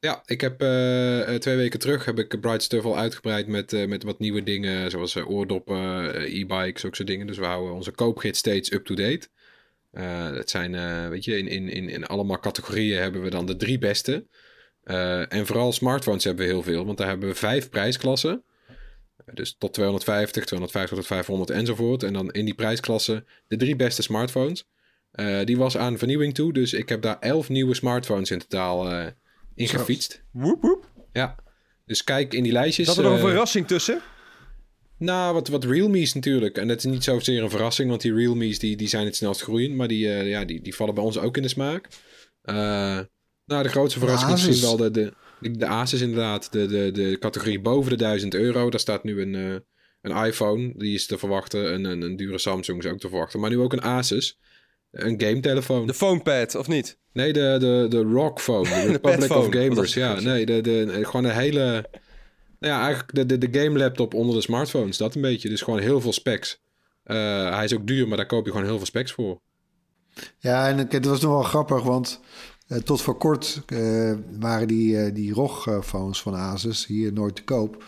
Ja, 0.00 0.22
ik 0.26 0.40
heb 0.40 0.60
eh, 0.60 1.34
eh, 1.34 1.40
twee 1.40 1.56
weken 1.56 1.78
terug 1.78 2.04
heb 2.04 2.18
ik 2.18 2.40
Bright 2.40 2.62
Stuff 2.62 2.84
al 2.84 2.98
uitgebreid 2.98 3.46
met, 3.46 3.72
eh, 3.72 3.86
met 3.86 4.02
wat 4.02 4.18
nieuwe 4.18 4.42
dingen, 4.42 4.90
zoals 4.90 5.14
eh, 5.14 5.30
oordoppen, 5.30 6.14
eh, 6.14 6.40
e-bikes, 6.40 6.84
ook 6.84 6.94
soort 6.94 7.08
dingen. 7.08 7.26
Dus 7.26 7.38
we 7.38 7.44
houden 7.44 7.74
onze 7.74 7.90
koopgids 7.90 8.38
steeds 8.38 8.72
up-to-date. 8.72 9.28
Eh 9.90 10.32
dat 10.32 10.50
zijn, 10.50 10.74
eh, 10.74 11.08
weet 11.08 11.24
je, 11.24 11.38
in, 11.38 11.48
in, 11.48 11.68
in, 11.68 11.88
in 11.88 12.06
allemaal 12.06 12.38
categorieën 12.38 13.00
hebben 13.00 13.22
we 13.22 13.30
dan 13.30 13.46
de 13.46 13.56
drie 13.56 13.78
beste. 13.78 14.26
Eh, 14.86 15.32
en 15.32 15.46
vooral 15.46 15.72
smartphones 15.72 16.24
hebben 16.24 16.46
we 16.46 16.52
heel 16.52 16.62
veel, 16.62 16.84
want 16.84 16.98
daar 16.98 17.08
hebben 17.08 17.28
we 17.28 17.34
vijf 17.34 17.70
prijsklassen. 17.70 18.42
Dus 19.34 19.56
tot 19.58 19.72
250, 19.72 20.44
250 20.44 20.98
tot 20.98 21.06
500 21.06 21.50
enzovoort. 21.50 22.02
En 22.02 22.12
dan 22.12 22.30
in 22.30 22.44
die 22.44 22.54
prijsklasse 22.54 23.24
de 23.48 23.56
drie 23.56 23.76
beste 23.76 24.02
smartphones. 24.02 24.68
Eh, 25.10 25.44
die 25.44 25.56
was 25.56 25.76
aan 25.76 25.98
vernieuwing 25.98 26.34
toe, 26.34 26.52
dus 26.52 26.72
ik 26.72 26.88
heb 26.88 27.02
daar 27.02 27.18
elf 27.20 27.48
nieuwe 27.48 27.74
smartphones 27.74 28.30
in 28.30 28.38
totaal 28.38 28.90
eh 28.90 29.06
in 29.54 29.68
gefietst. 29.68 30.22
Woep, 30.30 30.62
woep. 30.62 30.90
Ja, 31.12 31.36
dus 31.86 32.04
kijk 32.04 32.34
in 32.34 32.42
die 32.42 32.52
lijstjes. 32.52 32.86
Zat 32.86 32.96
er 32.96 33.02
nog 33.02 33.12
een 33.12 33.18
verrassing 33.18 33.66
tussen? 33.66 34.00
nou, 34.98 35.34
wat, 35.34 35.48
wat 35.48 35.64
Realme's 35.64 36.14
natuurlijk. 36.14 36.58
En 36.58 36.68
dat 36.68 36.76
is 36.76 36.84
niet 36.84 37.04
zozeer 37.04 37.42
een 37.42 37.50
verrassing, 37.50 37.88
want 37.88 38.00
die 38.00 38.14
Realme's 38.14 38.58
die, 38.58 38.76
die 38.76 38.88
zijn 38.88 39.04
het 39.04 39.16
snelst 39.16 39.42
groeiend. 39.42 39.74
Maar 39.74 39.88
die, 39.88 40.08
ja, 40.08 40.44
die, 40.44 40.62
die 40.62 40.74
vallen 40.74 40.94
bij 40.94 41.04
ons 41.04 41.18
ook 41.18 41.36
in 41.36 41.42
de 41.42 41.48
smaak. 41.48 41.88
Eh, 42.42 43.00
nou, 43.46 43.62
de 43.62 43.68
grootste 43.68 43.98
verrassing 43.98 44.32
is 44.32 44.46
misschien 44.46 44.66
wel 44.66 44.76
de, 44.76 44.90
de, 44.90 45.12
de, 45.40 45.50
de 45.56 45.66
Asus 45.66 46.00
inderdaad. 46.00 46.52
De, 46.52 46.66
de, 46.66 46.90
de 46.92 47.16
categorie 47.18 47.60
boven 47.60 47.90
de 47.90 47.96
1000 47.96 48.34
euro. 48.34 48.70
Daar 48.70 48.80
staat 48.80 49.04
nu 49.04 49.20
een, 49.22 49.34
eh, 49.34 49.54
een 50.02 50.24
iPhone, 50.26 50.72
die 50.76 50.94
is 50.94 51.06
te 51.06 51.18
verwachten. 51.18 51.72
Een, 51.72 51.84
een, 51.84 52.02
een 52.02 52.16
dure 52.16 52.38
Samsung 52.38 52.84
is 52.84 52.90
ook 52.90 52.98
te 52.98 53.08
verwachten. 53.08 53.40
Maar 53.40 53.50
nu 53.50 53.58
ook 53.58 53.72
een 53.72 53.82
Asus. 53.82 54.38
Een 54.90 55.20
game 55.20 55.40
telefoon. 55.40 55.86
De 55.86 55.92
PhonePad, 55.94 56.54
of 56.54 56.68
niet? 56.68 56.98
Nee, 57.12 57.32
de, 57.32 57.56
de, 57.60 57.86
de 57.88 58.02
Rock 58.02 58.40
Phone. 58.40 58.68
De 58.74 58.86
Republic 58.86 59.30
of. 59.32 59.46
Gamers. 59.50 59.88
Is- 59.88 59.94
Ja, 59.94 60.20
nee, 60.20 60.46
de, 60.46 60.60
de, 60.60 61.00
gewoon 61.04 61.24
een 61.24 61.36
hele... 61.36 61.88
Nou 62.58 62.74
ja, 62.74 62.80
eigenlijk 62.84 63.14
de, 63.14 63.26
de, 63.26 63.50
de 63.50 63.60
game 63.60 63.78
laptop 63.78 64.14
onder 64.14 64.34
de 64.34 64.40
smartphones. 64.42 64.96
Dat 64.96 65.14
een 65.14 65.20
beetje. 65.20 65.48
Dus 65.48 65.62
gewoon 65.62 65.80
heel 65.80 66.00
veel 66.00 66.12
specs. 66.12 66.60
Eh, 67.02 67.16
hij 67.54 67.64
is 67.64 67.74
ook 67.74 67.86
duur, 67.86 68.08
maar 68.08 68.16
daar 68.16 68.26
koop 68.26 68.44
je 68.44 68.50
gewoon 68.50 68.66
heel 68.66 68.76
veel 68.76 68.86
specs 68.86 69.12
voor. 69.12 69.40
Ja, 70.38 70.68
en 70.68 70.78
het 70.78 71.04
was 71.04 71.20
nog 71.20 71.32
wel 71.32 71.42
grappig, 71.42 71.82
want 71.82 72.20
tot 72.84 73.02
voor 73.02 73.16
kort 73.16 73.62
eh, 73.66 74.12
waren 74.38 74.68
die, 74.68 74.98
eh, 74.98 75.14
die 75.14 75.32
ROG-phones 75.32 76.22
van 76.22 76.34
Asus 76.34 76.86
hier 76.86 77.12
nooit 77.12 77.36
te 77.36 77.44
koop. 77.44 77.84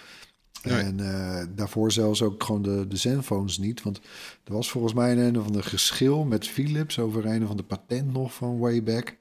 Nee. 0.63 0.79
En 0.79 1.01
eh, 1.01 1.47
daarvoor 1.55 1.93
zelfs 1.93 2.23
ook 2.23 2.45
gewoon 2.45 2.63
de, 2.63 2.87
de 2.89 2.97
Zenphones 2.97 3.59
niet. 3.59 3.83
Want 3.83 4.01
er 4.45 4.53
was 4.53 4.71
volgens 4.71 4.95
mij 4.95 5.19
een 5.19 5.39
of 5.39 5.47
ander 5.47 5.65
geschil 5.65 6.25
met 6.25 6.47
Philips 6.47 6.99
over 6.99 7.27
een 7.27 7.43
of 7.43 7.51
ander 7.51 7.65
patent 7.65 8.13
nog 8.13 8.35
van 8.35 8.59
way 8.59 8.83
back. 8.83 9.17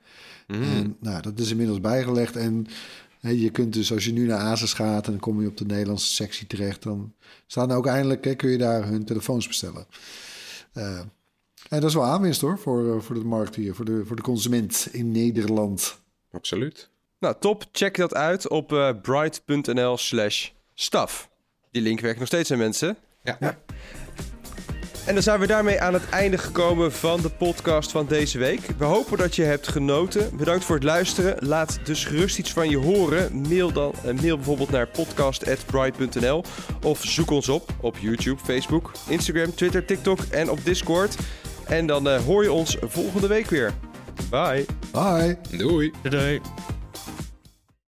Mhm. 0.47 0.61
En 0.61 0.95
nou, 0.99 1.21
dat 1.21 1.39
is 1.39 1.51
inmiddels 1.51 1.81
bijgelegd. 1.81 2.35
En 2.35 2.67
hè, 3.19 3.29
je 3.29 3.49
kunt 3.49 3.73
dus, 3.73 3.93
als 3.93 4.05
je 4.05 4.11
nu 4.13 4.25
naar 4.25 4.39
Asus 4.39 4.73
gaat 4.73 5.05
en 5.05 5.11
dan 5.11 5.21
kom 5.21 5.41
je 5.41 5.47
op 5.47 5.57
de 5.57 5.65
Nederlandse 5.65 6.13
sectie 6.13 6.47
terecht, 6.47 6.83
dan 6.83 7.13
staan 7.47 7.71
ook 7.71 7.87
eindelijk, 7.87 8.25
hè, 8.25 8.35
kun 8.35 8.49
je 8.49 8.57
daar 8.57 8.87
hun 8.87 9.05
telefoons 9.05 9.47
bestellen. 9.47 9.85
Eh, 10.73 10.99
en 11.69 11.79
dat 11.79 11.89
is 11.89 11.95
wel 11.95 12.03
aanwinst 12.03 12.41
hoor, 12.41 12.59
voor, 12.59 12.93
eh, 12.93 13.01
voor 13.01 13.15
de 13.15 13.23
markt 13.23 13.55
hier, 13.55 13.75
voor 13.75 13.85
de, 13.85 14.05
voor 14.05 14.15
de 14.15 14.21
consument 14.21 14.87
in 14.91 15.11
Nederland. 15.11 16.01
Absoluut. 16.31 16.89
Nou, 17.19 17.35
top. 17.39 17.65
Check 17.71 17.97
dat 17.97 18.15
uit 18.15 18.47
op 18.47 18.73
eh, 18.73 18.89
bright.nl 19.01 19.97
slash 19.97 20.49
staf. 20.73 21.29
Die 21.71 21.81
link 21.81 21.99
werkt 21.99 22.19
nog 22.19 22.27
steeds 22.27 22.51
aan 22.51 22.57
mensen. 22.57 22.97
Ja. 23.23 23.37
Ja. 23.39 23.57
En 25.07 25.13
dan 25.13 25.23
zijn 25.23 25.39
we 25.39 25.47
daarmee 25.47 25.81
aan 25.81 25.93
het 25.93 26.09
einde 26.09 26.37
gekomen 26.37 26.91
van 26.91 27.21
de 27.21 27.29
podcast 27.29 27.91
van 27.91 28.05
deze 28.05 28.37
week. 28.37 28.59
We 28.77 28.85
hopen 28.85 29.17
dat 29.17 29.35
je 29.35 29.43
hebt 29.43 29.67
genoten. 29.67 30.37
Bedankt 30.37 30.65
voor 30.65 30.75
het 30.75 30.83
luisteren. 30.83 31.47
Laat 31.47 31.79
dus 31.83 32.05
gerust 32.05 32.39
iets 32.39 32.53
van 32.53 32.69
je 32.69 32.77
horen. 32.77 33.41
Mail, 33.41 33.71
dan, 33.71 33.93
eh, 34.03 34.13
mail 34.13 34.35
bijvoorbeeld 34.35 34.69
naar 34.69 34.87
podcast.bright.nl 34.87 36.43
of 36.83 37.03
zoek 37.03 37.29
ons 37.29 37.49
op 37.49 37.73
op 37.81 37.97
YouTube, 37.97 38.41
Facebook, 38.43 38.91
Instagram, 39.07 39.55
Twitter, 39.55 39.85
TikTok 39.85 40.19
en 40.19 40.49
op 40.49 40.65
Discord. 40.65 41.17
En 41.67 41.87
dan 41.87 42.09
eh, 42.09 42.23
hoor 42.25 42.43
je 42.43 42.51
ons 42.51 42.77
volgende 42.81 43.27
week 43.27 43.49
weer. 43.49 43.73
Bye. 44.29 44.65
Bye! 44.91 45.37
Doei. 45.57 45.91
Doei. 46.09 46.41